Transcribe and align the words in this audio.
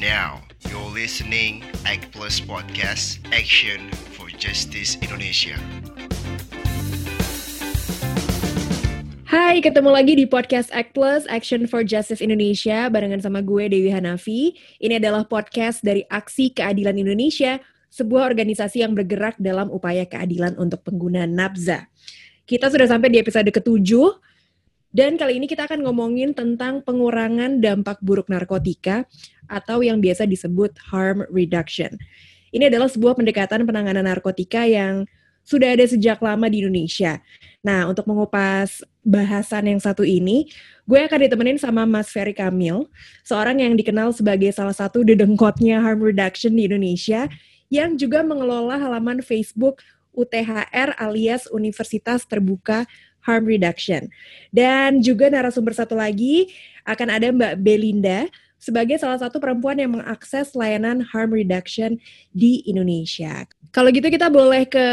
Now, 0.00 0.40
you're 0.64 0.88
listening 0.96 1.60
Act 1.84 2.08
Plus 2.08 2.40
Podcast, 2.40 3.20
Action 3.36 3.92
for 4.16 4.32
Justice 4.32 4.96
Indonesia. 5.04 5.60
Hai, 9.28 9.60
ketemu 9.60 9.92
lagi 9.92 10.16
di 10.16 10.24
podcast 10.24 10.72
Act 10.72 10.96
Plus 10.96 11.28
Action 11.28 11.68
for 11.68 11.84
Justice 11.84 12.24
Indonesia 12.24 12.88
barengan 12.88 13.20
sama 13.20 13.44
gue 13.44 13.68
Dewi 13.68 13.92
Hanafi. 13.92 14.56
Ini 14.80 15.04
adalah 15.04 15.28
podcast 15.28 15.84
dari 15.84 16.00
Aksi 16.08 16.48
Keadilan 16.56 16.96
Indonesia, 16.96 17.60
sebuah 17.92 18.24
organisasi 18.32 18.80
yang 18.80 18.96
bergerak 18.96 19.36
dalam 19.36 19.68
upaya 19.68 20.08
keadilan 20.08 20.56
untuk 20.56 20.80
pengguna 20.80 21.28
nafza. 21.28 21.92
Kita 22.48 22.72
sudah 22.72 22.88
sampai 22.88 23.12
di 23.12 23.20
episode 23.20 23.52
ketujuh 23.52 24.16
dan 24.90 25.14
kali 25.14 25.38
ini 25.38 25.46
kita 25.46 25.70
akan 25.70 25.86
ngomongin 25.86 26.34
tentang 26.34 26.82
pengurangan 26.82 27.62
dampak 27.62 28.02
buruk 28.02 28.26
narkotika 28.26 29.06
atau 29.50 29.82
yang 29.82 29.98
biasa 29.98 30.24
disebut 30.30 30.78
harm 30.94 31.26
reduction. 31.28 31.98
Ini 32.54 32.70
adalah 32.70 32.86
sebuah 32.86 33.18
pendekatan 33.18 33.66
penanganan 33.66 34.06
narkotika 34.06 34.62
yang 34.66 35.06
sudah 35.42 35.74
ada 35.74 35.82
sejak 35.82 36.22
lama 36.22 36.46
di 36.46 36.62
Indonesia. 36.62 37.18
Nah, 37.60 37.90
untuk 37.90 38.06
mengupas 38.06 38.86
bahasan 39.02 39.66
yang 39.74 39.80
satu 39.82 40.06
ini, 40.06 40.46
gue 40.86 41.00
akan 41.00 41.26
ditemenin 41.26 41.58
sama 41.58 41.82
Mas 41.84 42.12
Ferry 42.12 42.32
Kamil, 42.32 42.86
seorang 43.26 43.58
yang 43.58 43.74
dikenal 43.74 44.14
sebagai 44.14 44.54
salah 44.54 44.74
satu 44.74 45.02
dedengkotnya 45.02 45.82
harm 45.82 46.00
reduction 46.06 46.54
di 46.54 46.70
Indonesia, 46.70 47.26
yang 47.72 47.98
juga 47.98 48.22
mengelola 48.22 48.78
halaman 48.78 49.22
Facebook 49.22 49.82
UTHR 50.14 50.98
alias 50.98 51.46
Universitas 51.50 52.26
Terbuka 52.26 52.84
harm 53.22 53.44
reduction. 53.46 54.08
Dan 54.50 55.04
juga 55.04 55.28
narasumber 55.28 55.76
satu 55.76 55.94
lagi 55.94 56.50
akan 56.88 57.08
ada 57.08 57.26
Mbak 57.30 57.54
Belinda 57.60 58.26
sebagai 58.60 59.00
salah 59.00 59.16
satu 59.16 59.40
perempuan 59.40 59.80
yang 59.80 59.96
mengakses 59.96 60.52
layanan 60.52 61.00
harm 61.00 61.32
reduction 61.32 61.96
di 62.30 62.60
Indonesia. 62.68 63.48
Kalau 63.72 63.88
gitu 63.88 64.06
kita 64.12 64.28
boleh 64.28 64.68
ke 64.68 64.86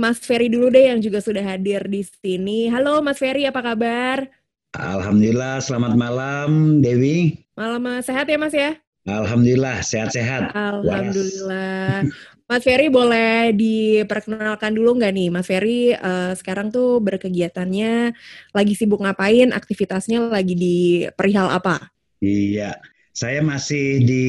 Mas 0.00 0.18
Ferry 0.24 0.48
dulu 0.48 0.72
deh 0.72 0.90
yang 0.90 0.98
juga 0.98 1.20
sudah 1.20 1.44
hadir 1.44 1.84
di 1.86 2.00
sini. 2.02 2.72
Halo 2.72 3.04
Mas 3.04 3.20
Ferry, 3.20 3.44
apa 3.44 3.60
kabar? 3.60 4.26
Alhamdulillah, 4.72 5.60
selamat 5.60 5.92
malam 5.94 6.80
Dewi. 6.80 7.36
Malam 7.54 8.00
sehat 8.00 8.24
ya 8.26 8.38
Mas 8.40 8.56
ya? 8.56 8.74
Alhamdulillah, 9.04 9.84
sehat-sehat. 9.84 10.54
Alhamdulillah. 10.56 12.06
Mas 12.50 12.66
Ferry 12.66 12.90
boleh 12.90 13.54
diperkenalkan 13.54 14.74
dulu 14.74 14.98
nggak 14.98 15.12
nih, 15.14 15.28
Mas 15.30 15.46
Ferry 15.46 15.94
uh, 15.94 16.34
sekarang 16.34 16.74
tuh 16.74 16.98
berkegiatannya 16.98 18.10
lagi 18.50 18.74
sibuk 18.74 18.98
ngapain, 18.98 19.54
aktivitasnya 19.54 20.18
lagi 20.30 20.58
di 20.58 21.06
perihal 21.14 21.46
apa? 21.46 21.94
Iya, 22.18 22.74
saya 23.10 23.42
masih 23.42 24.06
di 24.06 24.26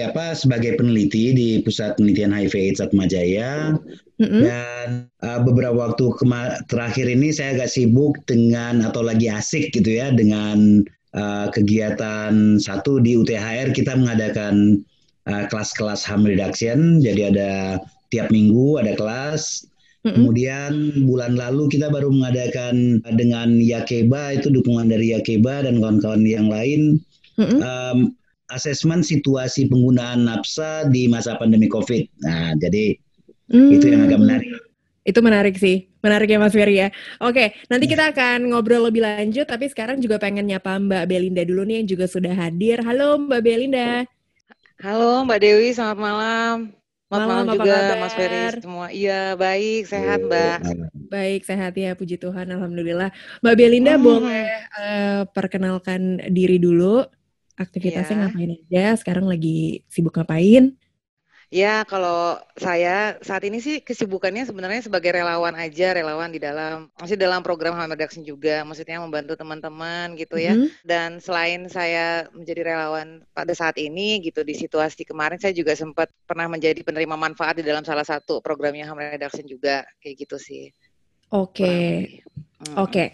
apa 0.00 0.32
sebagai 0.32 0.80
peneliti 0.80 1.36
di 1.36 1.48
Pusat 1.60 2.00
Penelitian 2.00 2.32
HIV 2.32 2.54
AIDS 2.56 2.80
Atmajaya 2.80 3.76
mm-hmm. 4.16 4.40
dan 4.40 4.88
uh, 5.20 5.40
beberapa 5.44 5.92
waktu 5.92 6.16
terakhir 6.72 7.06
ini 7.12 7.28
saya 7.28 7.60
agak 7.60 7.68
sibuk 7.68 8.16
dengan 8.24 8.80
atau 8.88 9.04
lagi 9.04 9.28
asik 9.28 9.76
gitu 9.76 10.00
ya 10.00 10.08
dengan 10.16 10.80
uh, 11.12 11.52
kegiatan 11.52 12.56
satu 12.56 13.04
di 13.04 13.20
UTHR 13.20 13.76
kita 13.76 14.00
mengadakan 14.00 14.80
uh, 15.28 15.44
kelas-kelas 15.52 16.00
harm 16.08 16.24
reduction. 16.24 17.04
Jadi 17.04 17.36
ada 17.36 17.78
tiap 18.08 18.32
minggu 18.32 18.80
ada 18.80 18.96
kelas. 18.96 19.68
Mm-hmm. 20.02 20.14
Kemudian 20.18 20.72
bulan 21.04 21.36
lalu 21.36 21.68
kita 21.68 21.92
baru 21.92 22.08
mengadakan 22.10 23.04
dengan 23.14 23.60
Yakeba 23.60 24.40
itu 24.40 24.48
dukungan 24.50 24.88
dari 24.88 25.12
Yakeba 25.14 25.68
dan 25.68 25.78
kawan-kawan 25.78 26.24
yang 26.26 26.50
lain 26.50 26.98
mm-hmm. 27.38 27.60
um, 27.62 28.10
asesmen 28.52 29.00
situasi 29.00 29.66
penggunaan 29.66 30.28
nafsa 30.28 30.86
di 30.92 31.08
masa 31.08 31.40
pandemi 31.40 31.66
COVID. 31.72 32.04
Nah, 32.22 32.52
jadi 32.60 32.94
mm. 33.48 33.70
itu 33.72 33.86
yang 33.88 34.04
agak 34.04 34.20
menarik. 34.20 34.48
Itu 35.02 35.18
menarik 35.18 35.58
sih, 35.58 35.90
menarik 35.98 36.30
ya 36.30 36.38
Mas 36.38 36.54
Ferry 36.54 36.78
ya. 36.78 36.88
Oke, 37.18 37.58
nanti 37.66 37.90
kita 37.90 38.14
akan 38.14 38.54
ngobrol 38.54 38.86
lebih 38.86 39.02
lanjut, 39.02 39.50
tapi 39.50 39.66
sekarang 39.66 39.98
juga 39.98 40.22
pengen 40.22 40.46
nyapa 40.46 40.78
Mbak 40.78 41.04
Belinda 41.10 41.42
dulu 41.42 41.66
nih 41.66 41.82
yang 41.82 41.88
juga 41.90 42.06
sudah 42.06 42.30
hadir. 42.30 42.78
Halo 42.86 43.18
Mbak 43.18 43.40
Belinda. 43.42 44.06
Halo 44.78 45.26
Mbak 45.26 45.38
Dewi, 45.42 45.74
selamat 45.74 45.98
malam. 45.98 46.56
Selamat 47.10 47.28
malam, 47.28 47.44
malam 47.44 47.56
juga 47.60 47.74
kabar? 47.76 47.98
Mas 47.98 48.14
Ferry 48.14 48.40
semua. 48.62 48.86
Iya, 48.94 49.20
baik, 49.34 49.82
sehat 49.90 50.18
Mbak. 50.22 50.56
Baik, 51.10 51.40
sehat 51.44 51.72
ya, 51.74 51.90
puji 51.98 52.16
Tuhan, 52.16 52.46
Alhamdulillah. 52.48 53.10
Mbak 53.42 53.54
Belinda 53.58 53.94
hmm. 53.98 54.04
boleh 54.06 54.46
uh, 54.78 55.20
perkenalkan 55.34 56.22
diri 56.30 56.62
dulu, 56.62 57.02
aktivitasnya 57.58 58.16
yeah. 58.16 58.22
ngapain 58.28 58.52
aja, 58.56 58.84
sekarang 59.00 59.26
lagi 59.28 59.82
sibuk 59.88 60.14
ngapain? 60.16 60.76
Ya, 61.52 61.84
kalau 61.84 62.40
saya 62.56 63.20
saat 63.20 63.44
ini 63.44 63.60
sih 63.60 63.84
kesibukannya 63.84 64.48
sebenarnya 64.48 64.88
sebagai 64.88 65.12
relawan 65.12 65.52
aja, 65.52 65.92
relawan 65.92 66.32
di 66.32 66.40
dalam 66.40 66.88
masih 66.96 67.20
dalam 67.20 67.44
program 67.44 67.76
Hamad 67.76 67.92
Reduction 67.92 68.24
juga, 68.24 68.64
maksudnya 68.64 68.96
membantu 69.04 69.36
teman-teman 69.36 70.16
gitu 70.16 70.40
ya. 70.40 70.56
Mm 70.56 70.64
-hmm. 70.64 70.72
Dan 70.80 71.20
selain 71.20 71.68
saya 71.68 72.24
menjadi 72.32 72.72
relawan 72.72 73.20
pada 73.36 73.52
saat 73.52 73.76
ini 73.76 74.24
gitu 74.24 74.40
di 74.48 74.56
situasi 74.56 75.04
kemarin 75.04 75.36
saya 75.36 75.52
juga 75.52 75.76
sempat 75.76 76.08
pernah 76.24 76.48
menjadi 76.48 76.80
penerima 76.80 77.20
manfaat 77.20 77.60
di 77.60 77.64
dalam 77.68 77.84
salah 77.84 78.08
satu 78.08 78.40
programnya 78.40 78.88
Hamad 78.88 79.20
Reduction 79.20 79.44
juga 79.44 79.84
kayak 80.00 80.24
gitu 80.24 80.40
sih. 80.40 80.72
Oke. 81.32 81.64
Okay. 81.64 82.22
Oke, 82.62 82.78
okay. 82.78 83.08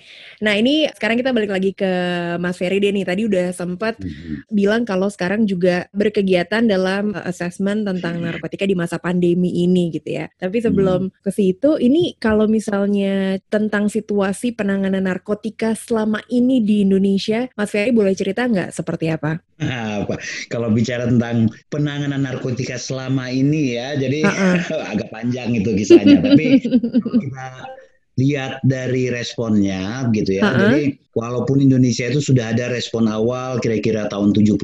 nah 0.44 0.52
ini 0.52 0.84
sekarang 0.92 1.16
kita 1.16 1.32
balik 1.32 1.48
lagi 1.48 1.72
ke 1.72 1.88
Mas 2.36 2.60
Ferry 2.60 2.84
deh 2.84 2.92
nih. 2.92 3.08
Tadi 3.08 3.24
udah 3.24 3.48
sempat 3.56 3.96
mm-hmm. 3.96 4.52
bilang 4.52 4.84
kalau 4.84 5.08
sekarang 5.08 5.48
juga 5.48 5.88
berkegiatan 5.96 6.68
dalam 6.68 7.16
uh, 7.16 7.24
assessment 7.24 7.88
tentang 7.88 8.20
narkotika 8.20 8.68
di 8.68 8.76
masa 8.76 9.00
pandemi 9.00 9.64
ini 9.64 9.88
gitu 9.88 10.20
ya. 10.20 10.28
Tapi 10.36 10.60
sebelum 10.60 11.08
mm-hmm. 11.08 11.24
ke 11.24 11.30
situ, 11.32 11.80
ini 11.80 12.12
kalau 12.20 12.44
misalnya 12.44 13.40
tentang 13.48 13.88
situasi 13.88 14.52
penanganan 14.52 15.08
narkotika 15.08 15.72
selama 15.72 16.20
ini 16.28 16.60
di 16.60 16.84
Indonesia, 16.84 17.48
Mas 17.56 17.72
Ferry 17.72 17.88
boleh 17.88 18.12
cerita 18.12 18.44
nggak 18.44 18.76
seperti 18.76 19.08
apa? 19.08 19.40
Apa? 19.64 20.20
Kalau 20.52 20.68
bicara 20.68 21.08
tentang 21.08 21.48
penanganan 21.72 22.20
narkotika 22.20 22.76
selama 22.76 23.32
ini 23.32 23.80
ya, 23.80 23.96
jadi 23.96 24.28
uh-uh. 24.28 24.84
agak 24.92 25.08
panjang 25.08 25.56
itu 25.56 25.72
kisahnya. 25.72 26.20
Tapi 26.20 26.60
kita 27.24 27.46
lihat 28.18 28.58
dari 28.66 29.08
responnya 29.14 30.10
gitu 30.10 30.42
ya. 30.42 30.42
Uh 30.42 30.50
-huh. 30.50 30.58
Jadi 30.66 30.82
walaupun 31.14 31.62
Indonesia 31.62 32.10
itu 32.10 32.18
sudah 32.18 32.50
ada 32.50 32.68
respon 32.74 33.06
awal 33.06 33.62
kira-kira 33.62 34.10
tahun 34.10 34.34
71 34.34 34.58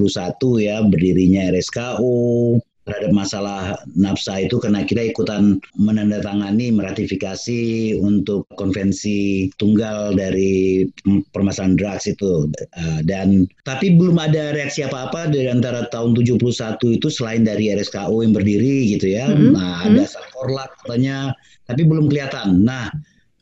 ya 0.59 0.83
berdirinya 0.83 1.55
RSKU 1.55 2.59
terhadap 2.85 3.11
masalah 3.17 3.81
nafsa 3.97 4.45
itu 4.45 4.61
karena 4.61 4.85
kita 4.85 5.09
ikutan 5.09 5.57
menandatangani 5.73 6.69
meratifikasi 6.69 7.97
untuk 7.97 8.45
konvensi 8.61 9.49
tunggal 9.57 10.13
dari 10.13 10.85
permasalahan 11.33 11.73
drugs 11.81 12.05
itu 12.05 12.45
uh, 12.77 13.01
dan 13.01 13.49
tapi 13.65 13.97
belum 13.97 14.21
ada 14.21 14.53
reaksi 14.53 14.85
apa-apa 14.85 15.33
dari 15.33 15.49
antara 15.49 15.89
tahun 15.89 16.13
71 16.13 17.01
itu 17.01 17.07
selain 17.09 17.41
dari 17.41 17.73
RSKU 17.73 18.21
yang 18.21 18.37
berdiri 18.37 18.93
gitu 18.93 19.17
ya. 19.17 19.33
Mm 19.33 19.33
-hmm. 19.33 19.51
Nah, 19.57 19.75
ada 19.89 20.03
mm 20.05 20.13
-hmm. 20.13 20.69
katanya 20.85 21.17
tapi 21.65 21.81
belum 21.89 22.05
kelihatan. 22.05 22.61
Nah, 22.61 22.93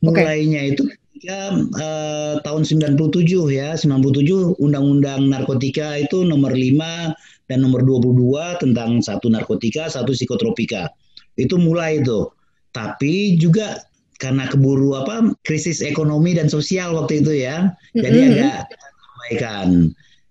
mulainya 0.04 0.62
okay. 0.68 0.72
itu 0.76 0.84
ketika 0.92 1.40
uh, 1.80 2.34
tahun 2.44 2.68
97 2.68 3.24
ya. 3.56 3.80
97 3.80 4.60
undang-undang 4.60 5.32
narkotika 5.32 5.96
itu 5.96 6.28
nomor 6.28 6.52
5 6.52 7.48
dan 7.48 7.58
nomor 7.64 7.82
22 7.88 8.60
tentang 8.60 9.00
satu 9.00 9.32
narkotika 9.32 9.88
satu 9.88 10.12
psikotropika. 10.12 10.92
Itu 11.40 11.56
mulai 11.56 12.04
itu 12.04 12.28
tapi 12.74 13.38
juga 13.38 13.86
karena 14.18 14.50
keburu 14.50 14.98
apa 14.98 15.32
krisis 15.46 15.80
ekonomi 15.80 16.34
dan 16.36 16.52
sosial 16.52 16.92
waktu 17.00 17.24
itu 17.24 17.32
ya. 17.48 17.72
Jadi 17.96 18.20
mm 18.20 18.28
-hmm. 18.28 18.36
agak 18.44 18.60
perbaikan 18.68 19.70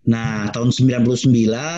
nah 0.02 0.50
tahun 0.50 0.74
99 0.74 1.22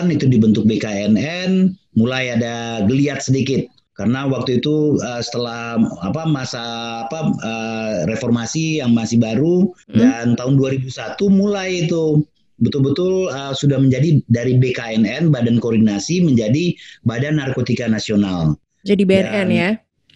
itu 0.09 0.25
dibentuk 0.25 0.65
BKNN 0.65 1.77
mulai 1.93 2.33
ada 2.33 2.81
geliat 2.89 3.21
sedikit 3.21 3.69
karena 3.95 4.27
waktu 4.27 4.59
itu 4.59 4.99
uh, 4.99 5.23
setelah 5.23 5.79
apa 6.03 6.27
masa 6.27 6.63
apa 7.07 7.31
uh, 7.31 7.93
reformasi 8.11 8.83
yang 8.83 8.91
masih 8.91 9.17
baru 9.23 9.71
hmm. 9.91 9.95
dan 9.95 10.25
tahun 10.35 10.59
2001 10.59 10.91
mulai 11.31 11.87
itu 11.87 12.23
betul-betul 12.59 13.31
uh, 13.31 13.55
sudah 13.55 13.79
menjadi 13.79 14.19
dari 14.27 14.59
BKNN 14.59 15.31
Badan 15.31 15.59
Koordinasi 15.59 16.23
menjadi 16.23 16.75
Badan 17.07 17.39
Narkotika 17.39 17.87
Nasional. 17.87 18.55
Jadi 18.83 19.03
BNN 19.03 19.31
dan, 19.31 19.47
ya? 19.49 19.69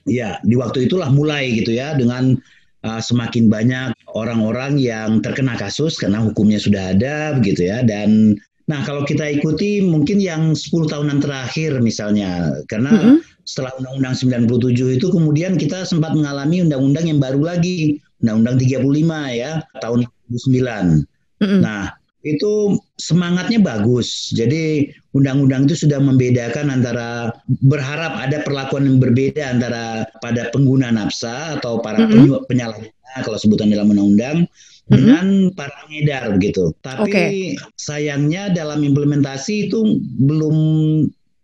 Ya, 0.08 0.30
di 0.44 0.56
waktu 0.56 0.88
itulah 0.88 1.12
mulai 1.12 1.52
gitu 1.56 1.75
ya 1.75 1.96
dengan 1.96 2.40
uh, 2.84 3.02
semakin 3.02 3.52
banyak 3.52 3.92
orang-orang 4.16 4.80
yang 4.80 5.20
terkena 5.20 5.56
kasus 5.60 6.00
karena 6.00 6.24
hukumnya 6.24 6.60
sudah 6.60 6.96
ada 6.96 7.36
begitu 7.36 7.68
ya 7.68 7.84
dan 7.84 8.40
Nah, 8.69 8.86
kalau 8.86 9.01
kita 9.01 9.25
ikuti 9.25 9.81
mungkin 9.81 10.21
yang 10.21 10.54
10 10.54 10.69
tahunan 10.86 11.18
terakhir 11.25 11.81
misalnya, 11.81 12.54
karena 12.69 12.94
mm 12.94 13.01
-hmm. 13.01 13.18
setelah 13.42 13.74
Undang-Undang 13.81 14.16
97 14.45 15.01
itu 15.01 15.07
kemudian 15.10 15.57
kita 15.57 15.89
sempat 15.89 16.13
mengalami 16.13 16.62
undang-undang 16.62 17.10
yang 17.10 17.18
baru 17.18 17.42
lagi, 17.42 17.98
Undang-Undang 18.21 18.56
35 18.62 19.33
ya, 19.33 19.51
tahun 19.81 20.06
2009. 20.30 21.01
Mm 21.42 21.48
-hmm. 21.50 21.60
Nah, 21.66 21.98
itu 22.21 22.77
semangatnya 23.01 23.57
bagus. 23.57 24.30
Jadi 24.38 24.94
undang-undang 25.18 25.65
itu 25.65 25.89
sudah 25.89 25.98
membedakan 25.98 26.69
antara 26.69 27.33
berharap 27.65 28.22
ada 28.22 28.45
perlakuan 28.45 28.86
yang 28.86 29.01
berbeda 29.01 29.50
antara 29.50 30.06
pada 30.22 30.54
pengguna 30.54 30.94
nafsa 30.94 31.57
atau 31.57 31.81
para 31.81 32.06
mm 32.06 32.12
-hmm. 32.12 32.45
penyalahguna 32.45 33.18
kalau 33.25 33.38
sebutan 33.42 33.74
dalam 33.74 33.89
undang-undang 33.89 34.45
mm-hmm. 34.45 34.79
Dengan 34.89 35.53
para 35.53 35.86
pengedar 35.86 36.33
begitu. 36.33 36.74
Tapi 36.81 37.06
okay. 37.06 37.30
sayangnya 37.77 38.50
dalam 38.50 38.81
implementasi 38.81 39.69
itu 39.69 40.01
belum 40.25 40.57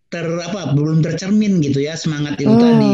ter 0.09 0.25
apa 0.25 0.73
belum 0.73 1.01
tercermin 1.05 1.61
gitu 1.61 1.81
ya 1.81 1.93
semangat 1.93 2.41
itu 2.41 2.51
oh. 2.51 2.59
tadi. 2.59 2.93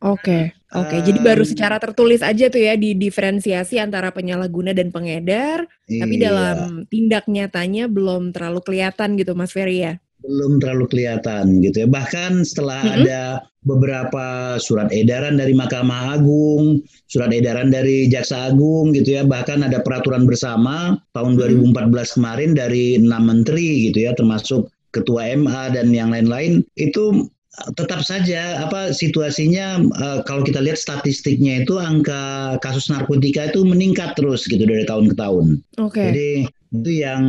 Oke. 0.00 0.16
Okay. 0.16 0.44
Oke, 0.70 0.86
okay, 0.86 1.00
jadi 1.02 1.18
baru 1.18 1.42
secara 1.42 1.82
tertulis 1.82 2.22
aja 2.22 2.46
tuh 2.46 2.62
ya 2.62 2.78
di 2.78 2.94
diferensiasi 2.94 3.82
antara 3.82 4.14
penyalahguna 4.14 4.70
dan 4.70 4.94
pengedar, 4.94 5.66
iya. 5.90 6.06
tapi 6.06 6.14
dalam 6.14 6.86
tindak 6.86 7.26
nyatanya 7.26 7.90
belum 7.90 8.30
terlalu 8.30 8.62
kelihatan 8.62 9.18
gitu, 9.18 9.34
Mas 9.34 9.50
Ferry 9.50 9.82
ya? 9.82 9.98
Belum 10.20 10.60
terlalu 10.60 10.86
kelihatan 10.90 11.64
gitu 11.64 11.84
ya. 11.84 11.88
Bahkan 11.88 12.44
setelah 12.44 12.80
mm 12.80 12.88
-hmm. 12.88 12.98
ada 13.04 13.20
beberapa 13.64 14.56
surat 14.56 14.88
edaran 14.88 15.36
dari 15.36 15.52
Mahkamah 15.52 16.16
Agung, 16.16 16.80
surat 17.12 17.28
edaran 17.32 17.68
dari 17.68 18.08
Jaksa 18.08 18.48
Agung 18.52 18.96
gitu 18.96 19.20
ya, 19.20 19.22
bahkan 19.24 19.60
ada 19.60 19.84
peraturan 19.84 20.24
bersama 20.24 20.96
tahun 21.12 21.36
2014 21.36 22.16
kemarin 22.16 22.56
dari 22.56 22.96
enam 22.96 23.28
menteri 23.28 23.90
gitu 23.92 24.08
ya, 24.08 24.16
termasuk 24.16 24.72
Ketua 24.90 25.38
MA 25.38 25.70
dan 25.70 25.94
yang 25.94 26.10
lain-lain 26.10 26.66
itu 26.74 27.30
tetap 27.78 28.02
saja 28.06 28.62
apa 28.62 28.94
situasinya 28.94 29.82
uh, 29.98 30.18
kalau 30.26 30.42
kita 30.46 30.62
lihat 30.62 30.78
statistiknya 30.78 31.62
itu 31.66 31.76
angka 31.76 32.56
kasus 32.62 32.86
narkotika 32.90 33.50
itu 33.50 33.66
meningkat 33.66 34.14
terus 34.14 34.46
gitu 34.46 34.62
dari 34.62 34.86
tahun 34.86 35.10
ke 35.12 35.16
tahun. 35.18 35.46
Oke. 35.78 35.94
Okay. 35.94 36.06
Jadi 36.10 36.30
itu 36.70 37.02
yang 37.02 37.24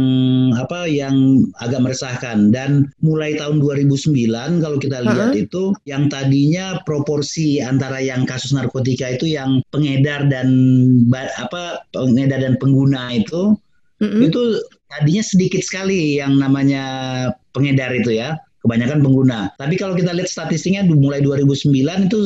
apa 0.54 0.86
yang 0.86 1.42
agak 1.66 1.82
meresahkan 1.82 2.54
dan 2.54 2.94
mulai 3.02 3.34
tahun 3.42 3.58
2009 3.58 4.62
kalau 4.62 4.78
kita 4.78 5.02
lihat 5.02 5.18
uh 5.18 5.34
-huh. 5.34 5.44
itu 5.50 5.64
yang 5.90 6.14
tadinya 6.14 6.78
proporsi 6.86 7.58
antara 7.58 7.98
yang 7.98 8.30
kasus 8.30 8.54
narkotika 8.54 9.10
itu 9.18 9.34
yang 9.34 9.66
pengedar 9.74 10.30
dan 10.30 10.48
apa 11.42 11.82
pengedar 11.90 12.38
dan 12.38 12.54
pengguna 12.62 13.18
itu 13.18 13.58
uh 13.58 14.04
-huh. 14.06 14.22
itu 14.22 14.62
tadinya 14.94 15.24
sedikit 15.26 15.66
sekali 15.66 16.22
yang 16.22 16.38
namanya 16.38 16.86
pengedar 17.50 17.90
itu 17.98 18.14
ya 18.22 18.38
kebanyakan 18.62 19.02
pengguna. 19.02 19.50
Tapi 19.58 19.74
kalau 19.74 19.98
kita 19.98 20.14
lihat 20.14 20.30
statistiknya 20.30 20.86
mulai 20.86 21.26
2009 21.26 21.74
itu 22.08 22.20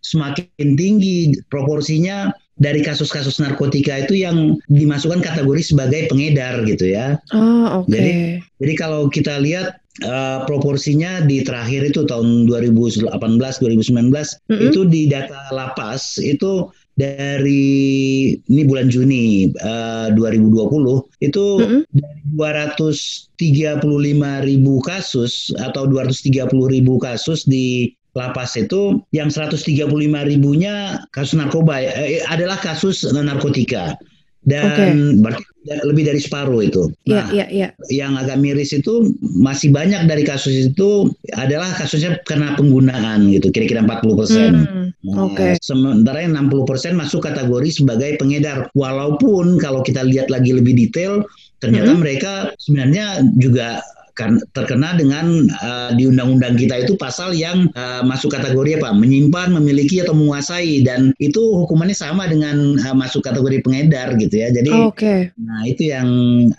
semakin 0.00 0.68
tinggi 0.78 1.34
proporsinya 1.52 2.32
dari 2.60 2.84
kasus-kasus 2.84 3.40
narkotika 3.40 4.04
itu 4.04 4.20
yang 4.20 4.60
dimasukkan 4.68 5.24
kategori 5.24 5.64
sebagai 5.64 6.12
pengedar 6.12 6.60
gitu 6.68 6.92
ya. 6.92 7.16
Oh, 7.32 7.82
oke. 7.82 7.88
Okay. 7.88 7.96
Jadi 7.96 8.12
jadi 8.60 8.74
kalau 8.76 9.08
kita 9.08 9.40
lihat 9.40 9.80
uh, 10.04 10.44
proporsinya 10.44 11.24
di 11.24 11.40
terakhir 11.40 11.88
itu 11.88 12.04
tahun 12.04 12.44
2018 12.46 13.08
2019 13.08 13.16
mm 13.16 14.12
-hmm. 14.12 14.60
itu 14.68 14.80
di 14.84 15.08
data 15.08 15.48
lapas 15.56 16.20
itu 16.20 16.68
dari 17.00 18.36
ini 18.36 18.62
bulan 18.68 18.92
Juni 18.92 19.48
uh, 19.64 20.12
2020 20.12 21.24
itu 21.24 21.46
mm 21.56 21.64
-hmm. 21.64 21.82
dari 21.96 22.20
235 23.40 23.88
ribu 24.44 24.74
kasus 24.84 25.48
atau 25.56 25.88
230 25.88 26.52
ribu 26.52 27.00
kasus 27.00 27.48
di 27.48 27.96
lapas 28.18 28.58
itu 28.58 28.98
yang 29.14 29.30
135 29.30 29.86
ribunya 30.26 31.02
kasus 31.14 31.38
narkoba 31.38 31.78
eh, 31.82 32.22
adalah 32.26 32.58
kasus 32.58 33.06
narkotika 33.10 33.94
dan 34.48 34.72
okay. 34.72 34.90
berarti 35.20 35.44
lebih 35.84 36.08
dari 36.08 36.16
separuh 36.16 36.64
itu. 36.64 36.88
Iya, 37.04 37.12
nah, 37.12 37.28
yeah, 37.28 37.48
yeah, 37.52 37.70
yeah. 37.76 37.92
yang 37.92 38.16
agak 38.16 38.40
miris 38.40 38.72
itu 38.72 39.12
masih 39.20 39.68
banyak 39.68 40.08
dari 40.08 40.24
kasus 40.24 40.72
itu 40.72 41.12
adalah 41.36 41.68
kasusnya 41.76 42.16
karena 42.24 42.56
penggunaan 42.56 43.28
gitu, 43.28 43.52
kira-kira 43.52 43.84
40 43.84 44.16
persen. 44.16 44.50
Hmm, 44.64 44.88
nah, 45.04 45.28
okay. 45.28 45.60
Sementara 45.60 46.24
yang 46.24 46.32
60 46.48 46.64
persen 46.64 46.96
masuk 46.96 47.28
kategori 47.28 47.68
sebagai 47.68 48.16
pengedar. 48.16 48.72
Walaupun 48.72 49.60
kalau 49.60 49.84
kita 49.84 50.00
lihat 50.08 50.32
lagi 50.32 50.56
lebih 50.56 50.72
detail, 50.72 51.20
ternyata 51.60 51.92
hmm. 51.92 52.00
mereka 52.00 52.32
sebenarnya 52.56 53.20
juga 53.36 53.84
kan 54.20 54.36
terkena 54.52 54.92
dengan 54.92 55.48
uh, 55.64 55.96
di 55.96 56.04
undang-undang 56.04 56.60
kita 56.60 56.84
itu 56.84 56.92
pasal 57.00 57.32
yang 57.32 57.72
uh, 57.72 58.04
masuk 58.04 58.36
kategori 58.36 58.76
apa 58.76 58.92
menyimpan, 58.92 59.56
memiliki 59.56 60.04
atau 60.04 60.12
menguasai 60.12 60.84
dan 60.84 61.16
itu 61.16 61.40
hukumannya 61.40 61.96
sama 61.96 62.28
dengan 62.28 62.76
uh, 62.76 62.92
masuk 62.92 63.24
kategori 63.24 63.64
pengedar 63.64 64.12
gitu 64.20 64.36
ya. 64.36 64.52
Jadi 64.52 64.68
oh, 64.68 64.92
okay. 64.92 65.32
nah 65.40 65.64
itu 65.64 65.88
yang 65.88 66.08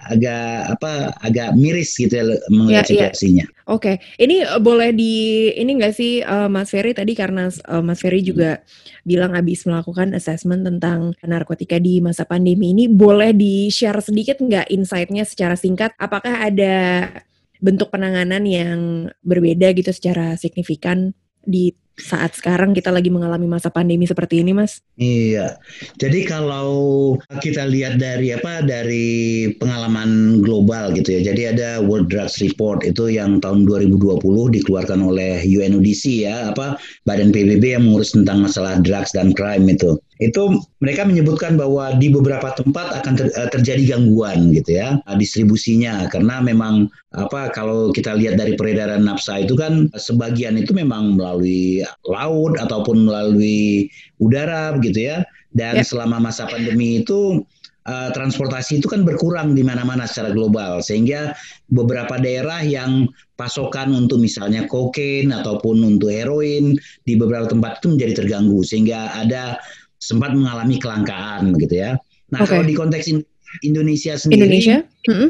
agak 0.09 0.73
apa 0.73 1.13
agak 1.21 1.53
miris 1.53 1.93
gitu 1.93 2.17
ya 2.17 2.25
melihat 2.49 2.89
ya, 2.89 2.89
situasinya. 2.89 3.45
Ya. 3.45 3.59
Oke, 3.69 3.95
okay. 3.95 3.95
ini 4.17 4.41
uh, 4.41 4.57
boleh 4.57 4.89
di 4.89 5.47
ini 5.53 5.77
enggak 5.77 5.93
sih 5.93 6.25
uh, 6.25 6.49
Mas 6.49 6.73
Ferry 6.73 6.97
tadi 6.97 7.13
karena 7.13 7.47
uh, 7.69 7.79
Mas 7.85 8.01
Ferry 8.01 8.25
juga 8.25 8.57
hmm. 8.57 9.05
bilang 9.05 9.31
habis 9.37 9.63
melakukan 9.69 10.17
assessment 10.17 10.65
tentang 10.65 11.13
narkotika 11.21 11.77
di 11.77 12.01
masa 12.01 12.25
pandemi 12.25 12.73
ini 12.73 12.89
boleh 12.89 13.31
di 13.31 13.69
share 13.69 14.01
sedikit 14.01 14.41
nggak 14.41 14.73
insight-nya 14.73 15.23
secara 15.23 15.53
singkat 15.53 15.93
apakah 16.01 16.41
ada 16.41 17.07
bentuk 17.61 17.93
penanganan 17.93 18.43
yang 18.43 18.79
berbeda 19.21 19.71
gitu 19.77 19.93
secara 19.93 20.33
signifikan 20.35 21.13
di 21.45 21.77
saat 21.99 22.38
sekarang 22.38 22.71
kita 22.71 22.89
lagi 22.89 23.11
mengalami 23.11 23.45
masa 23.47 23.67
pandemi 23.67 24.07
seperti 24.07 24.41
ini, 24.41 24.55
Mas? 24.55 24.79
Iya. 24.95 25.59
Jadi 25.99 26.23
kalau 26.25 27.15
kita 27.43 27.67
lihat 27.67 27.99
dari 27.99 28.31
apa 28.31 28.63
dari 28.63 29.49
pengalaman 29.57 30.41
global 30.41 30.95
gitu 30.95 31.19
ya. 31.19 31.31
Jadi 31.33 31.41
ada 31.57 31.69
World 31.83 32.07
Drugs 32.07 32.39
Report 32.39 32.81
itu 32.88 33.11
yang 33.11 33.43
tahun 33.43 33.67
2020 33.67 34.21
dikeluarkan 34.61 34.99
oleh 35.03 35.43
UNODC 35.43 36.03
ya, 36.25 36.53
apa 36.53 36.79
Badan 37.03 37.33
PBB 37.35 37.75
yang 37.75 37.83
mengurus 37.88 38.15
tentang 38.15 38.45
masalah 38.45 38.79
drugs 38.79 39.13
dan 39.13 39.35
crime 39.35 39.67
itu 39.69 39.99
itu 40.21 40.61
mereka 40.85 41.01
menyebutkan 41.01 41.57
bahwa 41.57 41.97
di 41.97 42.13
beberapa 42.13 42.53
tempat 42.53 43.01
akan 43.01 43.13
ter, 43.17 43.27
eh, 43.33 43.49
terjadi 43.49 43.97
gangguan 43.97 44.53
gitu 44.53 44.77
ya 44.77 45.01
eh, 45.01 45.17
distribusinya 45.17 46.05
karena 46.13 46.39
memang 46.45 46.85
apa 47.17 47.49
kalau 47.51 47.89
kita 47.89 48.13
lihat 48.15 48.38
dari 48.38 48.53
peredaran 48.53 49.03
nafsa 49.03 49.41
itu 49.41 49.57
kan 49.57 49.89
sebagian 49.97 50.61
itu 50.61 50.71
memang 50.77 51.17
melalui 51.17 51.80
laut 52.07 52.57
ataupun 52.57 53.07
melalui 53.07 53.87
udara 54.21 54.75
gitu 54.81 55.11
ya 55.11 55.25
dan 55.55 55.79
ya. 55.79 55.83
selama 55.83 56.17
masa 56.19 56.47
pandemi 56.47 57.03
itu 57.03 57.43
uh, 57.87 58.09
transportasi 58.13 58.81
itu 58.81 58.88
kan 58.88 59.01
berkurang 59.01 59.57
di 59.57 59.63
mana-mana 59.65 60.05
secara 60.05 60.31
global 60.33 60.83
sehingga 60.83 61.33
beberapa 61.73 62.19
daerah 62.19 62.61
yang 62.61 63.09
pasokan 63.39 63.93
untuk 63.95 64.21
misalnya 64.21 64.69
kokain 64.69 65.33
ataupun 65.33 65.81
untuk 65.81 66.13
heroin 66.13 66.77
di 67.07 67.13
beberapa 67.17 67.50
tempat 67.50 67.81
itu 67.81 67.97
menjadi 67.97 68.13
terganggu 68.23 68.61
sehingga 68.61 69.11
ada 69.17 69.57
sempat 70.01 70.33
mengalami 70.33 70.81
kelangkaan 70.81 71.53
gitu 71.61 71.77
ya. 71.77 71.97
Nah, 72.33 72.41
okay. 72.41 72.57
kalau 72.57 72.63
di 72.65 72.73
konteks 72.73 73.05
Indonesia 73.61 74.17
sendiri 74.17 74.50
Indonesia? 74.50 74.77
Mm 75.09 75.15
-hmm. 75.15 75.29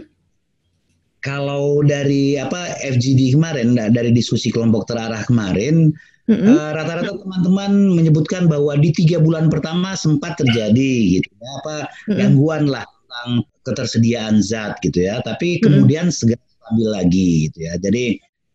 Kalau 1.22 1.86
dari 1.86 2.34
apa 2.34 2.82
FGD 2.82 3.38
kemarin 3.38 3.78
dari 3.78 4.10
diskusi 4.10 4.50
kelompok 4.50 4.90
terarah 4.90 5.22
kemarin 5.30 5.94
mm-hmm. 6.30 6.52
uh, 6.52 6.72
rata-rata 6.76 7.18
teman-teman 7.18 7.72
menyebutkan 7.96 8.46
bahwa 8.46 8.78
di 8.78 8.94
tiga 8.94 9.18
bulan 9.22 9.48
pertama 9.48 9.96
sempat 9.96 10.38
terjadi 10.38 11.22
gitu 11.22 11.30
ya 11.32 11.50
apa 11.64 11.76
mm-hmm. 11.86 12.18
gangguan 12.18 12.64
lah 12.68 12.86
tentang 12.86 13.30
ketersediaan 13.66 14.42
zat 14.42 14.78
gitu 14.82 15.06
ya 15.06 15.22
tapi 15.24 15.62
kemudian 15.62 16.10
mm-hmm. 16.10 16.36
segera 16.36 16.44
stabil 16.62 16.90
lagi 16.90 17.30
gitu 17.50 17.58
ya 17.66 17.74
jadi 17.82 18.04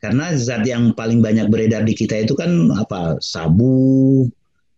karena 0.05 0.37
zat 0.37 0.63
yang 0.69 0.93
paling 0.93 1.25
banyak 1.25 1.49
beredar 1.49 1.83
di 1.83 1.97
kita 1.97 2.29
itu 2.29 2.37
kan 2.37 2.71
apa 2.77 3.17
sabu 3.19 4.29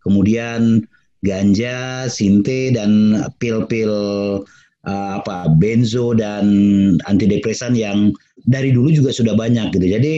kemudian 0.07 0.87
ganja, 1.27 2.07
sinte 2.07 2.71
dan 2.71 3.23
pil-pil 3.43 3.93
uh, 4.87 5.11
apa 5.19 5.51
benzo 5.59 6.15
dan 6.15 6.47
antidepresan 7.11 7.75
yang 7.75 8.15
dari 8.47 8.71
dulu 8.71 8.95
juga 8.95 9.11
sudah 9.11 9.35
banyak 9.35 9.75
gitu. 9.75 9.87
Jadi 9.99 10.13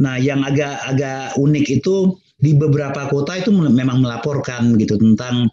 nah 0.00 0.16
yang 0.16 0.40
agak 0.42 0.80
agak 0.88 1.36
unik 1.36 1.80
itu 1.80 2.16
di 2.40 2.56
beberapa 2.56 3.06
kota 3.12 3.36
itu 3.36 3.52
memang 3.52 4.00
melaporkan 4.00 4.74
gitu 4.80 4.96
tentang 4.96 5.52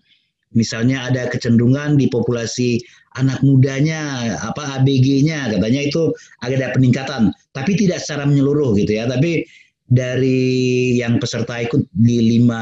misalnya 0.56 1.12
ada 1.12 1.28
kecenderungan 1.28 2.00
di 2.00 2.08
populasi 2.08 2.80
anak 3.20 3.44
mudanya 3.44 4.34
apa 4.40 4.80
ABG-nya 4.80 5.52
katanya 5.52 5.82
itu 5.84 6.14
ada 6.46 6.72
peningkatan. 6.72 7.34
Tapi 7.52 7.76
tidak 7.76 8.00
secara 8.00 8.24
menyeluruh 8.30 8.78
gitu 8.80 8.96
ya. 8.96 9.10
Tapi 9.10 9.44
dari 9.88 10.94
yang 11.00 11.18
peserta 11.18 11.64
ikut 11.64 11.88
di 11.96 12.38
lima 12.38 12.62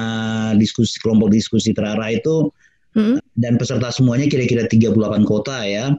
diskusi 0.58 1.02
kelompok 1.02 1.34
diskusi 1.34 1.74
terarah 1.74 2.14
itu 2.14 2.50
hmm. 2.94 3.18
dan 3.34 3.58
peserta 3.58 3.90
semuanya 3.90 4.30
kira-kira 4.30 4.70
38 4.70 4.94
kota 5.26 5.66
ya 5.66 5.90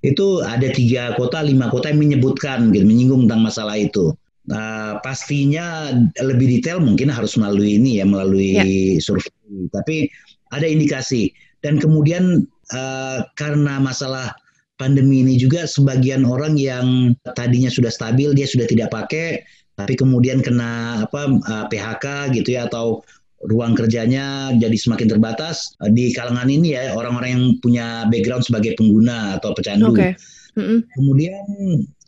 itu 0.00 0.40
ada 0.40 0.72
tiga 0.72 1.12
kota 1.20 1.44
lima 1.44 1.68
kota 1.68 1.92
yang 1.92 2.00
menyebutkan 2.00 2.72
gitu 2.72 2.88
menyinggung 2.88 3.28
tentang 3.28 3.44
masalah 3.44 3.76
itu 3.76 4.16
uh, 4.48 4.96
pastinya 5.04 5.92
lebih 6.22 6.60
detail 6.60 6.80
mungkin 6.80 7.12
harus 7.12 7.36
melalui 7.36 7.76
ini 7.76 8.00
ya 8.00 8.06
melalui 8.08 8.56
ya. 8.56 8.64
survei 9.02 9.68
tapi 9.74 10.08
ada 10.50 10.64
indikasi 10.64 11.30
dan 11.60 11.76
kemudian 11.76 12.48
uh, 12.72 13.20
karena 13.36 13.76
masalah 13.78 14.32
pandemi 14.80 15.20
ini 15.20 15.36
juga 15.36 15.68
sebagian 15.68 16.24
orang 16.24 16.56
yang 16.56 17.12
tadinya 17.36 17.68
sudah 17.68 17.92
stabil 17.92 18.32
dia 18.32 18.48
sudah 18.48 18.64
tidak 18.64 18.88
pakai 18.88 19.44
tapi 19.76 19.92
kemudian 19.96 20.40
kena 20.40 21.04
apa 21.04 21.28
uh, 21.28 21.64
PHK 21.68 22.32
gitu 22.36 22.56
ya 22.56 22.68
atau 22.68 23.04
ruang 23.48 23.72
kerjanya 23.72 24.52
jadi 24.60 24.76
semakin 24.76 25.16
terbatas 25.16 25.72
di 25.96 26.12
kalangan 26.12 26.48
ini 26.52 26.76
ya 26.76 26.92
orang-orang 26.92 27.30
yang 27.32 27.44
punya 27.64 27.86
background 28.12 28.44
sebagai 28.44 28.76
pengguna 28.76 29.40
atau 29.40 29.56
pecandu. 29.56 29.96
Okay. 29.96 30.12
Mm 30.60 30.64
-hmm. 30.64 30.78
Kemudian 30.92 31.44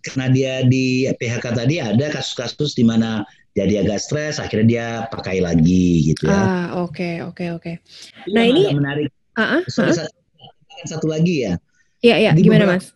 karena 0.03 0.27
dia 0.31 0.53
di 0.67 1.07
PHK 1.09 1.47
tadi 1.55 1.79
ada 1.79 2.07
kasus-kasus 2.11 2.75
di 2.75 2.83
mana 2.83 3.23
jadi 3.53 3.85
agak 3.85 4.01
stres 4.01 4.41
akhirnya 4.41 4.67
dia 4.67 4.87
pakai 5.13 5.45
lagi 5.45 6.09
gitu 6.13 6.27
ya. 6.29 6.35
Ah, 6.35 6.67
oke 6.83 6.97
okay, 6.97 7.15
oke 7.21 7.37
okay, 7.37 7.49
oke. 7.53 7.73
Okay. 7.79 8.33
Nah, 8.33 8.45
ini 8.49 8.73
menarik. 8.73 9.09
Uh 9.37 9.41
-uh, 9.41 9.45
uh 9.45 9.55
-uh. 9.61 9.63
Satu, 9.69 9.93
satu 10.89 11.07
lagi 11.07 11.47
ya. 11.47 11.55
Iya, 12.03 12.17
iya, 12.19 12.31
gimana 12.35 12.67
Mas? 12.67 12.91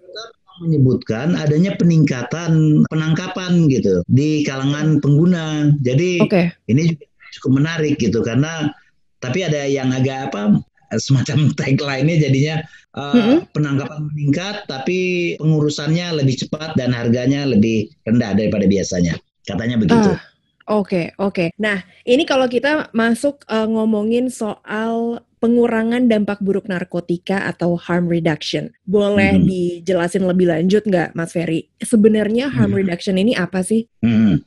menyebutkan 0.61 1.37
adanya 1.37 1.77
peningkatan 1.77 2.85
penangkapan 2.89 3.69
gitu 3.69 4.01
di 4.09 4.41
kalangan 4.45 5.01
pengguna. 5.05 5.77
Jadi 5.85 6.25
okay. 6.25 6.53
ini 6.73 6.97
juga 6.97 7.05
cukup 7.37 7.53
menarik 7.61 8.01
gitu 8.01 8.25
karena 8.25 8.73
tapi 9.21 9.45
ada 9.45 9.69
yang 9.69 9.93
agak 9.93 10.33
apa 10.33 10.61
semacam 10.97 11.51
tagline-nya 11.59 12.17
jadinya 12.29 12.55
uh, 12.97 13.15
mm-hmm. 13.15 13.39
penangkapan 13.53 14.01
meningkat 14.11 14.57
tapi 14.67 14.99
pengurusannya 15.39 16.25
lebih 16.25 16.35
cepat 16.47 16.75
dan 16.75 16.97
harganya 16.97 17.45
lebih 17.47 17.93
rendah 18.09 18.33
daripada 18.35 18.65
biasanya. 18.67 19.15
Katanya 19.47 19.77
begitu. 19.79 20.17
Uh. 20.17 20.21
Oke, 20.67 21.15
okay, 21.15 21.23
oke. 21.23 21.31
Okay. 21.31 21.49
Nah, 21.63 21.79
ini 22.03 22.27
kalau 22.27 22.51
kita 22.51 22.91
masuk 22.91 23.47
uh, 23.47 23.71
ngomongin 23.71 24.27
soal 24.27 25.23
pengurangan 25.39 26.11
dampak 26.11 26.43
buruk 26.43 26.67
narkotika 26.67 27.47
atau 27.47 27.79
harm 27.79 28.11
reduction. 28.11 28.75
Boleh 28.83 29.39
hmm. 29.39 29.47
dijelasin 29.47 30.27
lebih 30.27 30.51
lanjut 30.51 30.83
nggak, 30.83 31.15
Mas 31.15 31.31
Ferry? 31.31 31.71
Sebenarnya 31.79 32.51
harm 32.51 32.75
hmm. 32.75 32.83
reduction 32.83 33.15
ini 33.15 33.39
apa 33.39 33.63
sih? 33.63 33.87
Hmm. 34.03 34.43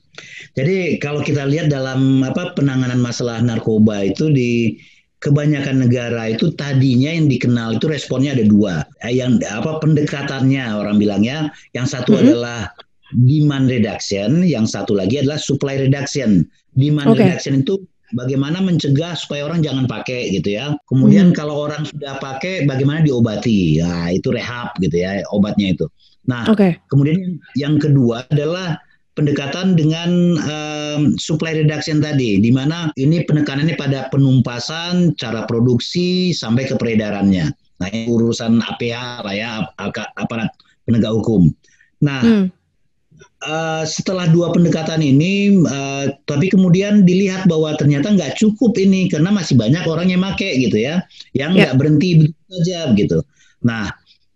Jadi 0.59 0.99
kalau 0.99 1.23
kita 1.23 1.47
lihat 1.47 1.71
dalam 1.71 2.19
apa 2.25 2.51
penanganan 2.51 2.99
masalah 2.99 3.39
narkoba 3.39 4.03
itu 4.03 4.27
di 4.27 4.75
kebanyakan 5.19 5.83
negara 5.83 6.31
itu 6.31 6.51
tadinya 6.55 7.11
yang 7.11 7.27
dikenal 7.27 7.75
itu 7.75 7.91
responnya 7.91 8.35
ada 8.35 8.45
dua. 8.47 8.87
Eh, 9.03 9.19
yang 9.19 9.39
apa 9.43 9.79
pendekatannya 9.83 10.63
orang 10.71 10.95
bilangnya, 10.99 11.51
yang 11.75 11.87
satu 11.87 12.15
hmm. 12.15 12.21
adalah 12.23 12.71
demand 13.13 13.67
reduction, 13.67 14.45
yang 14.47 14.63
satu 14.63 14.95
lagi 14.95 15.19
adalah 15.19 15.39
supply 15.39 15.75
reduction. 15.79 16.47
Demand 16.79 17.11
okay. 17.11 17.27
reduction 17.27 17.65
itu 17.65 17.83
bagaimana 18.15 18.63
mencegah 18.63 19.13
supaya 19.19 19.45
orang 19.45 19.59
jangan 19.59 19.85
pakai 19.85 20.31
gitu 20.33 20.55
ya. 20.55 20.73
Kemudian 20.87 21.31
hmm. 21.31 21.37
kalau 21.37 21.67
orang 21.67 21.83
sudah 21.83 22.17
pakai 22.23 22.63
bagaimana 22.63 23.03
diobati. 23.03 23.83
Nah, 23.83 24.15
itu 24.15 24.31
rehab 24.31 24.71
gitu 24.79 25.03
ya, 25.03 25.19
obatnya 25.35 25.75
itu. 25.75 25.85
Nah, 26.29 26.45
okay. 26.47 26.77
kemudian 26.87 27.41
yang 27.57 27.81
kedua 27.81 28.23
adalah 28.29 28.77
pendekatan 29.19 29.75
dengan 29.75 30.39
um, 30.39 31.19
supply 31.19 31.51
reduction 31.59 31.99
tadi, 31.99 32.39
di 32.39 32.47
mana 32.55 32.87
ini 32.95 33.27
penekanannya 33.27 33.75
pada 33.75 34.07
penumpasan, 34.07 35.19
cara 35.19 35.43
produksi 35.43 36.31
sampai 36.31 36.71
ke 36.71 36.79
peredarannya. 36.79 37.51
Nah, 37.83 37.87
ini 37.91 38.07
urusan 38.07 38.63
APH 38.63 39.27
lah 39.27 39.35
ya, 39.35 39.67
aparat 40.15 40.55
penegak 40.87 41.11
hukum. 41.11 41.51
Nah, 41.99 42.23
hmm. 42.23 42.47
Uh, 43.39 43.87
setelah 43.87 44.27
dua 44.27 44.51
pendekatan 44.51 44.99
ini, 44.99 45.63
uh, 45.63 46.11
tapi 46.27 46.51
kemudian 46.51 47.07
dilihat 47.07 47.47
bahwa 47.47 47.71
ternyata 47.79 48.11
nggak 48.11 48.35
cukup 48.35 48.75
ini 48.75 49.07
karena 49.07 49.31
masih 49.31 49.55
banyak 49.55 49.79
orang 49.87 50.11
yang 50.11 50.19
make 50.19 50.43
gitu 50.43 50.75
ya, 50.75 51.07
yang 51.31 51.55
ya. 51.55 51.67
nggak 51.67 51.71
yeah. 51.71 51.79
berhenti 51.79 52.09
begitu 52.19 52.43
saja 52.51 52.79
gitu. 52.99 53.19
Nah, 53.63 53.91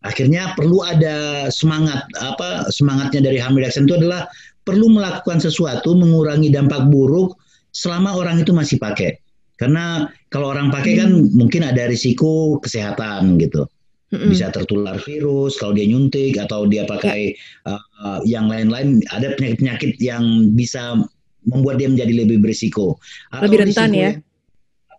akhirnya 0.07 0.51
perlu 0.55 0.83
ada 0.83 1.47
semangat 1.51 2.07
apa 2.19 2.67
semangatnya 2.71 3.23
dari 3.27 3.39
harm 3.39 3.55
reduction 3.55 3.87
itu 3.87 3.99
adalah 3.99 4.27
perlu 4.63 4.91
melakukan 4.91 5.39
sesuatu 5.43 5.95
mengurangi 5.95 6.51
dampak 6.51 6.87
buruk 6.87 7.35
selama 7.75 8.15
orang 8.15 8.39
itu 8.41 8.51
masih 8.55 8.79
pakai. 8.79 9.19
Karena 9.59 10.09
kalau 10.33 10.49
orang 10.49 10.73
pakai 10.73 10.97
kan 10.97 11.11
hmm. 11.13 11.37
mungkin 11.37 11.61
ada 11.63 11.85
risiko 11.87 12.57
kesehatan 12.59 13.37
gitu 13.37 13.69
hmm 14.13 14.29
bisa 14.29 14.53
tertular 14.53 15.01
virus 15.01 15.57
kalau 15.57 15.73
dia 15.73 15.89
nyuntik 15.89 16.37
atau 16.37 16.69
dia 16.69 16.85
pakai 16.85 17.33
yeah. 17.65 17.81
uh, 18.05 18.21
yang 18.29 18.45
lain-lain 18.45 19.01
ada 19.09 19.33
penyakit-penyakit 19.33 19.97
yang 19.97 20.53
bisa 20.53 21.01
membuat 21.49 21.81
dia 21.81 21.89
menjadi 21.89 22.23
lebih 22.23 22.37
berisiko 22.39 23.01
atau 23.33 23.49
lebih 23.49 23.65
rentan 23.67 23.91
ya 23.91 24.09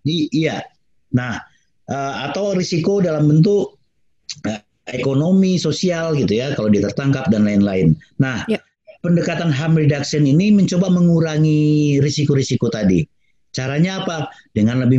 di, 0.02 0.26
iya 0.34 0.66
nah 1.14 1.38
uh, 1.88 2.14
atau 2.26 2.58
risiko 2.58 2.98
dalam 2.98 3.30
bentuk 3.30 3.78
uh, 4.50 4.60
ekonomi 4.90 5.62
sosial 5.62 6.18
gitu 6.18 6.34
ya 6.34 6.52
kalau 6.58 6.68
dia 6.68 6.82
tertangkap 6.84 7.30
dan 7.30 7.46
lain-lain 7.46 7.94
nah 8.18 8.42
yeah. 8.50 8.60
Pendekatan 9.04 9.52
harm 9.52 9.76
reduction 9.76 10.24
ini 10.24 10.48
mencoba 10.48 10.88
mengurangi 10.88 12.00
risiko-risiko 12.00 12.72
tadi 12.72 13.04
Caranya 13.54 14.02
apa? 14.02 14.34
Dengan 14.50 14.82
lebih 14.82 14.98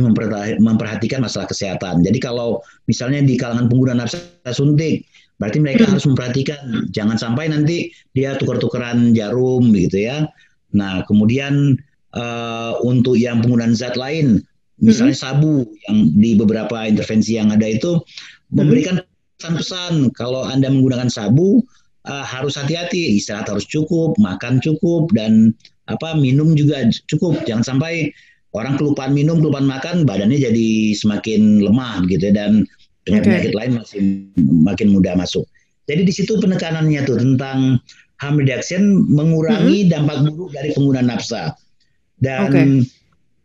memperhatikan 0.64 1.20
masalah 1.20 1.44
kesehatan. 1.44 2.00
Jadi 2.00 2.16
kalau 2.16 2.64
misalnya 2.88 3.20
di 3.20 3.36
kalangan 3.36 3.68
pengguna 3.68 3.92
nafsa 3.92 4.24
suntik, 4.48 5.04
berarti 5.36 5.60
mereka 5.60 5.84
hmm. 5.84 5.92
harus 5.92 6.04
memperhatikan 6.08 6.88
jangan 6.88 7.20
sampai 7.20 7.52
nanti 7.52 7.92
dia 8.16 8.32
tukar-tukaran 8.40 9.12
jarum 9.12 9.76
gitu 9.76 10.08
ya. 10.08 10.24
Nah, 10.72 11.04
kemudian 11.04 11.76
uh, 12.16 12.80
untuk 12.80 13.20
yang 13.20 13.44
penggunaan 13.44 13.76
zat 13.76 14.00
lain, 14.00 14.40
misalnya 14.80 15.12
hmm. 15.12 15.24
sabu 15.28 15.54
yang 15.84 15.96
di 16.16 16.32
beberapa 16.40 16.88
intervensi 16.88 17.36
yang 17.36 17.52
ada 17.52 17.68
itu 17.68 18.00
memberikan 18.56 19.04
pesan-pesan 19.36 20.16
kalau 20.16 20.48
Anda 20.48 20.72
menggunakan 20.72 21.12
sabu 21.12 21.60
uh, 22.06 22.24
harus 22.24 22.56
hati-hati, 22.56 23.18
istirahat 23.18 23.50
harus 23.50 23.66
cukup, 23.66 24.14
makan 24.16 24.62
cukup 24.62 25.10
dan 25.12 25.52
apa 25.90 26.14
minum 26.18 26.54
juga 26.54 26.86
cukup. 27.10 27.42
Jangan 27.46 27.76
sampai 27.76 28.10
orang 28.54 28.78
kelupaan 28.80 29.12
minum, 29.12 29.42
kelupaan 29.42 29.68
makan, 29.68 30.08
badannya 30.08 30.38
jadi 30.40 30.96
semakin 30.96 31.62
lemah 31.62 32.06
gitu 32.08 32.30
ya, 32.30 32.34
dan 32.34 32.64
penyakit-penyakit 33.06 33.52
okay. 33.52 33.58
lain 33.58 33.72
masih 33.78 34.00
makin 34.66 34.88
mudah 34.90 35.14
masuk. 35.14 35.46
Jadi 35.86 36.02
di 36.02 36.12
situ 36.14 36.34
penekanannya 36.42 37.06
tuh 37.06 37.18
tentang 37.22 37.78
harm 38.18 38.34
reduction 38.40 39.06
mengurangi 39.06 39.84
mm 39.84 39.86
-hmm. 39.86 39.92
dampak 39.92 40.16
buruk 40.26 40.50
dari 40.50 40.70
pengguna 40.74 41.02
nafsa. 41.04 41.54
Dan 42.18 42.48
okay. 42.50 42.64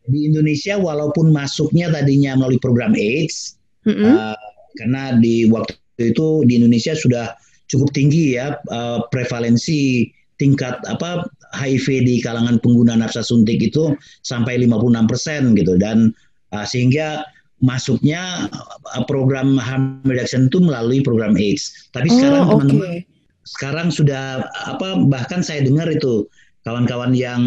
di 0.09 0.19
Indonesia 0.31 0.79
walaupun 0.79 1.29
masuknya 1.29 1.91
tadinya 1.93 2.39
melalui 2.39 2.57
program 2.57 2.97
AIDS, 2.97 3.59
mm 3.85 3.93
-hmm. 3.93 4.09
uh, 4.09 4.39
karena 4.79 5.19
di 5.19 5.45
waktu 5.51 5.77
itu 6.01 6.47
di 6.49 6.57
Indonesia 6.57 6.97
sudah 6.97 7.35
cukup 7.71 7.89
tinggi 7.95 8.35
ya 8.35 8.59
uh, 8.67 9.07
prevalensi 9.09 10.11
tingkat 10.35 10.83
apa 10.91 11.23
HIV 11.55 12.03
di 12.03 12.15
kalangan 12.19 12.59
pengguna 12.59 12.99
nafsa 12.99 13.23
suntik 13.23 13.63
itu 13.63 13.95
sampai 14.27 14.59
56 14.67 15.07
persen 15.07 15.41
gitu 15.55 15.79
dan 15.79 16.11
uh, 16.51 16.67
sehingga 16.67 17.23
masuknya 17.61 18.49
uh, 18.97 19.03
program 19.07 19.55
harm 19.55 20.01
reduction 20.03 20.49
itu 20.51 20.59
melalui 20.59 20.99
program 20.99 21.37
AIDS. 21.37 21.87
Tapi 21.95 22.09
oh, 22.09 22.13
sekarang 22.17 22.43
teman-teman 22.49 22.91
okay. 22.91 22.99
sekarang 23.45 23.87
sudah 23.93 24.45
apa 24.67 25.05
bahkan 25.07 25.45
saya 25.45 25.63
dengar 25.63 25.87
itu 25.87 26.25
kawan-kawan 26.65 27.13
yang 27.13 27.41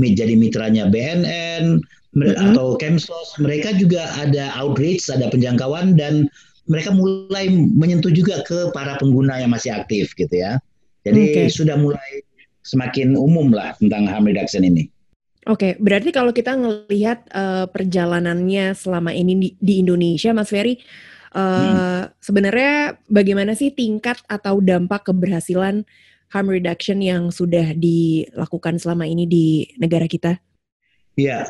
jadi 0.00 0.36
mitranya 0.36 0.88
BNN 0.88 1.80
mm-hmm. 2.16 2.52
atau 2.52 2.76
Kemsos 2.80 3.36
mereka 3.40 3.76
juga 3.76 4.08
ada 4.16 4.52
outreach, 4.56 5.08
ada 5.12 5.28
penjangkauan 5.28 5.96
dan 5.96 6.28
mereka 6.68 6.92
mulai 6.92 7.48
menyentuh 7.50 8.12
juga 8.12 8.44
ke 8.44 8.70
para 8.76 9.00
pengguna 9.00 9.40
yang 9.40 9.50
masih 9.50 9.72
aktif 9.72 10.12
gitu 10.14 10.32
ya. 10.32 10.60
Jadi 11.02 11.32
okay. 11.32 11.46
sudah 11.48 11.80
mulai 11.80 12.22
semakin 12.60 13.16
umum 13.16 13.48
lah 13.48 13.72
tentang 13.80 14.04
harm 14.04 14.28
reduction 14.28 14.62
ini. 14.62 14.92
Oke, 15.48 15.72
okay, 15.72 15.72
berarti 15.80 16.12
kalau 16.12 16.28
kita 16.36 16.52
ngelihat 16.52 17.24
uh, 17.32 17.64
perjalanannya 17.72 18.76
selama 18.76 19.16
ini 19.16 19.32
di, 19.32 19.48
di 19.56 19.74
Indonesia, 19.80 20.36
Mas 20.36 20.52
Ferry, 20.52 20.76
uh, 21.32 21.40
hmm. 21.40 22.20
sebenarnya 22.20 23.00
bagaimana 23.08 23.56
sih 23.56 23.72
tingkat 23.72 24.20
atau 24.28 24.60
dampak 24.60 25.08
keberhasilan 25.08 25.88
harm 26.28 26.46
reduction 26.52 27.00
yang 27.00 27.32
sudah 27.32 27.72
dilakukan 27.72 28.76
selama 28.76 29.08
ini 29.08 29.24
di 29.24 29.46
negara 29.80 30.04
kita? 30.04 30.36
Ya, 31.16 31.48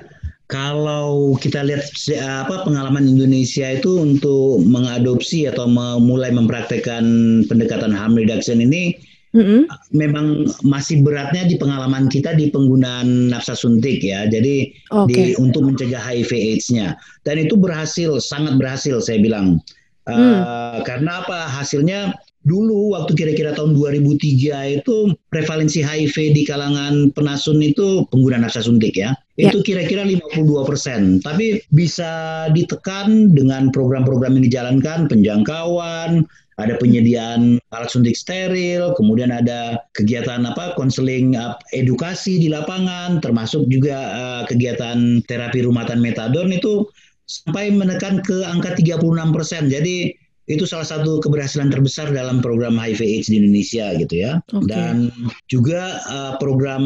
kalau 0.49 1.37
kita 1.37 1.61
lihat 1.61 1.85
apa 2.25 2.65
pengalaman 2.65 3.05
Indonesia 3.05 3.69
itu 3.77 4.01
untuk 4.01 4.65
mengadopsi 4.65 5.45
atau 5.45 5.69
memulai 5.69 6.33
mempraktekkan 6.33 7.05
pendekatan 7.53 7.93
harm 7.93 8.17
reduction 8.17 8.65
ini 8.65 8.97
mm-hmm. 9.37 9.69
memang 9.93 10.49
masih 10.65 11.05
beratnya 11.05 11.45
di 11.45 11.61
pengalaman 11.61 12.09
kita 12.09 12.33
di 12.33 12.49
penggunaan 12.49 13.29
nafsa 13.29 13.53
suntik 13.53 14.01
ya. 14.01 14.25
Jadi 14.25 14.73
okay. 14.89 15.37
di 15.37 15.37
untuk 15.37 15.69
mencegah 15.69 16.01
HIV/AIDS-nya 16.01 16.97
dan 17.29 17.37
itu 17.37 17.53
berhasil, 17.61 18.17
sangat 18.17 18.57
berhasil 18.57 19.05
saya 19.05 19.21
bilang. 19.21 19.61
Uh, 20.09 20.81
mm. 20.81 20.89
Karena 20.89 21.21
apa? 21.21 21.53
Hasilnya 21.53 22.17
dulu 22.49 22.97
waktu 22.97 23.13
kira-kira 23.13 23.53
tahun 23.53 23.77
2003 23.77 24.81
itu 24.81 25.13
prevalensi 25.29 25.85
HIV 25.85 26.33
di 26.33 26.43
kalangan 26.49 27.13
penasun 27.13 27.61
itu 27.61 28.09
pengguna 28.09 28.41
nafsa 28.41 28.65
suntik 28.65 28.97
ya. 28.97 29.13
ya. 29.37 29.53
Itu 29.53 29.61
kira-kira 29.61 30.09
52 30.09 30.65
persen. 30.65 31.21
Tapi 31.21 31.61
bisa 31.71 32.49
ditekan 32.57 33.37
dengan 33.37 33.69
program-program 33.69 34.41
yang 34.41 34.45
dijalankan, 34.49 35.07
penjangkauan, 35.13 36.25
ada 36.59 36.75
penyediaan 36.75 37.63
alat 37.71 37.91
suntik 37.93 38.19
steril, 38.19 38.91
kemudian 38.99 39.31
ada 39.31 39.79
kegiatan 39.95 40.43
apa 40.43 40.75
konseling 40.75 41.39
edukasi 41.71 42.43
di 42.43 42.51
lapangan, 42.51 43.23
termasuk 43.23 43.71
juga 43.71 43.97
uh, 44.11 44.43
kegiatan 44.51 45.23
terapi 45.31 45.63
rumatan 45.63 46.03
metadon 46.03 46.51
itu 46.51 46.91
sampai 47.31 47.71
menekan 47.71 48.25
ke 48.27 48.43
angka 48.43 48.75
36 48.75 48.99
persen. 49.31 49.71
Jadi 49.71 50.11
itu 50.49 50.65
salah 50.65 50.89
satu 50.89 51.21
keberhasilan 51.21 51.69
terbesar 51.69 52.09
dalam 52.11 52.41
program 52.41 52.81
HIV/AIDS 52.81 53.29
di 53.29 53.37
Indonesia 53.39 53.93
gitu 54.01 54.15
ya. 54.17 54.33
Okay. 54.49 54.69
Dan 54.69 55.13
juga 55.47 56.01
uh, 56.09 56.35
program 56.41 56.83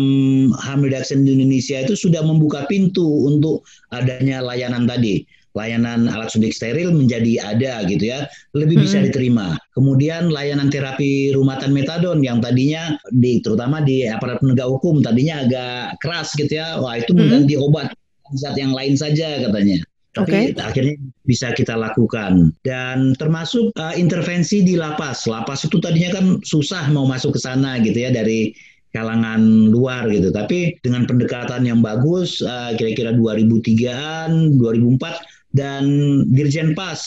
harm 0.58 0.82
reduction 0.82 1.22
di 1.22 1.38
Indonesia 1.38 1.82
itu 1.82 1.94
sudah 1.94 2.26
membuka 2.26 2.66
pintu 2.66 3.06
untuk 3.30 3.62
adanya 3.94 4.42
layanan 4.42 4.84
tadi 4.90 5.22
layanan 5.52 6.08
alat 6.08 6.32
suntik 6.32 6.56
steril 6.56 6.92
menjadi 6.96 7.52
ada 7.52 7.84
gitu 7.84 8.08
ya, 8.08 8.24
lebih 8.56 8.80
bisa 8.80 9.00
hmm. 9.00 9.12
diterima. 9.12 9.46
Kemudian 9.76 10.32
layanan 10.32 10.72
terapi 10.72 11.32
rumatan 11.36 11.76
metadon 11.76 12.24
yang 12.24 12.40
tadinya 12.40 12.96
di 13.12 13.44
terutama 13.44 13.84
di 13.84 14.08
aparat 14.08 14.40
penegak 14.40 14.68
hukum 14.68 15.04
tadinya 15.04 15.44
agak 15.44 16.00
keras 16.00 16.32
gitu 16.36 16.56
ya, 16.56 16.80
wah 16.80 16.96
itu 16.96 17.12
mengganti 17.12 17.60
hmm. 17.60 17.66
obat 17.68 17.92
zat 18.32 18.56
yang 18.56 18.72
lain 18.72 18.96
saja 18.96 19.44
katanya. 19.44 19.84
Tapi 20.12 20.52
okay. 20.52 20.60
akhirnya 20.60 21.00
bisa 21.24 21.56
kita 21.56 21.72
lakukan 21.72 22.52
dan 22.68 23.16
termasuk 23.16 23.72
uh, 23.80 23.96
intervensi 23.96 24.60
di 24.60 24.76
lapas. 24.76 25.24
Lapas 25.24 25.64
itu 25.64 25.80
tadinya 25.80 26.20
kan 26.20 26.26
susah 26.44 26.92
mau 26.92 27.08
masuk 27.08 27.32
ke 27.32 27.40
sana 27.40 27.80
gitu 27.80 27.96
ya 27.96 28.12
dari 28.12 28.52
kalangan 28.92 29.72
luar 29.72 30.04
gitu. 30.12 30.28
Tapi 30.28 30.76
dengan 30.84 31.08
pendekatan 31.08 31.64
yang 31.64 31.80
bagus, 31.80 32.44
uh, 32.44 32.76
kira-kira 32.76 33.16
2003-an, 33.16 34.60
2004 34.60 35.56
dan 35.56 35.84
Dirjen 36.28 36.76
Pas, 36.76 37.00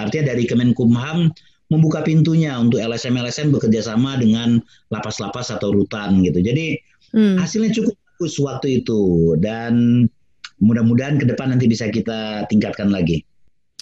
artinya 0.00 0.32
dari 0.32 0.48
Kemenkumham 0.48 1.28
membuka 1.68 2.00
pintunya 2.00 2.56
untuk 2.56 2.80
LSM-LSM 2.80 3.52
bekerja 3.52 3.84
sama 3.84 4.16
dengan 4.16 4.64
lapas-lapas 4.88 5.52
atau 5.52 5.76
rutan 5.76 6.24
gitu. 6.24 6.40
Jadi 6.40 6.78
hmm. 7.12 7.36
hasilnya 7.36 7.74
cukup 7.74 7.94
bagus 8.16 8.34
waktu 8.40 8.80
itu 8.80 9.34
dan 9.44 10.06
mudah-mudahan 10.60 11.20
ke 11.20 11.28
depan 11.28 11.52
nanti 11.52 11.68
bisa 11.68 11.88
kita 11.88 12.48
tingkatkan 12.48 12.88
lagi. 12.88 13.24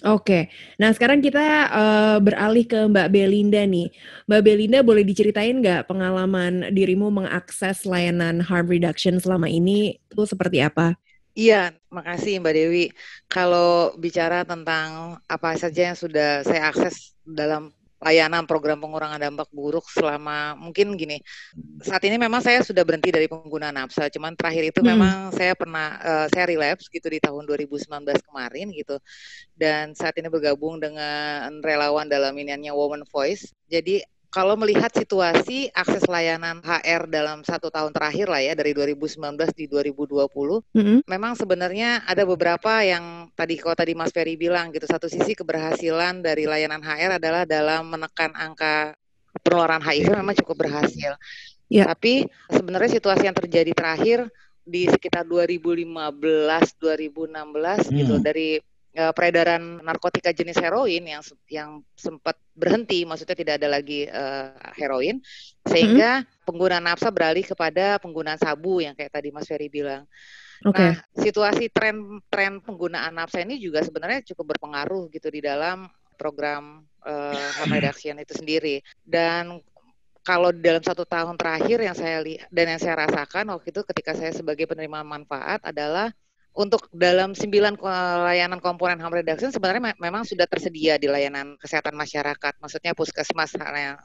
Oke, 0.04 0.52
nah 0.76 0.90
sekarang 0.90 1.22
kita 1.22 1.70
uh, 1.70 2.18
beralih 2.18 2.66
ke 2.66 2.76
Mbak 2.76 3.08
Belinda 3.14 3.62
nih. 3.62 3.88
Mbak 4.26 4.42
Belinda 4.42 4.78
boleh 4.82 5.06
diceritain 5.06 5.62
nggak 5.62 5.86
pengalaman 5.86 6.68
dirimu 6.74 7.08
mengakses 7.08 7.86
layanan 7.86 8.42
harm 8.42 8.66
reduction 8.68 9.16
selama 9.22 9.46
ini 9.46 9.96
itu 10.10 10.22
seperti 10.26 10.60
apa? 10.60 10.98
Iya, 11.38 11.72
makasih 11.94 12.42
Mbak 12.42 12.54
Dewi. 12.58 12.84
Kalau 13.30 13.94
bicara 13.94 14.42
tentang 14.42 15.18
apa 15.30 15.56
saja 15.56 15.94
yang 15.94 15.98
sudah 15.98 16.42
saya 16.42 16.74
akses 16.74 17.14
dalam 17.22 17.70
layanan 18.04 18.44
program 18.44 18.76
pengurangan 18.84 19.16
dampak 19.16 19.48
buruk 19.48 19.88
selama 19.88 20.52
mungkin 20.60 20.92
gini. 20.94 21.24
Saat 21.80 22.04
ini 22.04 22.20
memang 22.20 22.44
saya 22.44 22.60
sudah 22.60 22.84
berhenti 22.84 23.08
dari 23.08 23.24
penggunaan 23.24 23.74
nafsa, 23.80 24.12
cuman 24.12 24.36
terakhir 24.36 24.68
itu 24.68 24.80
hmm. 24.84 24.88
memang 24.92 25.16
saya 25.32 25.56
pernah 25.56 25.96
uh, 26.04 26.26
saya 26.28 26.44
relapse 26.52 26.92
gitu 26.92 27.08
di 27.08 27.16
tahun 27.18 27.48
2019 27.48 27.88
kemarin 28.28 28.68
gitu. 28.76 29.00
Dan 29.56 29.96
saat 29.96 30.12
ini 30.20 30.28
bergabung 30.28 30.76
dengan 30.76 31.64
relawan 31.64 32.04
dalam 32.04 32.36
iniannya 32.36 32.76
Woman 32.76 33.08
Voice. 33.08 33.48
Jadi 33.72 34.04
kalau 34.34 34.58
melihat 34.58 34.90
situasi 34.90 35.70
akses 35.70 36.10
layanan 36.10 36.58
HR 36.58 37.06
dalam 37.06 37.46
satu 37.46 37.70
tahun 37.70 37.94
terakhir 37.94 38.26
lah 38.26 38.42
ya 38.42 38.58
dari 38.58 38.74
2019 38.74 39.14
di 39.54 39.70
2020, 39.70 40.26
mm-hmm. 40.74 40.98
memang 41.06 41.38
sebenarnya 41.38 42.02
ada 42.02 42.26
beberapa 42.26 42.82
yang 42.82 43.30
tadi 43.38 43.54
kalau 43.62 43.78
tadi 43.78 43.94
Mas 43.94 44.10
Ferry 44.10 44.34
bilang 44.34 44.74
gitu 44.74 44.90
satu 44.90 45.06
sisi 45.06 45.38
keberhasilan 45.38 46.18
dari 46.26 46.50
layanan 46.50 46.82
HR 46.82 47.22
adalah 47.22 47.46
dalam 47.46 47.86
menekan 47.86 48.34
angka 48.34 48.98
penularan 49.46 49.78
HIV 49.78 50.18
memang 50.18 50.34
cukup 50.42 50.66
berhasil. 50.66 51.14
Yeah. 51.70 51.86
Tapi 51.86 52.26
sebenarnya 52.50 52.98
situasi 52.98 53.30
yang 53.30 53.38
terjadi 53.38 53.70
terakhir 53.70 54.26
di 54.66 54.90
sekitar 54.90 55.30
2015 55.30 55.86
2016 55.86 56.82
hmm. 56.82 57.94
gitu 58.02 58.14
dari 58.18 58.58
uh, 58.98 59.12
peredaran 59.12 59.82
narkotika 59.82 60.30
jenis 60.30 60.58
heroin 60.58 61.02
yang 61.04 61.22
yang 61.50 61.70
sempat 61.94 62.38
berhenti, 62.54 63.02
maksudnya 63.02 63.36
tidak 63.36 63.54
ada 63.62 63.68
lagi 63.68 64.06
uh, 64.06 64.54
heroin, 64.78 65.18
sehingga 65.66 66.22
hmm. 66.22 66.46
pengguna 66.46 66.78
nafsa 66.78 67.10
beralih 67.10 67.42
kepada 67.42 67.98
penggunaan 67.98 68.38
sabu 68.38 68.82
yang 68.82 68.94
kayak 68.94 69.10
tadi 69.10 69.34
Mas 69.34 69.46
Ferry 69.46 69.66
bilang. 69.68 70.06
Okay. 70.64 70.80
Nah, 70.80 70.94
situasi 71.18 71.68
tren 71.68 72.22
tren 72.30 72.62
penggunaan 72.62 73.12
nafsa 73.12 73.42
ini 73.42 73.60
juga 73.60 73.82
sebenarnya 73.82 74.24
cukup 74.32 74.56
berpengaruh 74.56 75.10
gitu 75.12 75.28
di 75.28 75.44
dalam 75.44 75.90
program 76.16 76.86
uh, 77.04 77.48
harm 77.60 77.74
reduction 77.74 78.16
itu 78.22 78.32
sendiri. 78.32 78.80
Dan 79.02 79.60
kalau 80.24 80.56
dalam 80.56 80.80
satu 80.80 81.04
tahun 81.04 81.36
terakhir 81.36 81.84
yang 81.84 81.92
saya 81.92 82.24
lihat 82.24 82.48
dan 82.48 82.66
yang 82.72 82.80
saya 82.80 83.04
rasakan 83.04 83.52
waktu 83.52 83.68
itu 83.76 83.84
ketika 83.92 84.16
saya 84.16 84.32
sebagai 84.32 84.64
penerima 84.64 85.04
manfaat 85.04 85.60
adalah 85.60 86.08
untuk 86.54 86.86
dalam 86.94 87.34
sembilan 87.34 87.82
layanan 88.30 88.62
komponen 88.62 89.02
harm 89.02 89.10
reduction 89.10 89.50
sebenarnya 89.50 89.90
me 89.90 89.92
memang 89.98 90.22
sudah 90.22 90.46
tersedia 90.46 90.94
di 91.02 91.10
layanan 91.10 91.58
kesehatan 91.58 91.98
masyarakat. 91.98 92.62
Maksudnya 92.62 92.94
puskesmas 92.94 93.58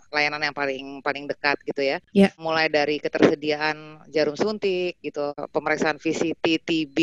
layanan 0.09 0.41
yang 0.41 0.55
paling 0.57 1.05
paling 1.05 1.29
dekat 1.29 1.61
gitu 1.61 1.85
ya. 1.85 1.97
Yeah. 2.09 2.33
Mulai 2.41 2.73
dari 2.73 2.97
ketersediaan 2.97 4.01
jarum 4.09 4.33
suntik 4.33 4.97
gitu, 5.05 5.29
pemeriksaan 5.53 6.01
VCT, 6.01 6.65
TB, 6.65 6.97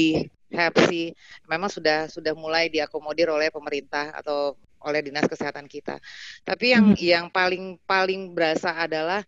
Hep 0.51 0.75
C, 0.91 1.15
memang 1.47 1.71
sudah 1.71 2.11
sudah 2.11 2.35
mulai 2.35 2.67
diakomodir 2.67 3.31
oleh 3.31 3.47
pemerintah 3.55 4.11
atau 4.19 4.59
oleh 4.83 4.99
dinas 5.03 5.31
kesehatan 5.31 5.71
kita. 5.71 6.03
Tapi 6.43 6.75
yang 6.75 6.95
hmm. 6.95 6.99
yang 6.99 7.27
paling 7.31 7.79
paling 7.87 8.35
berasa 8.35 8.75
adalah 8.75 9.23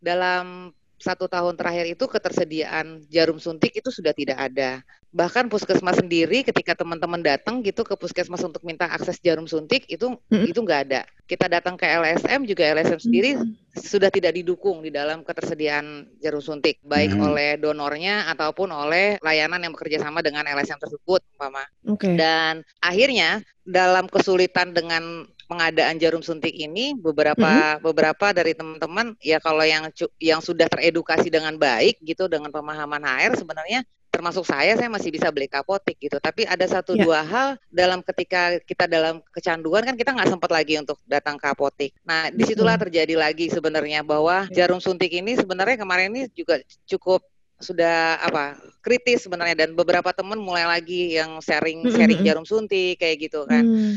dalam 0.00 0.72
satu 0.98 1.30
tahun 1.30 1.54
terakhir 1.54 1.94
itu 1.94 2.04
ketersediaan 2.10 3.06
jarum 3.06 3.38
suntik 3.38 3.70
itu 3.78 3.88
sudah 3.94 4.10
tidak 4.10 4.38
ada. 4.38 4.82
Bahkan 5.08 5.48
puskesmas 5.48 5.96
sendiri 5.96 6.44
ketika 6.44 6.76
teman-teman 6.76 7.24
datang 7.24 7.64
gitu 7.64 7.80
ke 7.80 7.96
puskesmas 7.96 8.44
untuk 8.44 8.60
minta 8.66 8.84
akses 8.90 9.16
jarum 9.22 9.48
suntik 9.48 9.88
itu 9.88 10.12
mm-hmm. 10.28 10.50
itu 10.50 10.60
nggak 10.60 10.80
ada. 10.90 11.02
Kita 11.24 11.48
datang 11.48 11.80
ke 11.80 11.88
LSM 11.88 12.44
juga 12.44 12.68
LSM 12.76 13.00
sendiri 13.00 13.30
mm-hmm. 13.38 13.80
sudah 13.80 14.12
tidak 14.12 14.36
didukung 14.36 14.84
di 14.84 14.92
dalam 14.92 15.24
ketersediaan 15.24 16.12
jarum 16.20 16.44
suntik 16.44 16.82
baik 16.84 17.14
mm-hmm. 17.14 17.26
oleh 17.30 17.50
donornya 17.56 18.28
ataupun 18.36 18.68
oleh 18.68 19.16
layanan 19.24 19.64
yang 19.64 19.72
bekerja 19.72 20.02
sama 20.04 20.20
dengan 20.20 20.44
LSM 20.44 20.76
tersebut, 20.76 21.24
Mama. 21.40 21.64
Okay. 21.88 22.18
Dan 22.18 22.66
akhirnya 22.84 23.40
dalam 23.64 24.10
kesulitan 24.12 24.76
dengan 24.76 25.24
pengadaan 25.48 25.96
jarum 25.96 26.20
suntik 26.20 26.52
ini 26.52 26.92
beberapa 26.92 27.80
hmm. 27.80 27.82
beberapa 27.82 28.36
dari 28.36 28.52
teman-teman 28.52 29.16
ya 29.24 29.40
kalau 29.40 29.64
yang 29.64 29.88
yang 30.20 30.44
sudah 30.44 30.68
teredukasi 30.68 31.32
dengan 31.32 31.56
baik 31.56 31.98
gitu 32.04 32.28
dengan 32.28 32.52
pemahaman 32.52 33.00
HR 33.00 33.40
sebenarnya 33.40 33.80
termasuk 34.08 34.44
saya 34.44 34.76
saya 34.76 34.88
masih 34.88 35.12
bisa 35.12 35.28
beli 35.28 35.48
kapotik 35.48 35.96
gitu 36.00 36.16
tapi 36.20 36.44
ada 36.48 36.64
satu 36.64 36.96
ya. 36.96 37.04
dua 37.04 37.20
hal 37.24 37.48
dalam 37.68 38.00
ketika 38.00 38.56
kita 38.64 38.88
dalam 38.88 39.20
kecanduan 39.32 39.84
kan 39.84 39.96
kita 39.96 40.16
nggak 40.16 40.32
sempat 40.32 40.50
lagi 40.52 40.80
untuk 40.80 40.96
datang 41.04 41.36
ke 41.40 41.46
apotik 41.48 41.92
nah 42.04 42.32
di 42.32 42.44
situlah 42.44 42.76
terjadi 42.76 43.14
lagi 43.16 43.52
sebenarnya 43.52 44.04
bahwa 44.04 44.48
ya. 44.52 44.64
jarum 44.64 44.80
suntik 44.80 45.12
ini 45.12 45.36
sebenarnya 45.36 45.80
kemarin 45.80 46.12
ini 46.12 46.28
juga 46.32 46.60
cukup 46.88 47.24
sudah 47.58 48.22
apa 48.22 48.54
kritis 48.86 49.26
sebenarnya 49.26 49.66
dan 49.66 49.70
beberapa 49.74 50.14
teman 50.14 50.38
mulai 50.38 50.62
lagi 50.62 51.18
yang 51.18 51.42
sharing 51.42 51.82
sharing 51.90 52.22
jarum 52.26 52.46
suntik 52.46 52.98
kayak 53.02 53.28
gitu 53.28 53.44
kan 53.50 53.66
mm. 53.66 53.94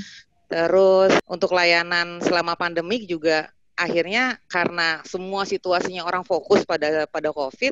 Terus 0.52 1.16
untuk 1.32 1.56
layanan 1.56 2.20
selama 2.20 2.60
pandemik 2.60 3.08
juga 3.08 3.48
akhirnya 3.80 4.36
karena 4.52 5.00
semua 5.08 5.48
situasinya 5.48 6.04
orang 6.04 6.28
fokus 6.28 6.68
pada 6.68 7.08
pada 7.08 7.32
COVID, 7.32 7.72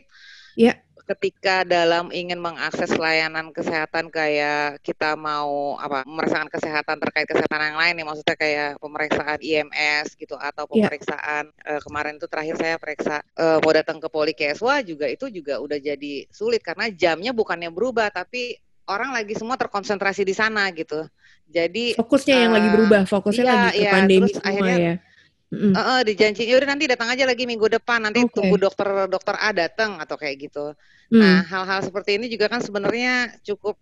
ya. 0.55 0.79
ketika 1.03 1.67
dalam 1.67 2.07
ingin 2.15 2.39
mengakses 2.39 2.95
layanan 2.95 3.51
kesehatan 3.51 4.07
kayak 4.07 4.79
kita 4.79 5.19
mau 5.19 5.75
apa 5.75 6.07
pemeriksaan 6.07 6.47
kesehatan 6.47 7.03
terkait 7.03 7.27
kesehatan 7.27 7.73
yang 7.73 7.77
lain 7.83 7.93
nih 7.99 8.05
maksudnya 8.07 8.37
kayak 8.39 8.69
pemeriksaan 8.79 9.39
IMS 9.43 10.15
gitu 10.15 10.39
atau 10.39 10.63
ya. 10.69 10.87
pemeriksaan 10.87 11.51
ya. 11.51 11.75
uh, 11.75 11.79
kemarin 11.83 12.15
itu 12.15 12.31
terakhir 12.31 12.55
saya 12.61 12.75
periksa 12.79 13.19
uh, 13.35 13.59
mau 13.59 13.73
datang 13.75 13.99
ke 13.99 14.07
Polikeswa 14.07 14.85
juga 14.87 15.11
itu 15.11 15.27
juga 15.27 15.59
udah 15.59 15.81
jadi 15.83 16.29
sulit 16.31 16.63
karena 16.63 16.87
jamnya 16.93 17.35
bukannya 17.35 17.73
berubah 17.73 18.07
tapi 18.13 18.55
orang 18.89 19.13
lagi 19.13 19.37
semua 19.37 19.55
terkonsentrasi 19.55 20.25
di 20.25 20.33
sana 20.33 20.67
gitu. 20.73 21.05
Jadi 21.49 21.93
fokusnya 21.93 22.35
uh, 22.35 22.41
yang 22.45 22.53
lagi 22.53 22.69
berubah, 22.73 23.01
fokusnya 23.05 23.45
iya, 23.45 23.53
lagi 23.53 23.67
ke 23.69 23.77
iya, 23.79 23.91
pandemi 23.93 24.19
terus 24.25 24.33
semua 24.37 24.49
akhirnya, 24.49 24.77
ya. 24.77 24.95
Mm. 25.49 25.73
Uh, 25.73 25.79
uh, 25.81 25.99
dijanji, 26.05 26.43
yaudah 26.45 26.67
nanti 26.69 26.85
datang 26.85 27.09
aja 27.09 27.23
lagi 27.25 27.43
minggu 27.49 27.67
depan, 27.69 28.05
nanti 28.05 28.21
okay. 28.21 28.33
tunggu 28.37 28.55
dokter 28.61 29.09
dokter 29.09 29.35
A 29.37 29.49
datang 29.49 29.97
atau 29.97 30.17
kayak 30.17 30.35
gitu. 30.49 30.77
Mm. 31.09 31.21
Nah 31.21 31.37
hal-hal 31.45 31.79
seperti 31.85 32.21
ini 32.21 32.29
juga 32.29 32.49
kan 32.49 32.61
sebenarnya 32.61 33.33
cukup 33.45 33.77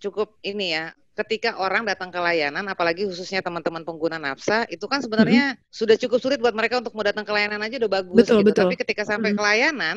cukup 0.00 0.36
ini 0.40 0.72
ya 0.76 0.96
ketika 1.20 1.60
orang 1.60 1.84
datang 1.84 2.08
ke 2.08 2.16
layanan, 2.16 2.64
apalagi 2.64 3.04
khususnya 3.04 3.44
teman-teman 3.44 3.84
pengguna 3.84 4.16
nafsa, 4.16 4.64
itu 4.72 4.88
kan 4.88 5.04
sebenarnya 5.04 5.52
mm-hmm. 5.52 5.68
sudah 5.68 5.96
cukup 6.00 6.18
sulit 6.22 6.38
buat 6.40 6.56
mereka 6.56 6.80
untuk 6.80 6.96
mau 6.96 7.04
datang 7.04 7.28
ke 7.28 7.32
layanan 7.34 7.60
aja 7.60 7.76
udah 7.76 7.92
bagus 8.00 8.16
betul, 8.24 8.40
gitu. 8.40 8.48
Betul. 8.48 8.62
Tapi 8.64 8.74
ketika 8.80 9.02
sampai 9.04 9.36
mm-hmm. 9.36 9.44
ke 9.44 9.48
layanan, 9.52 9.96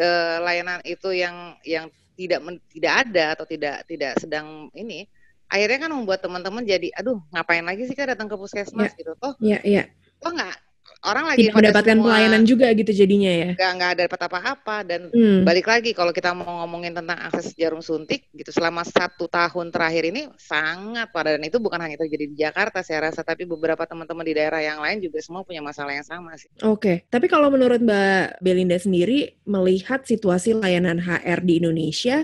uh, 0.00 0.36
layanan 0.40 0.78
itu 0.88 1.08
yang 1.12 1.60
yang 1.66 1.92
tidak 2.14 2.40
men, 2.44 2.56
tidak 2.68 2.92
ada 3.08 3.24
atau 3.36 3.44
tidak 3.48 3.84
tidak 3.88 4.16
sedang 4.20 4.68
ini, 4.76 5.08
akhirnya 5.48 5.88
kan 5.88 5.90
membuat 5.92 6.20
teman-teman 6.24 6.64
jadi, 6.64 6.88
aduh 6.96 7.20
ngapain 7.32 7.64
lagi 7.64 7.84
sih 7.88 7.96
kan 7.96 8.08
datang 8.12 8.28
ke 8.28 8.36
puskesmas 8.36 8.92
yeah. 8.92 8.98
gitu, 8.98 9.12
toh? 9.20 9.32
Iya 9.40 9.50
yeah, 9.58 9.60
iya. 9.62 9.76
Yeah. 9.84 9.86
Toh 10.22 10.32
nggak 10.32 10.56
orang 11.02 11.24
lagi 11.34 11.50
tidak 11.50 11.54
mendapatkan 11.58 11.96
semua, 11.98 12.06
pelayanan 12.06 12.42
juga 12.46 12.66
gitu 12.72 12.92
jadinya 12.94 13.32
ya 13.32 13.50
nggak 13.58 13.72
nggak 13.76 13.90
ada 13.94 14.02
dapat 14.06 14.20
apa-apa 14.30 14.76
dan 14.86 15.00
hmm. 15.10 15.42
balik 15.42 15.66
lagi 15.66 15.90
kalau 15.92 16.14
kita 16.14 16.30
mau 16.32 16.62
ngomongin 16.62 16.94
tentang 16.94 17.18
akses 17.18 17.54
jarum 17.58 17.82
suntik 17.82 18.30
gitu 18.32 18.54
selama 18.54 18.86
satu 18.86 19.26
tahun 19.26 19.74
terakhir 19.74 20.08
ini 20.14 20.30
sangat 20.38 21.10
pada 21.10 21.34
dan 21.34 21.42
itu 21.42 21.58
bukan 21.58 21.82
hanya 21.82 21.98
terjadi 21.98 22.24
di 22.30 22.36
Jakarta 22.38 22.84
saya 22.86 23.10
rasa 23.10 23.26
tapi 23.26 23.48
beberapa 23.48 23.82
teman-teman 23.82 24.22
di 24.22 24.34
daerah 24.36 24.62
yang 24.62 24.78
lain 24.78 25.02
juga 25.02 25.18
semua 25.18 25.42
punya 25.42 25.64
masalah 25.64 25.96
yang 25.96 26.06
sama 26.06 26.34
sih. 26.38 26.50
Oke, 26.62 26.78
okay. 26.78 26.96
tapi 27.10 27.26
kalau 27.26 27.50
menurut 27.50 27.82
Mbak 27.82 28.42
Belinda 28.44 28.78
sendiri 28.78 29.38
melihat 29.48 30.04
situasi 30.06 30.54
layanan 30.54 31.02
HR 31.02 31.40
di 31.42 31.62
Indonesia, 31.62 32.22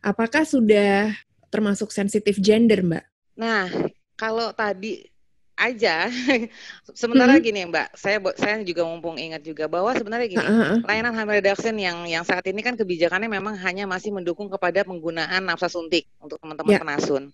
apakah 0.00 0.46
sudah 0.46 1.12
termasuk 1.52 1.90
sensitif 1.90 2.40
gender 2.40 2.80
Mbak? 2.82 3.04
Nah, 3.38 3.66
kalau 4.14 4.54
tadi 4.54 5.13
aja. 5.54 6.10
Sementara 7.00 7.38
hmm. 7.38 7.42
gini 7.42 7.60
Mbak, 7.70 7.88
saya 7.94 8.18
saya 8.34 8.60
juga 8.66 8.82
mumpung 8.84 9.16
ingat 9.16 9.42
juga 9.46 9.70
bahwa 9.70 9.94
sebenarnya 9.94 10.26
gini, 10.30 10.44
uh, 10.44 10.50
uh, 10.50 10.78
layanan 10.82 11.14
hamil 11.14 11.38
reduction 11.38 11.74
yang 11.78 12.04
yang 12.06 12.26
saat 12.26 12.44
ini 12.50 12.60
kan 12.60 12.74
kebijakannya 12.74 13.30
memang 13.30 13.54
hanya 13.62 13.86
masih 13.86 14.10
mendukung 14.10 14.50
kepada 14.50 14.82
penggunaan 14.82 15.46
nafsa 15.46 15.70
suntik 15.70 16.10
untuk 16.18 16.38
teman-teman 16.42 16.74
yeah. 16.74 16.82
penasun. 16.82 17.24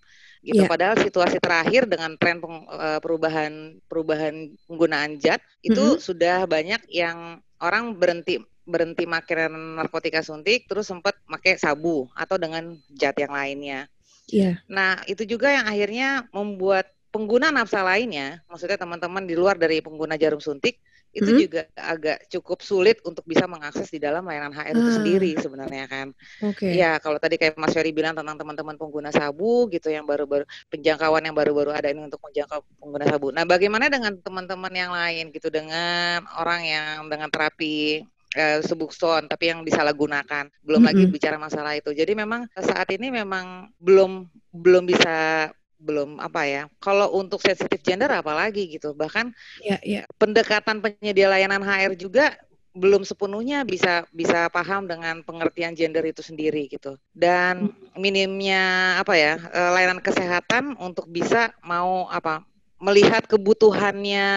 Gitu. 0.41 0.61
Yeah. 0.65 0.69
Padahal 0.69 0.95
situasi 0.97 1.37
terakhir 1.37 1.85
dengan 1.85 2.17
tren 2.17 2.41
peng, 2.41 2.65
uh, 2.69 2.97
perubahan 3.01 3.77
perubahan 3.85 4.53
penggunaan 4.65 5.21
zat 5.21 5.41
itu 5.61 5.97
-hmm. 5.97 6.01
sudah 6.01 6.45
banyak 6.49 6.81
yang 6.89 7.41
orang 7.61 7.93
berhenti 7.97 8.41
berhenti 8.61 9.09
makan 9.09 9.77
narkotika 9.81 10.21
suntik 10.21 10.69
terus 10.69 10.85
sempat 10.85 11.17
pakai 11.25 11.57
sabu 11.57 12.09
atau 12.13 12.37
dengan 12.37 12.77
zat 12.97 13.17
yang 13.17 13.33
lainnya. 13.33 13.89
Yeah. 14.31 14.63
Nah, 14.71 15.01
itu 15.11 15.27
juga 15.27 15.51
yang 15.51 15.67
akhirnya 15.67 16.29
membuat 16.31 16.87
pengguna 17.11 17.51
nafsa 17.51 17.83
lainnya, 17.83 18.39
maksudnya 18.47 18.79
teman-teman 18.79 19.27
di 19.27 19.35
luar 19.35 19.59
dari 19.59 19.83
pengguna 19.83 20.15
jarum 20.15 20.39
suntik, 20.39 20.79
itu 21.11 21.27
hmm. 21.27 21.39
juga 21.43 21.61
agak 21.75 22.31
cukup 22.31 22.63
sulit 22.63 23.03
untuk 23.03 23.27
bisa 23.27 23.43
mengakses 23.43 23.91
di 23.91 23.99
dalam 23.99 24.23
layanan 24.23 24.55
HR 24.55 24.71
itu 24.71 24.79
ah. 24.79 24.95
sendiri 24.95 25.31
sebenarnya 25.35 25.85
kan. 25.91 26.07
Oke. 26.39 26.71
Okay. 26.71 26.79
Ya 26.79 26.95
kalau 27.03 27.19
tadi 27.19 27.35
kayak 27.35 27.59
Mas 27.59 27.75
Ferry 27.75 27.91
bilang 27.91 28.15
tentang 28.15 28.39
teman-teman 28.39 28.79
pengguna 28.79 29.11
sabu 29.11 29.67
gitu 29.67 29.91
yang 29.91 30.07
baru-baru 30.07 30.47
penjangkauan 30.71 31.27
yang 31.27 31.35
baru-baru 31.35 31.75
ada 31.75 31.91
ini 31.91 32.07
untuk 32.07 32.23
menjangkau 32.23 32.63
pengguna 32.79 33.05
sabu. 33.11 33.27
Nah 33.35 33.43
bagaimana 33.43 33.91
dengan 33.91 34.15
teman-teman 34.23 34.71
yang 34.71 34.91
lain 34.95 35.35
gitu 35.35 35.51
dengan 35.51 36.23
orang 36.39 36.63
yang 36.63 36.95
dengan 37.11 37.27
terapi 37.27 38.07
uh, 38.39 38.63
Subuxon 38.63 39.27
tapi 39.27 39.51
yang 39.51 39.67
disalahgunakan. 39.67 40.47
Belum 40.63 40.79
mm 40.79 40.87
-hmm. 40.87 40.95
lagi 40.95 41.03
bicara 41.11 41.35
masalah 41.35 41.75
itu. 41.75 41.91
Jadi 41.91 42.15
memang 42.15 42.47
saat 42.55 42.87
ini 42.95 43.11
memang 43.11 43.67
belum 43.83 44.31
belum 44.55 44.87
bisa 44.87 45.51
belum 45.81 46.21
apa 46.21 46.41
ya. 46.45 46.63
Kalau 46.77 47.11
untuk 47.17 47.41
sensitif 47.41 47.81
gender 47.81 48.13
apalagi 48.13 48.69
gitu. 48.69 48.93
Bahkan 48.93 49.33
ya, 49.65 49.77
ya. 49.81 50.01
pendekatan 50.21 50.79
penyedia 50.79 51.27
layanan 51.27 51.65
HR 51.65 51.97
juga 51.97 52.37
belum 52.71 53.03
sepenuhnya 53.03 53.67
bisa 53.67 54.07
bisa 54.15 54.47
paham 54.47 54.87
dengan 54.87 55.19
pengertian 55.27 55.75
gender 55.75 56.07
itu 56.07 56.23
sendiri 56.23 56.71
gitu 56.71 56.95
dan 57.11 57.67
hmm. 57.67 57.99
minimnya 57.99 58.95
apa 58.95 59.13
ya 59.19 59.35
eh, 59.35 59.71
layanan 59.75 59.99
kesehatan 59.99 60.79
untuk 60.79 61.03
bisa 61.11 61.51
mau 61.67 62.07
apa 62.07 62.47
melihat 62.79 63.27
kebutuhannya 63.27 64.29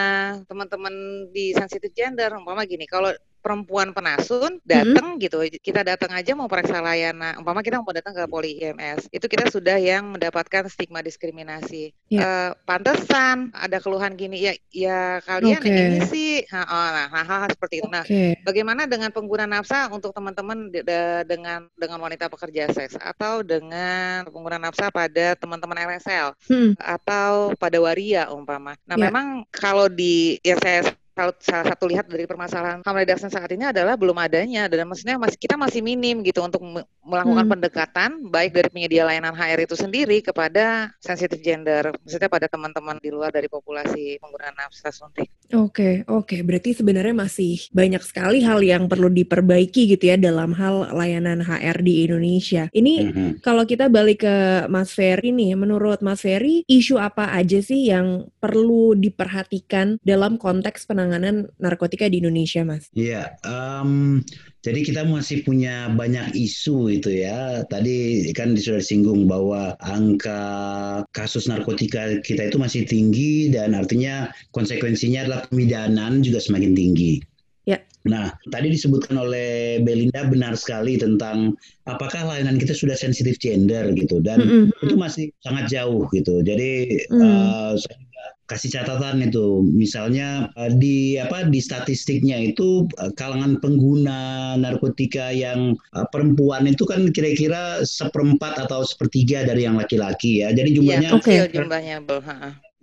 teman-teman 0.50 0.94
di 1.30 1.54
sensitif 1.54 1.94
gender 1.94 2.34
umpama 2.34 2.66
gini 2.66 2.90
kalau 2.90 3.14
perempuan 3.44 3.92
penasun 3.92 4.56
datang 4.64 5.20
hmm. 5.20 5.20
gitu 5.20 5.44
kita 5.60 5.84
datang 5.84 6.16
aja 6.16 6.32
mau 6.32 6.48
periksa 6.48 6.80
layanan 6.80 7.36
umpama 7.36 7.60
kita 7.60 7.84
mau 7.84 7.92
datang 7.92 8.16
ke 8.16 8.24
poli 8.24 8.56
IMS 8.56 9.12
itu 9.12 9.28
kita 9.28 9.52
sudah 9.52 9.76
yang 9.76 10.16
mendapatkan 10.16 10.64
stigma 10.72 11.04
diskriminasi 11.04 11.92
yeah. 12.08 12.24
Ya. 12.24 12.24
uh, 12.24 12.50
pantesan 12.64 13.52
ada 13.52 13.76
keluhan 13.84 14.16
gini 14.16 14.40
ya 14.40 14.56
ya 14.72 15.20
kalian 15.28 15.60
okay. 15.60 15.76
ini 15.92 16.00
sih 16.08 16.32
ha, 16.48 16.64
oh, 16.64 16.88
nah 16.88 17.06
hal-hal 17.12 17.52
seperti 17.52 17.84
itu 17.84 17.88
nah 17.92 18.00
bagaimana 18.48 18.88
dengan 18.88 19.12
pengguna 19.12 19.44
nafsa 19.44 19.92
untuk 19.92 20.16
teman-teman 20.16 20.72
de 20.72 20.80
de 20.80 21.28
dengan 21.28 21.68
dengan 21.76 22.00
wanita 22.00 22.32
pekerja 22.32 22.72
seks 22.72 22.96
atau 22.96 23.44
dengan 23.44 24.24
pengguna 24.24 24.56
nafsa 24.56 24.88
pada 24.88 25.36
teman-teman 25.36 25.84
LSL 25.84 26.32
hmm. 26.48 26.80
atau 26.80 27.52
pada 27.60 27.76
waria 27.76 28.32
umpama 28.32 28.72
nah 28.88 28.96
yeah. 28.96 29.04
memang 29.12 29.44
kalau 29.52 29.92
di 29.92 30.40
ya 30.40 30.56
saya 30.56 30.96
kalau 31.14 31.32
salah 31.38 31.70
satu 31.70 31.86
lihat 31.86 32.10
dari 32.10 32.26
permasalahan 32.26 32.82
hamil 32.82 33.06
reduction 33.06 33.30
saat 33.30 33.46
ini 33.54 33.70
adalah 33.70 33.94
belum 33.94 34.18
adanya 34.18 34.66
dan 34.66 34.82
maksudnya 34.90 35.14
masih 35.14 35.38
kita 35.38 35.54
masih 35.54 35.80
minim 35.80 36.26
gitu 36.26 36.42
untuk 36.42 36.60
melakukan 37.06 37.46
hmm. 37.46 37.52
pendekatan 37.54 38.10
baik 38.34 38.50
dari 38.50 38.68
penyedia 38.68 39.06
layanan 39.06 39.30
HR 39.30 39.70
itu 39.70 39.78
sendiri 39.78 40.18
kepada 40.20 40.90
sensitif 40.98 41.38
gender 41.38 41.94
maksudnya 42.02 42.26
pada 42.26 42.50
teman-teman 42.50 42.98
di 42.98 43.14
luar 43.14 43.30
dari 43.30 43.46
populasi 43.46 44.18
penggunaan 44.18 44.58
nafsa 44.58 44.90
suntik. 44.90 45.30
Oke, 45.52 45.60
okay, 45.60 45.94
oke. 46.08 46.24
Okay. 46.24 46.40
Berarti 46.40 46.70
sebenarnya 46.72 47.12
masih 47.12 47.68
banyak 47.68 48.00
sekali 48.00 48.40
hal 48.40 48.64
yang 48.64 48.88
perlu 48.88 49.12
diperbaiki 49.12 49.92
gitu 49.92 50.04
ya 50.08 50.16
dalam 50.16 50.56
hal 50.56 50.88
layanan 50.96 51.44
HR 51.44 51.84
di 51.84 52.08
Indonesia. 52.08 52.72
Ini 52.72 52.94
mm 52.96 53.10
-hmm. 53.12 53.30
kalau 53.44 53.68
kita 53.68 53.92
balik 53.92 54.24
ke 54.24 54.36
Mas 54.72 54.96
Ferry 54.96 55.36
nih, 55.36 55.52
menurut 55.52 56.00
Mas 56.00 56.24
Ferry 56.24 56.64
isu 56.64 56.96
apa 56.96 57.36
aja 57.36 57.60
sih 57.60 57.92
yang 57.92 58.32
perlu 58.40 58.96
diperhatikan 58.96 60.00
dalam 60.00 60.40
konteks 60.40 60.88
penanganan 60.88 61.52
narkotika 61.60 62.08
di 62.08 62.24
Indonesia, 62.24 62.64
Mas? 62.64 62.88
Iya, 62.96 63.36
um, 63.44 64.24
jadi 64.64 64.80
kita 64.80 65.04
masih 65.04 65.44
punya 65.44 65.92
banyak 65.92 66.32
isu 66.32 66.88
itu 66.88 67.20
ya. 67.20 67.68
Tadi 67.68 68.24
kan 68.32 68.56
sudah 68.56 68.80
disinggung 68.80 69.28
bahwa 69.28 69.76
angka 69.84 70.40
kasus 71.12 71.44
narkotika 71.44 72.24
kita 72.24 72.48
itu 72.48 72.56
masih 72.56 72.88
tinggi 72.88 73.52
dan 73.52 73.76
artinya 73.76 74.32
konsekuensinya 74.56 75.28
adalah 75.28 75.40
pemidanan 75.52 76.24
juga 76.24 76.40
semakin 76.40 76.72
tinggi. 76.72 77.20
Ya. 77.68 77.84
Nah, 78.08 78.32
tadi 78.48 78.72
disebutkan 78.72 79.20
oleh 79.20 79.84
Belinda 79.84 80.24
benar 80.32 80.56
sekali 80.56 80.96
tentang 80.96 81.60
apakah 81.84 82.24
layanan 82.24 82.56
kita 82.56 82.72
sudah 82.72 82.96
sensitif 82.96 83.36
gender 83.36 83.92
gitu 83.92 84.24
dan 84.24 84.40
mm 84.40 84.48
-hmm. 84.48 84.84
itu 84.88 84.96
masih 84.96 85.24
sangat 85.44 85.68
jauh 85.68 86.08
gitu. 86.08 86.40
Jadi 86.40 87.04
mm. 87.12 87.20
uh, 87.20 87.76
saya 87.76 88.00
kasih 88.44 88.76
catatan 88.76 89.24
itu 89.24 89.64
misalnya 89.72 90.52
eh, 90.60 90.72
di 90.76 91.16
apa 91.16 91.48
di 91.48 91.60
statistiknya 91.64 92.36
itu 92.36 92.84
eh, 93.00 93.12
kalangan 93.16 93.56
pengguna 93.64 94.54
narkotika 94.60 95.32
yang 95.32 95.74
uh, 95.96 96.06
perempuan 96.12 96.68
itu 96.68 96.84
kan 96.84 97.08
kira-kira 97.10 97.80
seperempat 97.82 98.60
atau 98.68 98.84
sepertiga 98.84 99.48
dari 99.48 99.64
yang 99.64 99.80
laki-laki 99.80 100.44
ya 100.44 100.52
jadi 100.52 100.68
iya, 100.70 100.76
jumlahnya 100.76 101.10
ya, 101.10 101.16
okay. 101.16 101.38
jumlahnya 101.48 101.96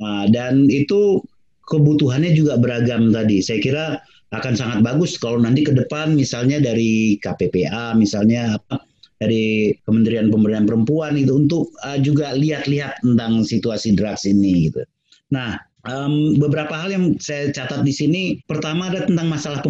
nah, 0.01 0.25
dan 0.33 0.65
itu 0.67 1.21
kebutuhannya 1.69 2.33
juga 2.33 2.57
beragam 2.57 3.13
tadi 3.13 3.39
saya 3.39 3.59
kira 3.61 3.85
akan 4.31 4.53
sangat 4.55 4.79
bagus 4.81 5.19
kalau 5.19 5.37
nanti 5.37 5.61
ke 5.61 5.75
depan 5.75 6.17
misalnya 6.17 6.57
dari 6.57 7.19
KPPA 7.21 7.93
misalnya 7.99 8.57
apa 8.57 8.81
dari 9.21 9.69
Kementerian 9.85 10.33
Pemberdayaan 10.33 10.65
Perempuan 10.65 11.13
itu 11.13 11.37
untuk 11.37 11.69
uh, 11.85 12.01
juga 12.01 12.33
lihat-lihat 12.33 13.05
tentang 13.05 13.45
situasi 13.45 13.93
drugs 13.93 14.25
ini 14.25 14.73
gitu. 14.73 14.81
Nah, 15.31 15.57
um, 15.87 16.37
beberapa 16.37 16.75
hal 16.75 16.93
yang 16.93 17.05
saya 17.17 17.49
catat 17.49 17.81
di 17.81 17.93
sini, 17.95 18.21
pertama 18.45 18.91
ada 18.91 19.07
tentang 19.07 19.31
masalah 19.31 19.63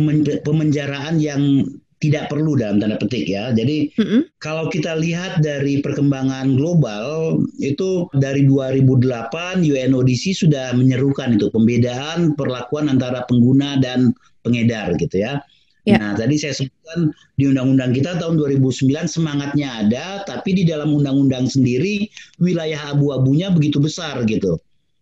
pemenjaraan 0.44 1.22
yang 1.22 1.64
tidak 2.02 2.34
perlu 2.34 2.58
dalam 2.58 2.82
tanda 2.82 2.98
petik 2.98 3.30
ya. 3.30 3.54
Jadi 3.54 3.94
mm-hmm. 3.94 4.42
kalau 4.42 4.68
kita 4.74 4.98
lihat 4.98 5.38
dari 5.46 5.86
perkembangan 5.86 6.58
global 6.58 7.38
itu 7.62 8.10
dari 8.18 8.50
2008 8.50 9.62
UNODC 9.62 10.34
sudah 10.34 10.74
menyerukan 10.74 11.38
itu 11.38 11.54
pembedaan 11.54 12.34
perlakuan 12.34 12.90
antara 12.90 13.22
pengguna 13.30 13.78
dan 13.78 14.18
pengedar 14.42 14.98
gitu 14.98 15.22
ya. 15.22 15.46
Yeah. 15.86 16.02
Nah, 16.02 16.12
tadi 16.18 16.42
saya 16.42 16.58
sebutkan 16.58 17.14
di 17.38 17.50
undang-undang 17.54 17.94
kita 17.94 18.18
tahun 18.18 18.38
2009 18.38 19.06
semangatnya 19.06 19.86
ada, 19.86 20.22
tapi 20.26 20.58
di 20.58 20.64
dalam 20.66 20.94
undang-undang 20.94 21.50
sendiri 21.50 22.06
wilayah 22.42 22.98
abu-abunya 22.98 23.54
begitu 23.54 23.78
besar 23.78 24.22
gitu 24.26 24.58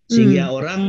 sehingga 0.10 0.50
hmm. 0.50 0.58
orang 0.58 0.82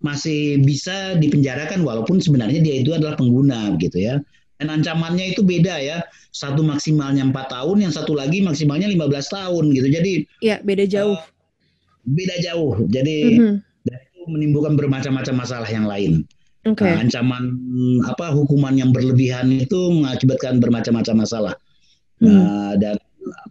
masih 0.00 0.62
bisa 0.62 1.18
dipenjarakan 1.18 1.82
walaupun 1.82 2.22
sebenarnya 2.22 2.62
dia 2.62 2.78
itu 2.78 2.94
adalah 2.94 3.18
pengguna 3.18 3.74
gitu 3.82 3.98
ya 3.98 4.22
dan 4.62 4.70
ancamannya 4.70 5.34
itu 5.34 5.42
beda 5.42 5.74
ya 5.82 5.98
satu 6.30 6.62
maksimalnya 6.62 7.26
empat 7.26 7.50
tahun 7.50 7.90
yang 7.90 7.92
satu 7.92 8.14
lagi 8.14 8.40
maksimalnya 8.46 8.86
15 8.86 9.10
tahun 9.10 9.64
gitu 9.74 9.88
jadi 9.90 10.12
ya 10.38 10.56
beda 10.62 10.84
jauh 10.86 11.18
uh, 11.18 11.22
beda 12.06 12.36
jauh 12.46 12.74
jadi 12.86 13.16
mm-hmm. 13.36 13.54
dan 13.90 13.98
itu 14.06 14.20
menimbulkan 14.30 14.78
bermacam-macam 14.78 15.34
masalah 15.34 15.68
yang 15.68 15.90
lain 15.90 16.22
okay. 16.62 16.94
nah, 16.94 17.02
ancaman 17.02 17.42
apa 18.06 18.30
hukuman 18.30 18.78
yang 18.78 18.94
berlebihan 18.94 19.50
itu 19.50 19.90
mengakibatkan 19.90 20.62
bermacam-macam 20.62 21.26
masalah 21.26 21.54
mm. 22.22 22.30
nah 22.30 22.72
dan 22.78 23.00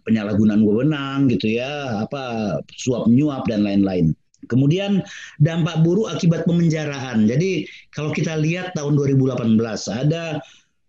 penyalahgunaan 0.04 0.62
wewenang 0.64 1.30
gitu 1.30 1.60
ya, 1.60 2.02
apa 2.04 2.56
suap 2.74 3.06
menyuap 3.06 3.46
dan 3.48 3.64
lain-lain. 3.64 4.12
Kemudian 4.48 5.04
dampak 5.42 5.84
buruk 5.84 6.08
akibat 6.08 6.48
pemenjaraan. 6.48 7.28
Jadi 7.28 7.68
kalau 7.92 8.14
kita 8.14 8.38
lihat 8.40 8.72
tahun 8.72 8.96
2018 8.96 9.58
ada 9.88 10.40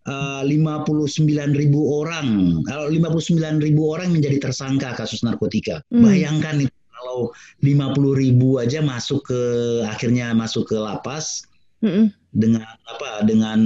uh, 0.07 0.43
59 0.45 1.27
ribu 1.57 1.81
orang, 1.99 2.61
kalau 2.63 2.87
59 2.87 3.59
ribu 3.59 3.81
orang 3.91 4.15
menjadi 4.15 4.39
tersangka 4.39 4.95
kasus 4.95 5.25
narkotika. 5.25 5.83
Hmm. 5.91 6.07
Bayangkan 6.07 6.63
itu 6.63 6.77
kalau 6.95 7.35
50 7.65 8.21
ribu 8.23 8.61
aja 8.61 8.79
masuk 8.79 9.25
ke 9.27 9.41
akhirnya 9.89 10.31
masuk 10.31 10.69
ke 10.71 10.77
lapas 10.77 11.43
hmm. 11.83 12.13
dengan 12.31 12.63
apa 12.87 13.25
dengan 13.27 13.59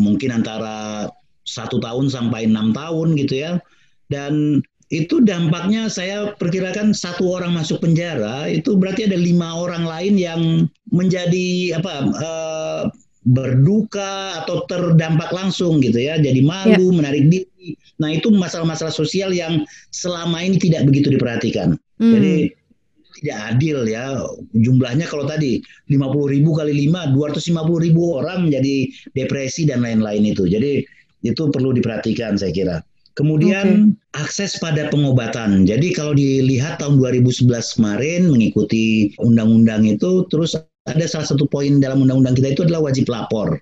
mungkin 0.00 0.30
antara 0.32 1.10
satu 1.46 1.78
tahun 1.78 2.10
sampai 2.10 2.50
enam 2.50 2.74
tahun 2.74 3.14
gitu 3.14 3.38
ya 3.38 3.52
dan 4.10 4.62
itu 4.86 5.18
dampaknya 5.18 5.90
saya 5.90 6.30
perkirakan 6.38 6.94
satu 6.94 7.26
orang 7.26 7.58
masuk 7.58 7.82
penjara 7.82 8.46
itu 8.46 8.78
berarti 8.78 9.10
ada 9.10 9.18
lima 9.18 9.58
orang 9.58 9.82
lain 9.82 10.14
yang 10.14 10.40
menjadi 10.94 11.74
apa 11.82 11.94
uh, 12.14 12.82
berduka 13.26 14.46
atau 14.46 14.62
terdampak 14.70 15.34
langsung 15.34 15.82
gitu 15.82 15.98
ya. 15.98 16.14
Jadi 16.22 16.38
malu 16.46 16.94
ya. 16.94 16.96
menarik 17.02 17.26
diri. 17.26 17.74
Nah 17.98 18.14
itu 18.14 18.30
masalah-masalah 18.30 18.94
sosial 18.94 19.34
yang 19.34 19.66
selama 19.90 20.38
ini 20.38 20.62
tidak 20.62 20.86
begitu 20.86 21.10
diperhatikan. 21.10 21.74
Hmm. 21.98 22.12
jadi 22.14 22.34
tidak 23.18 23.38
adil 23.50 23.78
ya. 23.90 24.22
Jumlahnya 24.54 25.10
kalau 25.10 25.26
tadi 25.26 25.58
50 25.90 25.98
ribu 26.30 26.54
kali 26.54 26.86
5 26.86 27.10
250 27.18 27.86
ribu 27.90 28.02
orang 28.22 28.46
menjadi 28.46 28.86
depresi 29.18 29.66
dan 29.66 29.82
lain-lain 29.82 30.30
itu. 30.30 30.46
Jadi 30.46 30.86
itu 31.26 31.42
perlu 31.50 31.74
diperhatikan 31.74 32.38
saya 32.38 32.54
kira 32.54 32.76
Kemudian 33.16 33.96
okay. 33.96 34.20
akses 34.28 34.60
pada 34.60 34.92
pengobatan. 34.92 35.64
Jadi 35.64 35.96
kalau 35.96 36.12
dilihat 36.12 36.84
tahun 36.84 37.00
2011 37.00 37.48
kemarin 37.48 38.28
mengikuti 38.28 39.16
undang-undang 39.16 39.88
itu, 39.88 40.28
terus 40.28 40.52
ada 40.84 41.04
salah 41.08 41.24
satu 41.24 41.48
poin 41.48 41.80
dalam 41.80 42.04
undang-undang 42.04 42.36
kita 42.36 42.52
itu 42.52 42.62
adalah 42.68 42.92
wajib 42.92 43.08
lapor. 43.08 43.56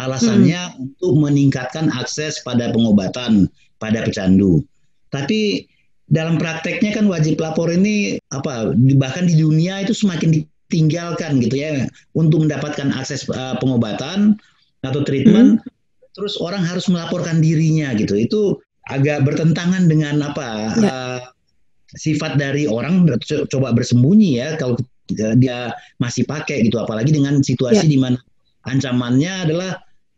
Alasannya 0.00 0.56
hmm. 0.56 0.82
untuk 0.88 1.12
meningkatkan 1.20 1.92
akses 1.92 2.40
pada 2.42 2.72
pengobatan 2.72 3.46
pada 3.76 4.02
pecandu. 4.02 4.64
Tapi 5.12 5.68
dalam 6.08 6.40
prakteknya 6.40 6.96
kan 6.96 7.04
wajib 7.04 7.36
lapor 7.38 7.68
ini 7.68 8.16
apa 8.32 8.72
bahkan 8.96 9.28
di 9.28 9.36
dunia 9.36 9.84
itu 9.84 9.92
semakin 9.92 10.32
ditinggalkan 10.32 11.44
gitu 11.44 11.60
ya 11.60 11.86
untuk 12.16 12.44
mendapatkan 12.48 12.88
akses 12.96 13.28
uh, 13.30 13.56
pengobatan 13.60 14.34
atau 14.84 15.00
treatment 15.06 15.60
hmm. 15.60 15.70
terus 16.16 16.40
orang 16.40 16.64
harus 16.64 16.88
melaporkan 16.88 17.44
dirinya 17.44 17.92
gitu. 17.94 18.16
Itu 18.16 18.63
agak 18.92 19.24
bertentangan 19.24 19.88
dengan 19.88 20.20
apa 20.20 20.46
ya. 20.76 20.88
uh, 20.88 21.20
sifat 21.94 22.36
dari 22.36 22.66
orang 22.68 23.06
coba 23.48 23.72
bersembunyi 23.72 24.42
ya 24.42 24.58
kalau 24.58 24.76
dia 25.36 25.72
masih 26.00 26.24
pakai 26.24 26.64
gitu 26.64 26.80
apalagi 26.80 27.12
dengan 27.12 27.40
situasi 27.44 27.84
ya. 27.84 27.90
di 27.90 27.98
mana 28.00 28.18
ancamannya 28.64 29.48
adalah 29.48 29.70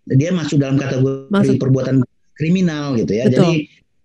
dia 0.07 0.31
masuk 0.31 0.63
dalam 0.63 0.79
kategori 0.79 1.27
masuk. 1.31 1.59
perbuatan 1.59 2.07
kriminal 2.39 2.95
gitu 2.95 3.13
ya. 3.13 3.27
Betul. 3.27 3.35
Jadi 3.35 3.53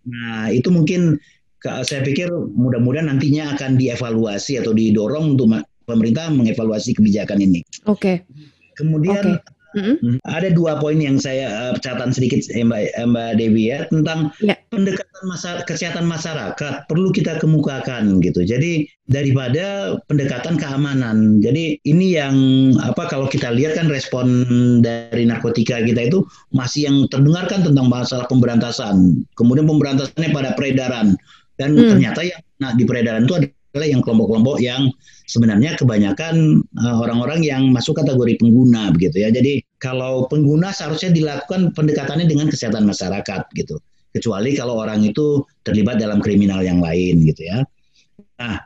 nah 0.01 0.49
itu 0.49 0.69
mungkin 0.73 1.21
saya 1.61 2.01
pikir 2.01 2.33
mudah-mudahan 2.33 3.05
nantinya 3.05 3.53
akan 3.53 3.77
dievaluasi 3.77 4.57
atau 4.57 4.73
didorong 4.73 5.37
untuk 5.37 5.61
pemerintah 5.85 6.33
mengevaluasi 6.33 6.97
kebijakan 6.97 7.37
ini. 7.37 7.61
Oke. 7.85 8.25
Okay. 8.25 8.25
Kemudian 8.73 9.37
okay. 9.37 9.60
Mm-hmm. 9.71 10.19
Ada 10.27 10.51
dua 10.51 10.77
poin 10.83 10.99
yang 10.99 11.15
saya 11.15 11.47
uh, 11.47 11.73
catatan 11.79 12.11
sedikit 12.11 12.43
eh, 12.51 12.63
Mbak, 12.63 12.81
eh, 12.91 13.07
Mbak 13.07 13.31
Dewi 13.39 13.63
ya 13.71 13.79
tentang 13.87 14.31
yeah. 14.43 14.59
pendekatan 14.67 15.23
masa, 15.23 15.63
kesehatan 15.63 16.05
masyarakat 16.07 16.73
perlu 16.91 17.09
kita 17.15 17.39
kemukakan 17.39 18.19
gitu. 18.19 18.43
Jadi 18.43 18.83
daripada 19.07 19.95
pendekatan 20.11 20.59
keamanan. 20.59 21.39
Jadi 21.39 21.79
ini 21.87 22.15
yang 22.15 22.35
apa 22.83 23.07
kalau 23.07 23.31
kita 23.31 23.51
lihat 23.51 23.79
kan 23.79 23.87
respon 23.87 24.27
dari 24.83 25.23
narkotika 25.23 25.79
kita 25.83 26.11
itu 26.11 26.23
masih 26.51 26.91
yang 26.91 26.97
terdengarkan 27.07 27.63
tentang 27.63 27.87
masalah 27.87 28.27
pemberantasan. 28.27 29.23
Kemudian 29.39 29.67
pemberantasannya 29.67 30.31
pada 30.35 30.51
peredaran 30.55 31.15
dan 31.59 31.75
mm. 31.77 31.89
ternyata 31.95 32.21
yang 32.25 32.41
nah 32.59 32.71
di 32.73 32.83
peredaran 32.85 33.25
itu 33.25 33.35
adalah 33.71 33.87
yang 33.87 34.01
kelompok-kelompok 34.03 34.59
yang 34.59 34.91
sebenarnya 35.31 35.79
kebanyakan 35.79 36.59
uh, 36.83 36.95
orang-orang 36.99 37.39
yang 37.39 37.71
masuk 37.71 37.95
kategori 38.03 38.35
pengguna 38.35 38.91
begitu 38.91 39.23
ya. 39.23 39.31
Jadi 39.31 39.63
kalau 39.79 40.27
pengguna 40.27 40.75
seharusnya 40.75 41.15
dilakukan 41.15 41.71
pendekatannya 41.71 42.27
dengan 42.27 42.51
kesehatan 42.51 42.83
masyarakat 42.83 43.47
gitu. 43.55 43.79
Kecuali 44.11 44.59
kalau 44.59 44.83
orang 44.83 45.07
itu 45.07 45.39
terlibat 45.63 46.03
dalam 46.03 46.19
kriminal 46.19 46.59
yang 46.59 46.83
lain 46.83 47.23
gitu 47.23 47.47
ya. 47.47 47.63
Nah, 48.43 48.59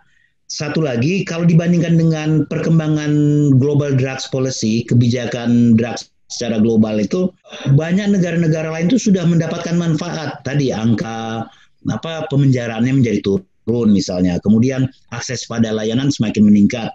satu 0.49 0.81
lagi 0.81 1.21
kalau 1.21 1.45
dibandingkan 1.45 2.01
dengan 2.01 2.29
perkembangan 2.49 3.13
global 3.61 3.93
drugs 3.93 4.25
policy, 4.25 4.81
kebijakan 4.89 5.77
drugs 5.77 6.09
secara 6.33 6.57
global 6.57 6.97
itu 6.97 7.29
banyak 7.77 8.17
negara-negara 8.17 8.73
lain 8.73 8.89
itu 8.89 8.97
sudah 8.97 9.21
mendapatkan 9.29 9.77
manfaat. 9.77 10.41
Tadi 10.41 10.73
angka 10.73 11.45
apa 11.85 12.25
pemenjaraannya 12.33 12.97
menjadi 12.97 13.21
turun 13.21 13.45
turun 13.65 13.91
misalnya. 13.91 14.37
Kemudian 14.41 14.87
akses 15.11 15.43
pada 15.49 15.73
layanan 15.73 16.13
semakin 16.13 16.45
meningkat 16.45 16.93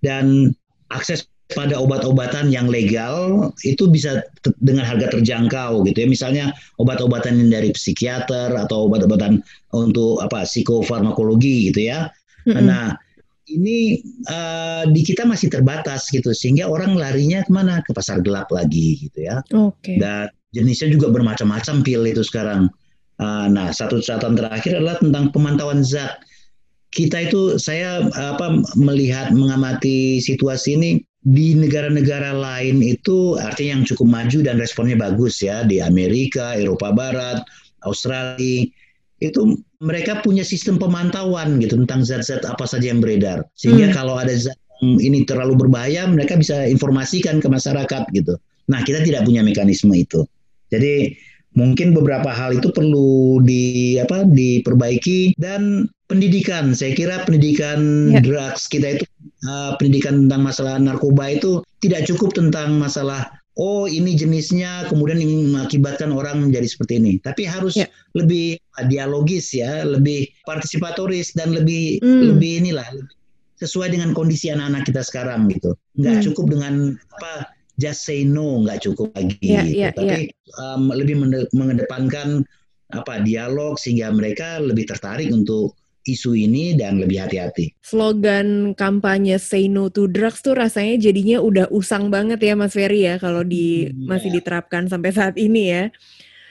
dan 0.00 0.54
akses 0.94 1.26
pada 1.52 1.76
obat-obatan 1.76 2.48
yang 2.48 2.66
legal 2.66 3.52
itu 3.62 3.84
bisa 3.86 4.24
dengan 4.64 4.88
harga 4.88 5.12
terjangkau 5.12 5.84
gitu 5.84 5.98
ya. 6.04 6.08
Misalnya 6.08 6.44
obat-obatan 6.80 7.52
dari 7.52 7.70
psikiater 7.76 8.56
atau 8.56 8.88
obat-obatan 8.88 9.44
untuk 9.76 10.24
apa 10.24 10.48
psikofarmakologi 10.48 11.70
gitu 11.70 11.92
ya. 11.92 12.08
Mm-hmm. 12.48 12.64
Nah, 12.66 12.96
ini 13.52 14.00
uh, 14.32 14.88
di 14.88 15.02
kita 15.04 15.28
masih 15.28 15.52
terbatas 15.52 16.08
gitu 16.08 16.32
sehingga 16.32 16.66
orang 16.66 16.96
larinya 16.96 17.44
ke 17.44 17.52
mana 17.52 17.84
ke 17.84 17.92
pasar 17.92 18.24
gelap 18.24 18.48
lagi 18.48 18.96
gitu 19.08 19.28
ya. 19.28 19.44
Okay. 19.52 20.00
Dan 20.00 20.32
jenisnya 20.56 20.88
juga 20.92 21.12
bermacam-macam 21.12 21.84
pil 21.84 22.02
itu 22.08 22.24
sekarang. 22.24 22.72
Ah, 23.22 23.46
nah, 23.46 23.70
satu 23.70 24.02
catatan 24.02 24.34
terakhir 24.34 24.82
adalah 24.82 24.98
tentang 24.98 25.30
pemantauan 25.30 25.86
zat. 25.86 26.18
Kita 26.90 27.30
itu 27.30 27.56
saya 27.56 28.04
apa 28.12 28.60
melihat 28.74 29.30
mengamati 29.30 30.18
situasi 30.18 30.76
ini 30.76 30.90
di 31.22 31.54
negara-negara 31.54 32.34
lain 32.34 32.82
itu 32.82 33.38
artinya 33.38 33.78
yang 33.78 33.84
cukup 33.86 34.10
maju 34.10 34.38
dan 34.42 34.58
responnya 34.58 34.98
bagus 34.98 35.38
ya 35.38 35.62
di 35.62 35.78
Amerika, 35.78 36.58
Eropa 36.58 36.90
Barat, 36.90 37.46
Australia 37.86 38.66
itu 39.22 39.54
mereka 39.78 40.18
punya 40.18 40.42
sistem 40.42 40.82
pemantauan 40.82 41.62
gitu 41.62 41.78
tentang 41.86 42.02
zat-zat 42.02 42.42
apa 42.42 42.66
saja 42.66 42.90
yang 42.90 42.98
beredar 42.98 43.46
sehingga 43.54 43.88
hmm. 43.88 43.94
kalau 43.94 44.18
ada 44.18 44.34
zat 44.34 44.58
yang 44.82 44.98
ini 44.98 45.22
terlalu 45.22 45.54
berbahaya 45.54 46.10
mereka 46.10 46.34
bisa 46.34 46.66
informasikan 46.66 47.38
ke 47.38 47.46
masyarakat 47.46 48.02
gitu. 48.18 48.34
Nah 48.66 48.82
kita 48.82 49.06
tidak 49.06 49.22
punya 49.22 49.46
mekanisme 49.46 49.94
itu. 49.94 50.26
Jadi 50.74 51.14
mungkin 51.52 51.92
beberapa 51.92 52.32
hal 52.32 52.56
itu 52.56 52.72
perlu 52.72 53.40
di 53.44 53.96
apa 54.00 54.24
diperbaiki 54.24 55.36
dan 55.36 55.88
pendidikan 56.08 56.72
saya 56.72 56.96
kira 56.96 57.24
pendidikan 57.24 58.12
ya. 58.12 58.20
drugs 58.24 58.68
kita 58.68 59.00
itu 59.00 59.04
uh, 59.48 59.76
pendidikan 59.76 60.26
tentang 60.26 60.42
masalah 60.44 60.76
narkoba 60.80 61.36
itu 61.36 61.60
tidak 61.84 62.08
cukup 62.08 62.32
tentang 62.32 62.76
masalah 62.80 63.28
oh 63.60 63.84
ini 63.84 64.16
jenisnya 64.16 64.88
kemudian 64.88 65.20
ini 65.20 65.52
mengakibatkan 65.52 66.08
orang 66.12 66.40
menjadi 66.40 66.68
seperti 66.68 67.00
ini 67.00 67.12
tapi 67.20 67.44
harus 67.44 67.76
ya. 67.76 67.88
lebih 68.16 68.56
dialogis 68.88 69.52
ya 69.52 69.84
lebih 69.84 70.28
partisipatoris 70.48 71.36
dan 71.36 71.52
lebih 71.52 72.00
hmm. 72.00 72.36
lebih 72.36 72.64
inilah 72.64 72.88
sesuai 73.60 73.92
dengan 73.92 74.16
kondisi 74.16 74.48
anak-anak 74.48 74.88
kita 74.88 75.04
sekarang 75.04 75.52
gitu 75.52 75.76
nggak 76.00 76.16
hmm. 76.18 76.24
cukup 76.32 76.46
dengan 76.48 76.74
apa 77.20 77.52
just 77.80 78.04
say 78.04 78.24
no 78.26 78.60
nggak 78.64 78.84
cukup 78.84 79.12
lagi 79.16 79.38
yeah, 79.40 79.64
gitu. 79.64 79.78
yeah, 79.88 79.92
tapi 79.94 80.28
yeah. 80.28 80.60
Um, 80.60 80.92
lebih 80.92 81.16
mengedepankan 81.56 82.44
apa 82.92 83.24
dialog 83.24 83.80
sehingga 83.80 84.12
mereka 84.12 84.60
lebih 84.60 84.84
tertarik 84.84 85.32
untuk 85.32 85.72
isu 86.02 86.34
ini 86.34 86.74
dan 86.74 86.98
lebih 86.98 87.22
hati-hati. 87.22 87.72
Slogan 87.80 88.74
kampanye 88.74 89.38
Say 89.38 89.70
No 89.70 89.86
to 89.88 90.10
Drugs 90.10 90.42
tuh 90.42 90.58
rasanya 90.58 90.98
jadinya 90.98 91.38
udah 91.38 91.70
usang 91.70 92.10
banget 92.10 92.42
ya 92.42 92.58
Mas 92.58 92.74
Ferry 92.74 93.06
ya 93.06 93.22
kalau 93.22 93.46
di 93.46 93.86
yeah. 93.86 93.94
masih 94.10 94.34
diterapkan 94.34 94.90
sampai 94.90 95.14
saat 95.14 95.38
ini 95.38 95.70
ya. 95.70 95.84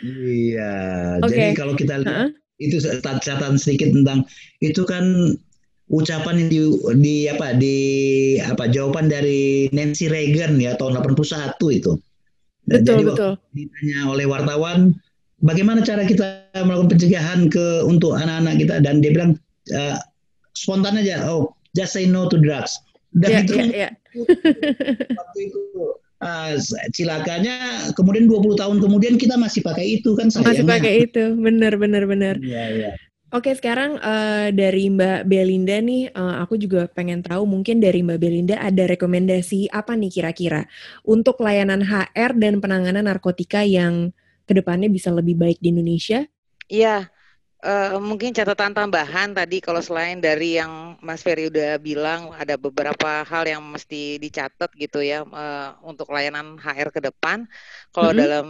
Iya. 0.02 0.74
Okay. 1.22 1.52
Jadi 1.52 1.60
kalau 1.60 1.74
kita 1.76 1.94
lihat 2.02 2.10
uh 2.10 2.20
-huh. 2.26 2.64
itu 2.64 2.78
catatan 3.04 3.60
sedikit 3.60 3.92
tentang 3.92 4.24
itu 4.64 4.82
kan 4.88 5.36
ucapan 5.92 6.48
di, 6.48 6.60
di 7.04 7.16
apa 7.28 7.52
di 7.60 7.78
apa 8.40 8.72
jawaban 8.72 9.12
dari 9.12 9.68
Nancy 9.76 10.08
Reagan 10.08 10.56
ya 10.58 10.80
tahun 10.80 11.04
81 11.04 11.60
itu. 11.76 12.00
Betul 12.66 13.04
Jadi, 13.04 13.04
betul. 13.12 13.32
Ditanya 13.52 14.00
oleh 14.08 14.26
wartawan 14.26 14.96
bagaimana 15.44 15.84
cara 15.84 16.08
kita 16.08 16.48
melakukan 16.64 16.96
pencegahan 16.96 17.52
ke 17.52 17.84
untuk 17.84 18.16
anak-anak 18.16 18.56
kita 18.64 18.76
dan 18.80 19.04
dia 19.04 19.12
bilang 19.12 19.32
uh, 19.76 20.00
spontan 20.56 20.96
aja 20.96 21.28
oh 21.28 21.52
just 21.76 21.92
say 21.92 22.08
no 22.08 22.32
to 22.32 22.40
drugs. 22.40 22.80
Dan 23.12 23.30
yeah, 23.30 23.42
itu 23.44 23.54
yeah, 23.60 23.70
yeah. 23.76 23.92
waktu 25.20 25.40
itu 25.52 25.62
uh, 26.24 26.56
cilakanya 26.96 27.92
kemudian 28.00 28.32
20 28.32 28.56
tahun 28.56 28.78
kemudian 28.80 29.20
kita 29.20 29.36
masih 29.36 29.60
pakai 29.60 30.00
itu 30.00 30.16
kan 30.16 30.32
sayangnya. 30.32 30.64
Masih 30.64 30.66
pakai 30.72 30.94
itu, 31.04 31.24
benar 31.36 31.76
benar 31.76 32.08
benar. 32.08 32.40
Iya 32.40 32.64
iya. 32.72 32.92
Oke, 33.32 33.56
sekarang 33.56 33.96
uh, 34.04 34.52
dari 34.52 34.92
Mbak 34.92 35.24
Belinda 35.24 35.80
nih, 35.80 36.12
uh, 36.12 36.44
aku 36.44 36.60
juga 36.60 36.84
pengen 36.92 37.24
tahu 37.24 37.48
mungkin 37.48 37.80
dari 37.80 38.04
Mbak 38.04 38.20
Belinda 38.20 38.60
ada 38.60 38.84
rekomendasi 38.84 39.72
apa 39.72 39.96
nih 39.96 40.12
kira-kira 40.12 40.68
untuk 41.08 41.40
layanan 41.40 41.80
HR 41.80 42.36
dan 42.36 42.60
penanganan 42.60 43.08
narkotika 43.08 43.64
yang 43.64 44.12
ke 44.44 44.52
depannya 44.52 44.92
bisa 44.92 45.16
lebih 45.16 45.40
baik 45.40 45.64
di 45.64 45.72
Indonesia? 45.72 46.28
Iya, 46.68 47.08
uh, 47.64 48.04
mungkin 48.04 48.36
catatan 48.36 48.76
tambahan 48.76 49.32
tadi 49.32 49.64
kalau 49.64 49.80
selain 49.80 50.20
dari 50.20 50.60
yang 50.60 51.00
Mas 51.00 51.24
Ferry 51.24 51.48
udah 51.48 51.80
bilang 51.80 52.36
ada 52.36 52.60
beberapa 52.60 53.24
hal 53.24 53.48
yang 53.48 53.64
mesti 53.64 54.20
dicatat 54.20 54.76
gitu 54.76 55.00
ya 55.00 55.24
uh, 55.24 55.80
untuk 55.88 56.12
layanan 56.12 56.60
HR 56.60 56.92
ke 56.92 57.00
depan. 57.00 57.48
Kalau 57.96 58.12
mm 58.12 58.16
-hmm. 58.20 58.24
dalam 58.28 58.48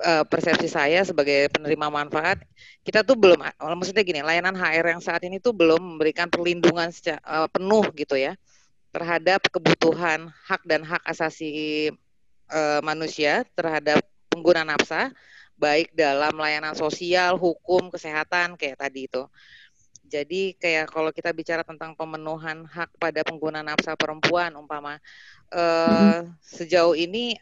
uh, 0.00 0.24
persepsi 0.28 0.68
saya 0.68 1.02
sebagai 1.02 1.48
penerima 1.52 1.88
manfaat, 1.88 2.42
kita 2.84 3.02
tuh 3.02 3.16
belum, 3.18 3.40
maksudnya 3.76 4.04
gini, 4.04 4.20
layanan 4.20 4.54
HR 4.54 4.96
yang 4.96 5.02
saat 5.02 5.22
ini 5.24 5.40
tuh 5.40 5.56
belum 5.56 5.96
memberikan 5.96 6.28
perlindungan 6.28 6.92
secara, 6.92 7.20
uh, 7.24 7.48
penuh 7.48 7.84
gitu 7.96 8.16
ya 8.16 8.36
terhadap 8.96 9.44
kebutuhan 9.52 10.32
hak 10.48 10.64
dan 10.64 10.80
hak 10.80 11.04
asasi 11.04 11.92
uh, 12.48 12.80
manusia 12.80 13.44
terhadap 13.52 14.00
pengguna 14.32 14.64
nafsa, 14.64 15.12
baik 15.60 15.92
dalam 15.92 16.32
layanan 16.36 16.72
sosial, 16.72 17.36
hukum, 17.36 17.92
kesehatan 17.92 18.56
kayak 18.56 18.80
tadi 18.80 19.04
itu. 19.04 19.28
Jadi 20.06 20.54
kayak 20.54 20.86
kalau 20.88 21.10
kita 21.10 21.34
bicara 21.34 21.66
tentang 21.66 21.98
pemenuhan 21.98 22.62
hak 22.64 22.94
pada 22.96 23.26
pengguna 23.26 23.60
nafsa 23.60 23.98
perempuan 23.98 24.54
umpama 24.54 24.96
uh, 24.96 25.58
mm-hmm. 25.58 26.22
sejauh 26.40 26.94
ini 26.94 27.34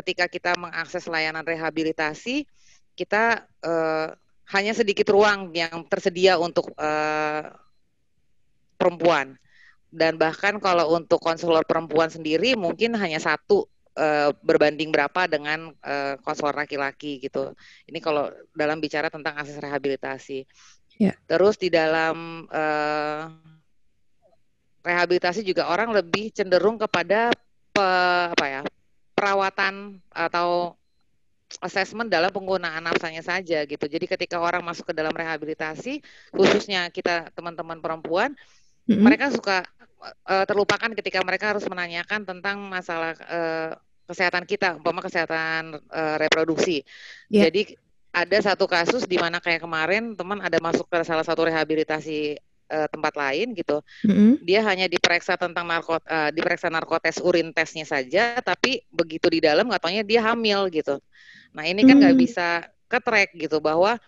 ketika 0.00 0.24
kita 0.26 0.52
mengakses 0.56 1.04
layanan 1.04 1.44
rehabilitasi, 1.44 2.48
kita 2.96 3.44
uh, 3.60 4.08
hanya 4.50 4.72
sedikit 4.74 5.12
ruang 5.12 5.52
yang 5.54 5.84
tersedia 5.86 6.40
untuk 6.40 6.72
uh, 6.80 7.52
perempuan. 8.80 9.36
Dan 9.90 10.16
bahkan 10.16 10.56
kalau 10.62 10.96
untuk 10.96 11.20
konselor 11.20 11.66
perempuan 11.66 12.08
sendiri 12.08 12.54
mungkin 12.54 12.94
hanya 12.94 13.18
satu 13.18 13.66
uh, 13.98 14.30
berbanding 14.40 14.90
berapa 14.90 15.26
dengan 15.26 15.74
uh, 15.82 16.14
konselor 16.22 16.54
laki-laki 16.56 17.20
gitu. 17.20 17.52
Ini 17.86 17.98
kalau 17.98 18.30
dalam 18.54 18.78
bicara 18.78 19.10
tentang 19.10 19.36
akses 19.36 19.58
rehabilitasi. 19.58 20.46
Yeah. 20.96 21.18
Terus 21.26 21.58
di 21.58 21.68
dalam 21.72 22.46
uh, 22.46 23.24
rehabilitasi 24.80 25.42
juga 25.44 25.68
orang 25.68 25.92
lebih 25.92 26.32
cenderung 26.32 26.78
kepada 26.78 27.34
pe, 27.74 27.86
apa 28.30 28.46
ya 28.46 28.62
perawatan 29.20 30.00
atau 30.08 30.80
assessment 31.60 32.08
dalam 32.08 32.32
penggunaan 32.32 32.80
nafsanya 32.80 33.20
saja 33.20 33.68
gitu. 33.68 33.84
Jadi 33.84 34.08
ketika 34.08 34.40
orang 34.40 34.64
masuk 34.64 34.88
ke 34.88 34.94
dalam 34.96 35.12
rehabilitasi, 35.12 36.00
khususnya 36.32 36.88
kita 36.88 37.28
teman-teman 37.36 37.84
perempuan, 37.84 38.32
mm-hmm. 38.88 39.02
mereka 39.02 39.28
suka 39.28 39.68
uh, 40.24 40.44
terlupakan 40.48 40.88
ketika 40.96 41.20
mereka 41.20 41.52
harus 41.52 41.66
menanyakan 41.68 42.24
tentang 42.24 42.64
masalah 42.64 43.12
uh, 43.28 43.76
kesehatan 44.08 44.48
kita, 44.48 44.80
umpama 44.80 45.04
kesehatan 45.04 45.76
uh, 45.90 46.16
reproduksi. 46.16 46.86
Yeah. 47.28 47.50
Jadi 47.50 47.76
ada 48.10 48.38
satu 48.42 48.66
kasus 48.66 49.06
di 49.06 49.20
mana 49.20 49.38
kayak 49.38 49.62
kemarin 49.62 50.18
teman 50.18 50.42
ada 50.42 50.58
masuk 50.58 50.86
ke 50.90 50.98
salah 51.06 51.22
satu 51.22 51.46
rehabilitasi 51.46 52.38
uh, 52.70 52.86
tempat 52.86 53.12
lain 53.18 53.52
gitu, 53.58 53.82
mm-hmm. 54.06 54.46
dia 54.46 54.62
hanya 54.64 54.86
diperiksa 54.86 55.34
tentang 55.34 55.66
narkot, 55.66 56.00
uh, 56.06 56.30
diperiksa 56.30 56.70
narkotes 56.70 57.18
urin 57.18 57.50
tesnya 57.50 57.84
saja, 57.84 58.38
tapi 58.40 58.86
begitu 58.94 59.26
di 59.26 59.42
dalam 59.42 59.66
katanya 59.68 60.06
dia 60.06 60.22
hamil 60.22 60.70
gitu. 60.70 61.02
Nah 61.50 61.66
ini 61.66 61.82
kan 61.82 61.98
nggak 61.98 62.16
mm. 62.16 62.22
bisa 62.22 62.64
ke 62.86 62.98
track 63.02 63.30
gitu 63.34 63.58
bahwa 63.58 63.98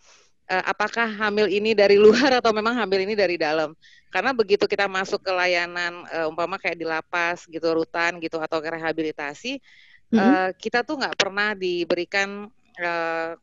uh, 0.51 0.65
apakah 0.67 1.07
hamil 1.07 1.47
ini 1.51 1.75
dari 1.75 1.99
luar 1.99 2.31
atau 2.41 2.55
memang 2.55 2.79
hamil 2.79 3.03
ini 3.03 3.19
dari 3.19 3.35
dalam. 3.35 3.75
Karena 4.13 4.37
begitu 4.37 4.69
kita 4.69 4.87
masuk 4.87 5.25
ke 5.25 5.33
layanan 5.33 6.05
uh, 6.13 6.29
umpama 6.29 6.61
kayak 6.61 6.79
di 6.79 6.87
lapas 6.87 7.49
gitu, 7.49 7.73
rutan 7.73 8.21
gitu 8.21 8.39
atau 8.39 8.63
ke 8.63 8.69
rehabilitasi, 8.71 9.59
mm-hmm. 9.59 10.19
uh, 10.19 10.51
kita 10.55 10.87
tuh 10.87 11.01
nggak 11.01 11.17
pernah 11.19 11.59
diberikan 11.59 12.47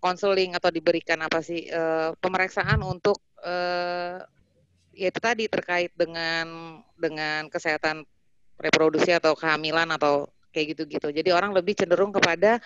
konseling 0.02 0.52
uh, 0.54 0.58
atau 0.58 0.74
diberikan 0.74 1.22
apa 1.22 1.46
sih 1.46 1.70
uh, 1.70 2.18
pemeriksaan 2.18 2.82
untuk 2.82 3.22
uh, 3.46 4.18
ya 5.00 5.08
itu 5.08 5.20
tadi 5.24 5.48
terkait 5.48 5.96
dengan 5.96 6.80
dengan 7.00 7.48
kesehatan 7.48 8.04
reproduksi 8.60 9.16
atau 9.16 9.32
kehamilan 9.40 9.88
atau 9.96 10.28
kayak 10.52 10.76
gitu-gitu. 10.76 11.08
Jadi 11.16 11.32
orang 11.32 11.56
lebih 11.56 11.80
cenderung 11.80 12.12
kepada 12.12 12.60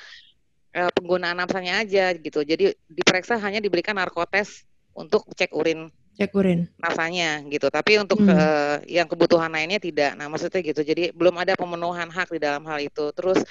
uh, 0.74 0.92
penggunaan 0.98 1.38
nafsanya 1.38 1.86
aja 1.86 2.10
gitu. 2.18 2.42
Jadi 2.42 2.74
diperiksa 2.90 3.38
hanya 3.38 3.62
diberikan 3.62 3.94
narkotes 3.94 4.66
untuk 4.98 5.30
cek 5.38 5.54
urin 5.54 5.94
cek 6.14 6.32
urin 6.38 6.70
nafsanya 6.78 7.42
gitu. 7.50 7.68
Tapi 7.74 7.98
untuk 7.98 8.22
hmm. 8.22 8.30
uh, 8.30 8.78
yang 8.86 9.10
kebutuhan 9.10 9.50
lainnya 9.50 9.82
tidak. 9.82 10.14
Nah 10.14 10.30
maksudnya 10.30 10.62
gitu. 10.62 10.82
Jadi 10.86 11.10
belum 11.14 11.34
ada 11.42 11.58
pemenuhan 11.58 12.10
hak 12.10 12.34
di 12.34 12.40
dalam 12.42 12.62
hal 12.70 12.80
itu. 12.82 13.10
Terus 13.14 13.42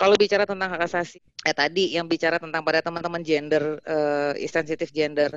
kalau 0.00 0.16
bicara 0.16 0.48
tentang 0.48 0.72
hak 0.72 0.88
asasi, 0.88 1.20
eh 1.44 1.52
tadi 1.52 1.92
yang 1.92 2.08
bicara 2.08 2.40
tentang 2.40 2.64
pada 2.64 2.80
teman-teman 2.80 3.20
gender, 3.20 3.76
uh, 3.84 4.32
sensitif 4.48 4.88
gender, 4.96 5.28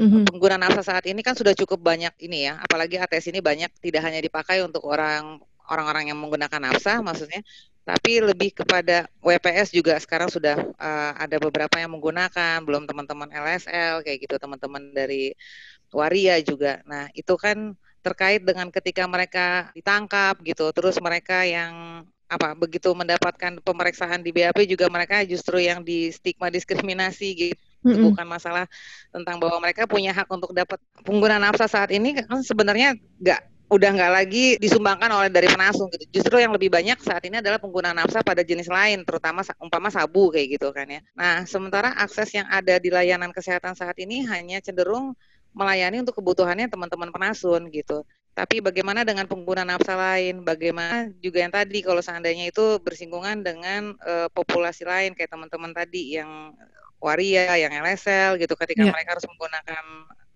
mm-hmm. 0.00 0.24
pengguna 0.32 0.56
nafsa 0.56 0.80
saat 0.80 1.04
ini 1.04 1.20
kan 1.20 1.36
sudah 1.36 1.52
cukup 1.52 1.84
banyak 1.84 2.16
ini 2.24 2.48
ya, 2.48 2.56
apalagi 2.56 2.96
ATS 2.96 3.28
ini 3.28 3.44
banyak 3.44 3.68
tidak 3.76 4.08
hanya 4.08 4.24
dipakai 4.24 4.64
untuk 4.64 4.88
orang 4.88 5.36
orang-orang 5.68 6.08
yang 6.08 6.16
menggunakan 6.16 6.64
nafsa, 6.64 7.04
maksudnya, 7.04 7.44
tapi 7.86 8.18
lebih 8.18 8.50
kepada 8.50 9.06
WPS 9.22 9.70
juga 9.70 9.94
sekarang 10.02 10.26
sudah 10.26 10.58
uh, 10.74 11.12
ada 11.14 11.38
beberapa 11.38 11.78
yang 11.78 11.94
menggunakan, 11.94 12.58
belum 12.66 12.82
teman-teman 12.82 13.30
LSL 13.30 14.02
kayak 14.02 14.26
gitu, 14.26 14.34
teman-teman 14.42 14.90
dari 14.90 15.30
Waria 15.94 16.42
juga. 16.42 16.82
Nah 16.82 17.06
itu 17.14 17.38
kan 17.38 17.78
terkait 18.02 18.42
dengan 18.42 18.74
ketika 18.74 19.06
mereka 19.06 19.70
ditangkap 19.78 20.34
gitu, 20.42 20.66
terus 20.74 20.98
mereka 20.98 21.46
yang 21.46 22.02
apa 22.26 22.58
begitu 22.58 22.90
mendapatkan 22.90 23.62
pemeriksaan 23.62 24.18
di 24.18 24.34
BAP 24.34 24.66
juga 24.66 24.90
mereka 24.90 25.22
justru 25.22 25.62
yang 25.62 25.86
di 25.86 26.10
stigma 26.10 26.50
diskriminasi 26.50 27.28
gitu 27.38 27.54
mm-hmm. 27.86 28.02
bukan 28.10 28.26
masalah 28.26 28.66
tentang 29.14 29.38
bahwa 29.38 29.62
mereka 29.62 29.86
punya 29.86 30.10
hak 30.10 30.26
untuk 30.26 30.50
dapat 30.50 30.82
pengguna 31.06 31.38
nafsa 31.38 31.70
saat 31.70 31.94
ini 31.94 32.18
kan 32.18 32.42
sebenarnya 32.42 32.98
nggak 33.22 33.55
udah 33.66 33.90
nggak 33.98 34.12
lagi 34.14 34.46
disumbangkan 34.62 35.10
oleh 35.10 35.30
dari 35.30 35.50
penasung 35.50 35.90
gitu. 35.90 36.22
Justru 36.22 36.38
yang 36.38 36.54
lebih 36.54 36.70
banyak 36.70 37.02
saat 37.02 37.26
ini 37.26 37.42
adalah 37.42 37.58
pengguna 37.58 37.90
nafsa 37.90 38.22
pada 38.22 38.46
jenis 38.46 38.70
lain, 38.70 39.02
terutama 39.02 39.42
umpama 39.58 39.90
sabu 39.90 40.30
kayak 40.30 40.58
gitu 40.58 40.70
kan 40.70 40.86
ya. 40.86 41.00
Nah, 41.18 41.42
sementara 41.44 41.90
akses 41.98 42.30
yang 42.30 42.46
ada 42.46 42.78
di 42.78 42.94
layanan 42.94 43.34
kesehatan 43.34 43.74
saat 43.74 43.98
ini 43.98 44.22
hanya 44.30 44.62
cenderung 44.62 45.18
melayani 45.50 46.04
untuk 46.04 46.22
kebutuhannya 46.22 46.70
teman-teman 46.70 47.10
penasun 47.10 47.66
gitu. 47.74 48.06
Tapi 48.36 48.60
bagaimana 48.60 49.00
dengan 49.02 49.24
pengguna 49.24 49.64
nafsa 49.64 49.96
lain? 49.96 50.44
Bagaimana 50.44 51.08
juga 51.24 51.40
yang 51.40 51.50
tadi 51.50 51.80
kalau 51.80 52.04
seandainya 52.04 52.52
itu 52.52 52.76
bersinggungan 52.84 53.40
dengan 53.40 53.96
uh, 54.04 54.28
populasi 54.28 54.84
lain 54.84 55.16
kayak 55.16 55.32
teman-teman 55.32 55.72
tadi 55.72 56.20
yang 56.20 56.52
waria, 57.00 57.56
yang 57.56 57.72
LSL 57.72 58.36
gitu 58.36 58.52
ketika 58.54 58.84
yeah. 58.84 58.92
mereka 58.92 59.16
harus 59.16 59.24
menggunakan 59.24 59.84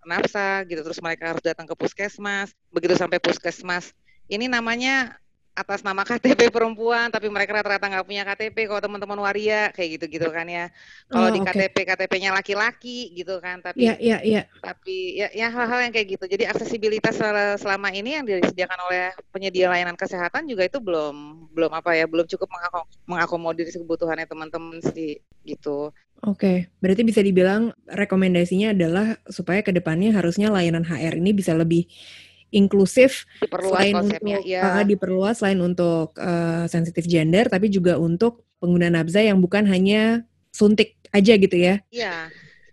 nafsa 0.07 0.65
gitu 0.65 0.81
terus 0.81 1.01
mereka 1.05 1.35
harus 1.35 1.43
datang 1.45 1.69
ke 1.69 1.75
puskesmas. 1.77 2.53
Begitu 2.73 2.97
sampai 2.97 3.19
puskesmas 3.19 3.93
ini 4.31 4.47
namanya 4.47 5.19
atas 5.51 5.83
nama 5.83 6.07
KTP 6.07 6.49
perempuan 6.49 7.11
tapi 7.11 7.27
mereka 7.27 7.59
rata-rata 7.59 7.85
nggak 7.91 8.07
punya 8.07 8.23
KTP 8.23 8.71
kalau 8.71 8.81
teman-teman 8.81 9.19
waria 9.19 9.69
kayak 9.75 9.99
gitu-gitu 9.99 10.31
kan 10.31 10.47
ya 10.47 10.71
kalau 11.11 11.29
oh, 11.29 11.35
di 11.35 11.43
okay. 11.43 11.69
KTP 11.69 11.77
KTP-nya 11.91 12.31
laki-laki 12.33 13.13
gitu 13.19 13.43
kan 13.43 13.59
tapi 13.61 13.91
yeah, 13.91 13.99
yeah, 13.99 14.23
yeah. 14.23 14.45
tapi 14.63 15.19
ya 15.19 15.29
ya 15.35 15.51
hal-hal 15.51 15.85
yang 15.85 15.93
kayak 15.93 16.17
gitu 16.17 16.25
jadi 16.31 16.55
aksesibilitas 16.55 17.19
selama 17.61 17.91
ini 17.91 18.17
yang 18.17 18.25
disediakan 18.25 18.79
oleh 18.89 19.13
penyedia 19.35 19.69
layanan 19.69 19.99
kesehatan 19.99 20.47
juga 20.47 20.65
itu 20.65 20.79
belum 20.79 21.51
belum 21.51 21.73
apa 21.75 21.99
ya 21.99 22.07
belum 22.07 22.25
cukup 22.31 22.49
mengakomodir 23.11 23.69
kebutuhannya 23.69 24.31
teman-teman 24.31 24.79
sih 24.95 25.19
gitu 25.45 25.91
Oke, 26.21 26.37
okay. 26.37 26.57
berarti 26.85 27.01
bisa 27.01 27.25
dibilang 27.25 27.73
rekomendasinya 27.89 28.77
adalah 28.77 29.17
supaya 29.25 29.65
ke 29.65 29.73
depannya 29.73 30.13
harusnya 30.13 30.53
layanan 30.53 30.85
HR 30.85 31.17
ini 31.17 31.33
bisa 31.33 31.57
lebih 31.57 31.89
inklusif 32.53 33.25
diperluas 33.41 33.73
selain 33.73 33.95
untuk 33.97 34.21
ya. 34.43 34.61
uh, 34.61 34.85
diperluas 34.85 35.39
selain 35.39 35.61
untuk 35.63 36.13
uh, 36.19 36.67
sensitif 36.67 37.07
gender 37.07 37.47
tapi 37.47 37.71
juga 37.71 37.97
untuk 37.97 38.45
pengguna 38.59 38.91
nafza 38.91 39.23
yang 39.23 39.41
bukan 39.41 39.65
hanya 39.65 40.27
suntik 40.53 40.99
aja 41.15 41.33
gitu 41.41 41.57
ya. 41.57 41.81
Iya. 41.89 42.29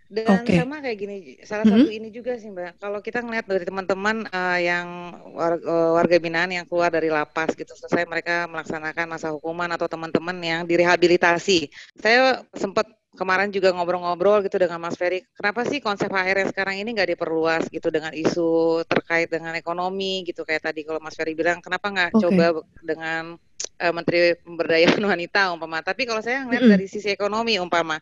Dan 0.08 0.24
okay. 0.40 0.56
sama 0.64 0.80
kayak 0.80 0.98
gini, 1.04 1.16
salah 1.44 1.68
mm 1.68 1.72
-hmm. 1.72 1.84
satu 1.84 1.92
ini 1.92 2.08
juga 2.08 2.32
sih 2.40 2.48
Mbak, 2.48 2.80
kalau 2.80 3.04
kita 3.04 3.20
ngeliat 3.20 3.44
dari 3.44 3.64
teman-teman 3.68 4.24
uh, 4.32 4.56
yang 4.56 4.88
warga, 5.36 5.68
warga 6.00 6.16
binaan 6.16 6.48
yang 6.48 6.64
keluar 6.64 6.88
dari 6.88 7.12
lapas 7.12 7.52
gitu, 7.52 7.76
selesai 7.76 8.08
mereka 8.08 8.48
melaksanakan 8.48 9.04
masa 9.04 9.28
hukuman 9.36 9.68
atau 9.68 9.84
teman-teman 9.84 10.32
yang 10.40 10.60
direhabilitasi. 10.64 11.68
Saya 12.00 12.40
sempat 12.56 12.88
kemarin 13.18 13.50
juga 13.50 13.74
ngobrol-ngobrol 13.74 14.46
gitu 14.46 14.62
dengan 14.62 14.78
Mas 14.78 14.94
Ferry, 14.94 15.26
kenapa 15.34 15.66
sih 15.66 15.82
konsep 15.82 16.06
HR 16.06 16.46
yang 16.46 16.50
sekarang 16.54 16.78
ini 16.78 16.94
nggak 16.94 17.18
diperluas 17.18 17.66
gitu 17.66 17.90
dengan 17.90 18.14
isu 18.14 18.86
terkait 18.86 19.26
dengan 19.26 19.58
ekonomi 19.58 20.22
gitu 20.22 20.46
kayak 20.46 20.70
tadi 20.70 20.86
kalau 20.86 21.02
Mas 21.02 21.18
Ferry 21.18 21.34
bilang 21.34 21.58
kenapa 21.58 21.90
nggak 21.90 22.10
okay. 22.14 22.22
coba 22.22 22.46
dengan 22.78 23.34
uh, 23.82 23.92
Menteri 23.92 24.38
Pemberdayaan 24.38 25.02
Wanita 25.10 25.50
umpama. 25.50 25.82
Tapi 25.82 26.06
kalau 26.06 26.22
saya 26.22 26.46
ngeliat 26.46 26.78
dari 26.78 26.86
sisi 26.86 27.10
ekonomi 27.10 27.58
umpama 27.58 27.98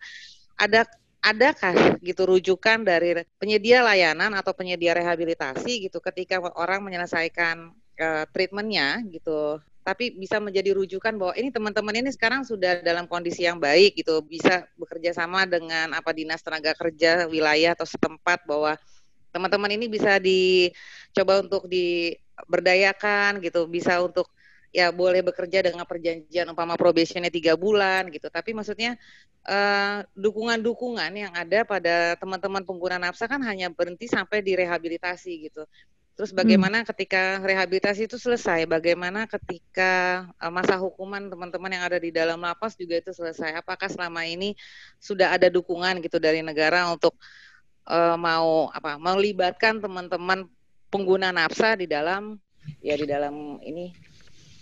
ada 0.61 0.85
adakah 1.25 1.99
gitu 2.05 2.23
rujukan 2.29 2.87
dari 2.87 3.25
penyedia 3.41 3.83
layanan 3.83 4.31
atau 4.37 4.55
penyedia 4.55 4.95
rehabilitasi 4.95 5.89
gitu 5.91 5.99
ketika 5.99 6.39
orang 6.55 6.85
menyelesaikan 6.87 7.73
uh, 7.99 8.25
treatmentnya 8.31 9.03
gitu 9.11 9.59
tapi 9.87 10.19
bisa 10.19 10.43
menjadi 10.43 10.75
rujukan 10.75 11.15
bahwa 11.15 11.31
ini 11.39 11.55
teman-teman 11.55 11.95
ini 12.03 12.11
sekarang 12.11 12.43
sudah 12.43 12.83
dalam 12.83 13.07
kondisi 13.07 13.47
yang 13.47 13.63
baik 13.63 13.95
gitu. 13.95 14.19
Bisa 14.27 14.67
bekerja 14.75 15.15
sama 15.15 15.47
dengan 15.47 15.95
apa 15.95 16.11
dinas 16.11 16.43
tenaga 16.43 16.75
kerja 16.75 17.31
wilayah 17.31 17.79
atau 17.79 17.87
setempat 17.87 18.43
bahwa 18.51 18.75
teman-teman 19.31 19.79
ini 19.79 19.87
bisa 19.87 20.19
dicoba 20.19 21.39
untuk 21.39 21.71
diberdayakan 21.71 23.39
gitu. 23.39 23.71
Bisa 23.71 24.03
untuk 24.03 24.27
ya 24.75 24.91
boleh 24.91 25.23
bekerja 25.23 25.63
dengan 25.63 25.87
perjanjian 25.87 26.51
umpama 26.51 26.75
probationnya 26.75 27.31
tiga 27.31 27.55
bulan 27.55 28.11
gitu. 28.11 28.27
Tapi 28.27 28.59
maksudnya 28.59 28.99
eh, 29.47 30.03
dukungan-dukungan 30.19 31.15
yang 31.15 31.31
ada 31.31 31.63
pada 31.63 32.19
teman-teman 32.19 32.67
pengguna 32.67 32.99
nafsa 32.99 33.31
kan 33.31 33.39
hanya 33.47 33.71
berhenti 33.71 34.11
sampai 34.11 34.43
di 34.43 34.59
rehabilitasi 34.59 35.47
gitu 35.47 35.63
Terus 36.17 36.33
hmm. 36.33 36.41
bagaimana 36.41 36.79
hmm. 36.81 36.89
ketika 36.91 37.23
rehabilitasi 37.45 38.09
itu 38.09 38.17
selesai? 38.17 38.65
Bagaimana 38.65 39.29
ketika 39.29 40.25
uh, 40.41 40.49
masa 40.49 40.81
hukuman 40.81 41.29
teman-teman 41.29 41.71
yang 41.77 41.85
ada 41.85 42.01
di 42.01 42.09
dalam 42.09 42.41
lapas 42.41 42.73
juga 42.75 42.97
itu 42.97 43.13
selesai? 43.13 43.53
Apakah 43.61 43.93
selama 43.93 44.25
ini 44.25 44.57
sudah 44.97 45.37
ada 45.37 45.53
dukungan 45.53 46.01
gitu 46.01 46.17
dari 46.17 46.41
negara 46.41 46.89
untuk 46.89 47.13
uh, 47.85 48.17
mau 48.17 48.73
apa? 48.73 48.97
Melibatkan 48.97 49.77
teman-teman 49.77 50.49
pengguna 50.89 51.37
nafsa 51.37 51.77
di 51.77 51.85
dalam 51.85 52.41
ya 52.81 52.97
di 52.97 53.07
dalam 53.07 53.61
ini 53.63 53.95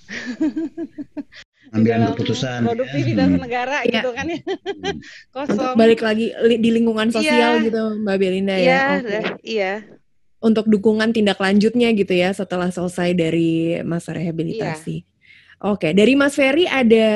ambil 1.74 2.12
keputusan 2.12 2.60
produktivitas 2.60 3.28
ya. 3.28 3.38
negara 3.40 3.76
ya. 3.88 3.92
gitu 4.00 4.10
kan 4.12 4.26
ya 4.28 4.40
hmm. 4.44 5.00
kosong 5.34 5.56
untuk 5.56 5.78
balik 5.80 6.00
lagi 6.04 6.36
di 6.60 6.70
lingkungan 6.70 7.08
sosial 7.08 7.60
ya. 7.60 7.64
gitu 7.64 7.82
Mbak 8.04 8.16
Belinda 8.20 8.56
ya 8.56 8.60
iya 8.60 8.82
okay. 9.00 9.22
iya 9.40 9.72
untuk 10.44 10.68
dukungan 10.68 11.16
tindak 11.16 11.40
lanjutnya 11.40 11.96
gitu 11.96 12.12
ya 12.12 12.36
setelah 12.36 12.68
selesai 12.68 13.16
dari 13.16 13.80
masa 13.80 14.12
rehabilitasi. 14.12 14.96
Iya. 15.00 15.12
Oke, 15.64 15.96
dari 15.96 16.12
Mas 16.12 16.36
Ferry 16.36 16.68
ada 16.68 17.08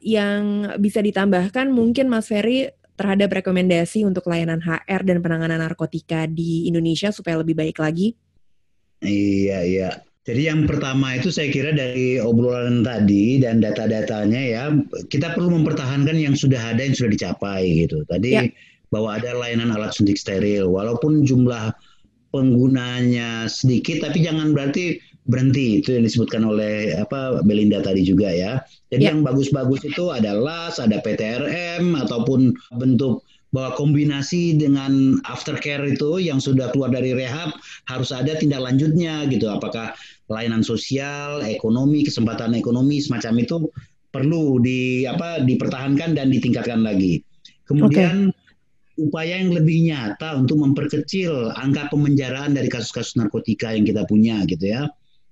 yang 0.00 0.64
bisa 0.80 1.04
ditambahkan 1.04 1.68
mungkin 1.68 2.08
Mas 2.08 2.32
Ferry 2.32 2.72
terhadap 2.96 3.36
rekomendasi 3.36 4.08
untuk 4.08 4.24
layanan 4.24 4.64
HR 4.64 5.04
dan 5.04 5.20
penanganan 5.20 5.60
narkotika 5.60 6.24
di 6.24 6.64
Indonesia 6.64 7.12
supaya 7.12 7.36
lebih 7.44 7.52
baik 7.52 7.76
lagi? 7.76 8.16
Iya, 9.04 9.58
iya. 9.68 9.90
Jadi 10.22 10.48
yang 10.48 10.64
pertama 10.70 11.18
itu 11.18 11.34
saya 11.34 11.50
kira 11.50 11.74
dari 11.74 12.16
obrolan 12.22 12.86
tadi 12.86 13.42
dan 13.42 13.58
data-datanya 13.58 14.40
ya, 14.40 14.62
kita 15.10 15.34
perlu 15.36 15.60
mempertahankan 15.60 16.14
yang 16.14 16.32
sudah 16.38 16.72
ada 16.72 16.86
yang 16.86 16.96
sudah 16.96 17.12
dicapai 17.12 17.84
gitu. 17.84 18.06
Tadi 18.08 18.30
ya. 18.30 18.46
bahwa 18.88 19.18
ada 19.18 19.36
layanan 19.36 19.74
alat 19.74 19.92
suntik 19.92 20.16
steril, 20.16 20.70
walaupun 20.70 21.26
jumlah 21.26 21.74
penggunanya 22.32 23.46
sedikit 23.46 24.08
tapi 24.08 24.24
jangan 24.24 24.56
berarti 24.56 24.98
berhenti 25.30 25.78
itu 25.78 25.94
yang 25.94 26.04
disebutkan 26.04 26.42
oleh 26.42 26.98
apa 26.98 27.44
Belinda 27.46 27.78
tadi 27.78 28.02
juga 28.02 28.32
ya. 28.32 28.58
Jadi 28.90 29.06
ya. 29.06 29.10
yang 29.14 29.22
bagus-bagus 29.22 29.86
itu 29.86 30.10
ada 30.10 30.34
LAS, 30.34 30.82
ada 30.82 30.98
PTRM 30.98 31.94
ataupun 31.94 32.50
bentuk 32.74 33.22
bahwa 33.52 33.76
kombinasi 33.76 34.56
dengan 34.56 35.20
aftercare 35.28 35.84
itu 35.84 36.18
yang 36.18 36.40
sudah 36.40 36.72
keluar 36.72 36.88
dari 36.88 37.12
rehab 37.12 37.52
harus 37.86 38.10
ada 38.10 38.34
tindak 38.34 38.64
lanjutnya 38.64 39.28
gitu. 39.28 39.46
Apakah 39.46 39.94
layanan 40.32 40.64
sosial, 40.64 41.44
ekonomi, 41.44 42.02
kesempatan 42.02 42.56
ekonomi 42.56 42.98
semacam 42.98 43.44
itu 43.44 43.56
perlu 44.10 44.58
di 44.58 45.04
apa 45.04 45.44
dipertahankan 45.44 46.16
dan 46.16 46.32
ditingkatkan 46.32 46.82
lagi. 46.82 47.22
Kemudian 47.68 48.32
okay 48.32 48.41
upaya 49.02 49.42
yang 49.42 49.50
lebih 49.50 49.82
nyata 49.90 50.38
untuk 50.38 50.62
memperkecil 50.62 51.50
angka 51.58 51.90
pemenjaraan 51.90 52.54
dari 52.54 52.70
kasus-kasus 52.70 53.18
narkotika 53.18 53.74
yang 53.74 53.82
kita 53.82 54.06
punya 54.06 54.46
gitu 54.46 54.70
ya. 54.70 54.86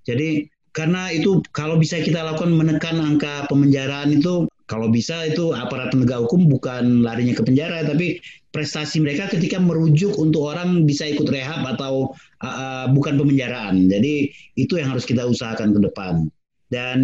Jadi 0.05 0.51
karena 0.71 1.11
itu 1.11 1.43
kalau 1.51 1.79
bisa 1.79 1.99
kita 1.99 2.23
lakukan 2.23 2.55
menekan 2.55 3.03
angka 3.03 3.47
pemenjaraan 3.51 4.15
itu 4.15 4.47
kalau 4.71 4.87
bisa 4.87 5.27
itu 5.27 5.51
aparat 5.51 5.91
penegak 5.91 6.23
hukum 6.23 6.47
bukan 6.47 7.03
larinya 7.03 7.35
ke 7.35 7.43
penjara 7.43 7.83
tapi 7.83 8.23
prestasi 8.55 9.03
mereka 9.03 9.27
ketika 9.31 9.59
merujuk 9.59 10.15
untuk 10.19 10.51
orang 10.51 10.87
bisa 10.87 11.07
ikut 11.07 11.27
rehab 11.27 11.63
atau 11.67 12.15
uh, 12.43 12.87
bukan 12.91 13.19
pemenjaraan. 13.19 13.91
Jadi 13.91 14.31
itu 14.59 14.79
yang 14.79 14.95
harus 14.95 15.07
kita 15.07 15.27
usahakan 15.27 15.75
ke 15.75 15.81
depan. 15.91 16.31
Dan 16.71 16.99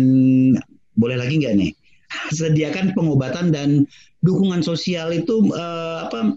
boleh 0.94 1.18
lagi 1.18 1.42
nggak 1.42 1.54
nih? 1.58 1.70
Sediakan 2.38 2.94
pengobatan 2.94 3.50
dan 3.50 3.86
dukungan 4.22 4.62
sosial 4.62 5.14
itu 5.14 5.50
uh, 5.54 6.06
apa 6.06 6.34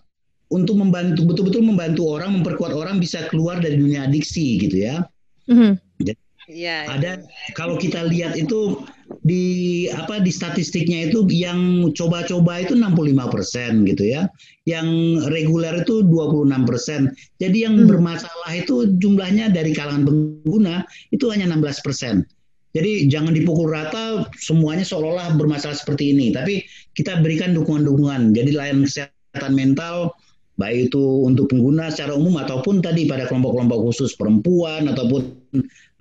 untuk 0.49 0.81
membantu 0.81 1.25
betul-betul 1.29 1.61
membantu 1.61 2.09
orang 2.09 2.41
memperkuat 2.41 2.73
orang 2.73 2.97
bisa 2.97 3.29
keluar 3.29 3.61
dari 3.61 3.77
dunia 3.77 4.09
adiksi 4.09 4.57
gitu 4.57 4.81
ya. 4.81 5.05
Mm-hmm. 5.49 5.71
Jadi, 6.01 6.21
ya, 6.49 6.89
ada 6.89 7.21
ya. 7.21 7.53
kalau 7.53 7.77
kita 7.77 8.05
lihat 8.09 8.33
itu 8.37 8.81
di 9.25 9.85
apa 9.93 10.21
di 10.21 10.29
statistiknya 10.33 11.09
itu 11.09 11.25
yang 11.29 11.91
coba-coba 11.93 12.65
itu 12.65 12.73
65% 12.77 13.89
gitu 13.89 14.03
ya. 14.05 14.29
Yang 14.65 14.87
reguler 15.33 15.81
itu 15.81 16.05
26%. 16.05 17.13
Jadi 17.41 17.57
yang 17.65 17.75
hmm. 17.77 17.89
bermasalah 17.89 18.51
itu 18.53 18.89
jumlahnya 19.01 19.49
dari 19.49 19.73
kalangan 19.73 20.05
pengguna 20.05 20.85
itu 21.09 21.25
hanya 21.33 21.49
16%. 21.49 22.25
Jadi 22.69 23.09
jangan 23.09 23.33
dipukul 23.33 23.73
rata 23.73 24.29
semuanya 24.37 24.85
seolah-olah 24.85 25.33
bermasalah 25.41 25.73
seperti 25.73 26.13
ini, 26.13 26.29
tapi 26.29 26.61
kita 26.93 27.17
berikan 27.25 27.57
dukungan-dukungan. 27.57 28.37
Jadi 28.37 28.53
layanan 28.53 28.85
kesehatan 28.85 29.53
mental 29.57 30.13
baik 30.59 30.91
itu 30.91 31.03
untuk 31.23 31.47
pengguna 31.47 31.87
secara 31.87 32.19
umum 32.19 32.35
ataupun 32.35 32.83
tadi 32.83 33.07
pada 33.07 33.25
kelompok-kelompok 33.31 33.79
khusus 33.89 34.11
perempuan 34.19 34.91
ataupun 34.91 35.31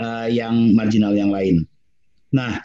uh, 0.02 0.26
yang 0.26 0.74
marginal 0.74 1.14
yang 1.14 1.30
lain. 1.30 1.62
Nah, 2.34 2.58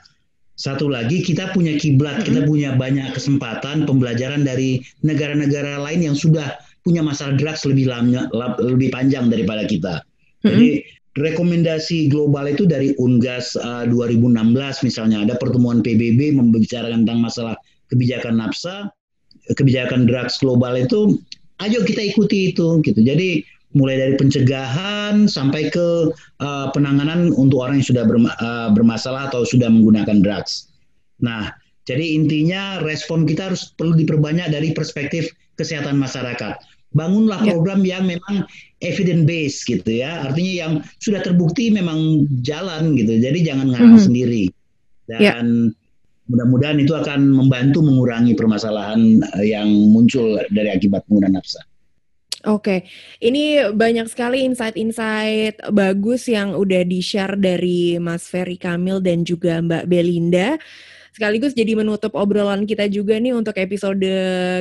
satu 0.58 0.90
lagi 0.90 1.22
kita 1.22 1.54
punya 1.54 1.78
kiblat, 1.78 2.26
kita 2.26 2.50
punya 2.50 2.74
banyak 2.74 3.14
kesempatan 3.14 3.86
pembelajaran 3.86 4.42
dari 4.42 4.82
negara-negara 5.06 5.78
lain 5.86 6.12
yang 6.12 6.18
sudah 6.18 6.58
punya 6.82 7.06
masalah 7.06 7.38
drugs 7.38 7.64
lebih 7.64 7.88
lama, 7.88 8.28
lebih 8.60 8.90
panjang 8.90 9.30
daripada 9.30 9.64
kita. 9.70 10.04
Jadi 10.44 10.84
rekomendasi 11.16 12.12
global 12.12 12.52
itu 12.52 12.68
dari 12.68 12.92
UNGAS 13.00 13.56
uh, 13.62 13.86
2016 13.88 14.34
misalnya 14.84 15.24
ada 15.24 15.40
pertemuan 15.40 15.80
PBB 15.80 16.36
membicarakan 16.36 17.08
tentang 17.08 17.22
masalah 17.24 17.56
kebijakan 17.88 18.42
nafsa, 18.42 18.92
kebijakan 19.56 20.10
drugs 20.10 20.42
global 20.42 20.76
itu 20.76 21.22
ayo 21.62 21.86
kita 21.86 22.02
ikuti 22.02 22.56
itu 22.56 22.82
gitu. 22.82 23.00
Jadi 23.04 23.46
mulai 23.74 23.98
dari 23.98 24.16
pencegahan 24.18 25.26
sampai 25.26 25.70
ke 25.74 26.14
uh, 26.42 26.68
penanganan 26.72 27.34
untuk 27.34 27.66
orang 27.66 27.82
yang 27.82 27.88
sudah 27.90 28.04
berma 28.06 28.32
uh, 28.38 28.70
bermasalah 28.70 29.34
atau 29.34 29.46
sudah 29.46 29.70
menggunakan 29.70 30.22
drugs. 30.22 30.70
Nah, 31.22 31.54
jadi 31.90 32.16
intinya 32.16 32.80
respon 32.86 33.26
kita 33.26 33.52
harus 33.52 33.74
perlu 33.74 33.98
diperbanyak 33.98 34.54
dari 34.54 34.72
perspektif 34.78 35.34
kesehatan 35.58 35.98
masyarakat. 35.98 36.62
Bangunlah 36.94 37.42
ya. 37.42 37.58
program 37.58 37.82
ya. 37.82 37.98
yang 37.98 38.06
memang 38.18 38.46
evidence 38.86 39.26
based 39.26 39.60
gitu 39.66 39.90
ya. 39.90 40.30
Artinya 40.30 40.54
yang 40.54 40.74
sudah 41.02 41.26
terbukti 41.26 41.74
memang 41.74 42.30
jalan 42.46 42.94
gitu. 42.94 43.18
Jadi 43.18 43.42
jangan 43.42 43.74
ngarang 43.74 43.98
mm 43.98 44.00
-hmm. 44.00 44.08
sendiri. 44.08 44.44
Ya. 45.10 45.34
Dan 45.34 45.74
ya 45.74 45.83
mudah-mudahan 46.28 46.80
itu 46.80 46.96
akan 46.96 47.32
membantu 47.32 47.84
mengurangi 47.84 48.34
permasalahan 48.34 49.20
eh, 49.40 49.56
yang 49.56 49.68
muncul 49.68 50.40
dari 50.52 50.70
akibat 50.72 51.04
penggunaan 51.08 51.40
nafsa. 51.40 51.62
Oke, 52.44 52.84
ini 53.24 53.72
banyak 53.72 54.12
sekali 54.12 54.44
insight-insight 54.44 55.64
bagus 55.72 56.28
yang 56.28 56.60
udah 56.60 56.84
di-share 56.84 57.40
dari 57.40 57.96
Mas 58.04 58.28
Ferry 58.28 58.60
Kamil 58.60 59.00
dan 59.00 59.24
juga 59.24 59.64
Mbak 59.64 59.88
Belinda 59.88 60.60
sekaligus 61.14 61.54
jadi 61.54 61.78
menutup 61.78 62.18
obrolan 62.18 62.66
kita 62.66 62.90
juga 62.90 63.22
nih 63.22 63.38
untuk 63.38 63.54
episode 63.62 64.02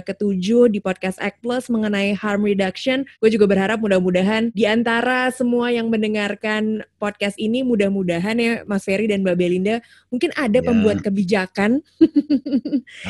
ketujuh 0.05 0.69
di 0.69 0.79
podcast 0.85 1.17
Act 1.19 1.41
Plus 1.41 1.73
mengenai 1.73 2.13
harm 2.13 2.45
reduction. 2.45 3.09
Gue 3.25 3.33
juga 3.33 3.49
berharap 3.49 3.81
mudah-mudahan 3.81 4.53
di 4.53 4.69
antara 4.69 5.33
semua 5.33 5.73
yang 5.73 5.89
mendengarkan 5.89 6.85
podcast 7.03 7.35
ini 7.43 7.67
mudah-mudahan 7.67 8.37
ya 8.39 8.53
Mas 8.69 8.87
Ferry 8.87 9.11
dan 9.11 9.27
Mbak 9.27 9.35
Belinda 9.35 9.83
mungkin 10.13 10.31
ada 10.39 10.63
ya. 10.63 10.63
pembuat 10.63 11.03
kebijakan 11.03 11.83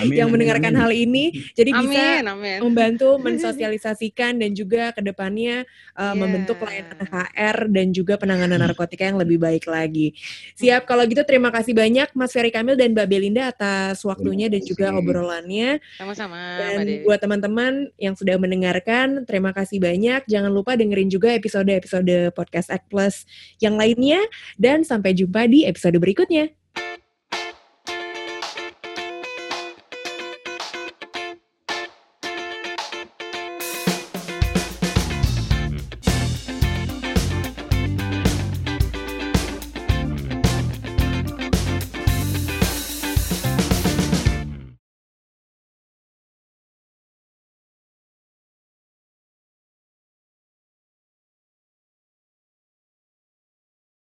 amin, 0.00 0.14
yang 0.16 0.32
mendengarkan 0.32 0.72
amin, 0.72 0.80
hal 0.80 0.90
ini 0.94 1.24
jadi 1.52 1.76
amin, 1.76 1.82
bisa 1.84 2.04
amin. 2.24 2.58
membantu 2.64 3.18
mensosialisasikan 3.26 4.38
dan 4.38 4.54
juga 4.54 4.94
ke 4.94 5.02
depannya 5.02 5.68
uh, 5.98 6.12
yeah. 6.12 6.14
membentuk 6.14 6.56
layanan 6.62 7.04
HR 7.04 7.56
dan 7.68 7.86
juga 7.92 8.16
penanganan 8.16 8.62
narkotika 8.62 9.04
yang 9.04 9.18
lebih 9.18 9.42
baik 9.42 9.66
lagi. 9.66 10.14
Siap 10.54 10.86
kalau 10.86 11.02
gitu 11.10 11.26
terima 11.26 11.50
kasih 11.50 11.74
banyak 11.74 12.14
Mas 12.14 12.30
Ferry 12.30 12.54
Kamil 12.54 12.78
dan 12.78 12.94
Mbak 12.94 13.08
Belinda 13.10 13.32
Linda 13.32 13.48
atas 13.48 14.04
waktunya 14.06 14.46
dan 14.52 14.62
juga 14.62 14.94
obrolannya. 14.94 15.80
Sama-sama. 15.98 16.38
Dan 16.60 17.02
buat 17.02 17.16
teman-teman 17.18 17.88
yang 17.96 18.12
sudah 18.12 18.36
mendengarkan, 18.38 19.24
terima 19.24 19.50
kasih 19.50 19.80
banyak. 19.80 20.28
Jangan 20.28 20.52
lupa 20.52 20.76
dengerin 20.78 21.08
juga 21.08 21.32
episode-episode 21.34 22.30
podcast 22.36 22.68
Act 22.68 22.86
Plus 22.92 23.24
yang 23.58 23.80
lainnya 23.82 24.22
dan 24.54 24.86
sampai 24.86 25.18
jumpa 25.18 25.50
di 25.50 25.66
episode 25.66 25.98
berikutnya. 25.98 26.54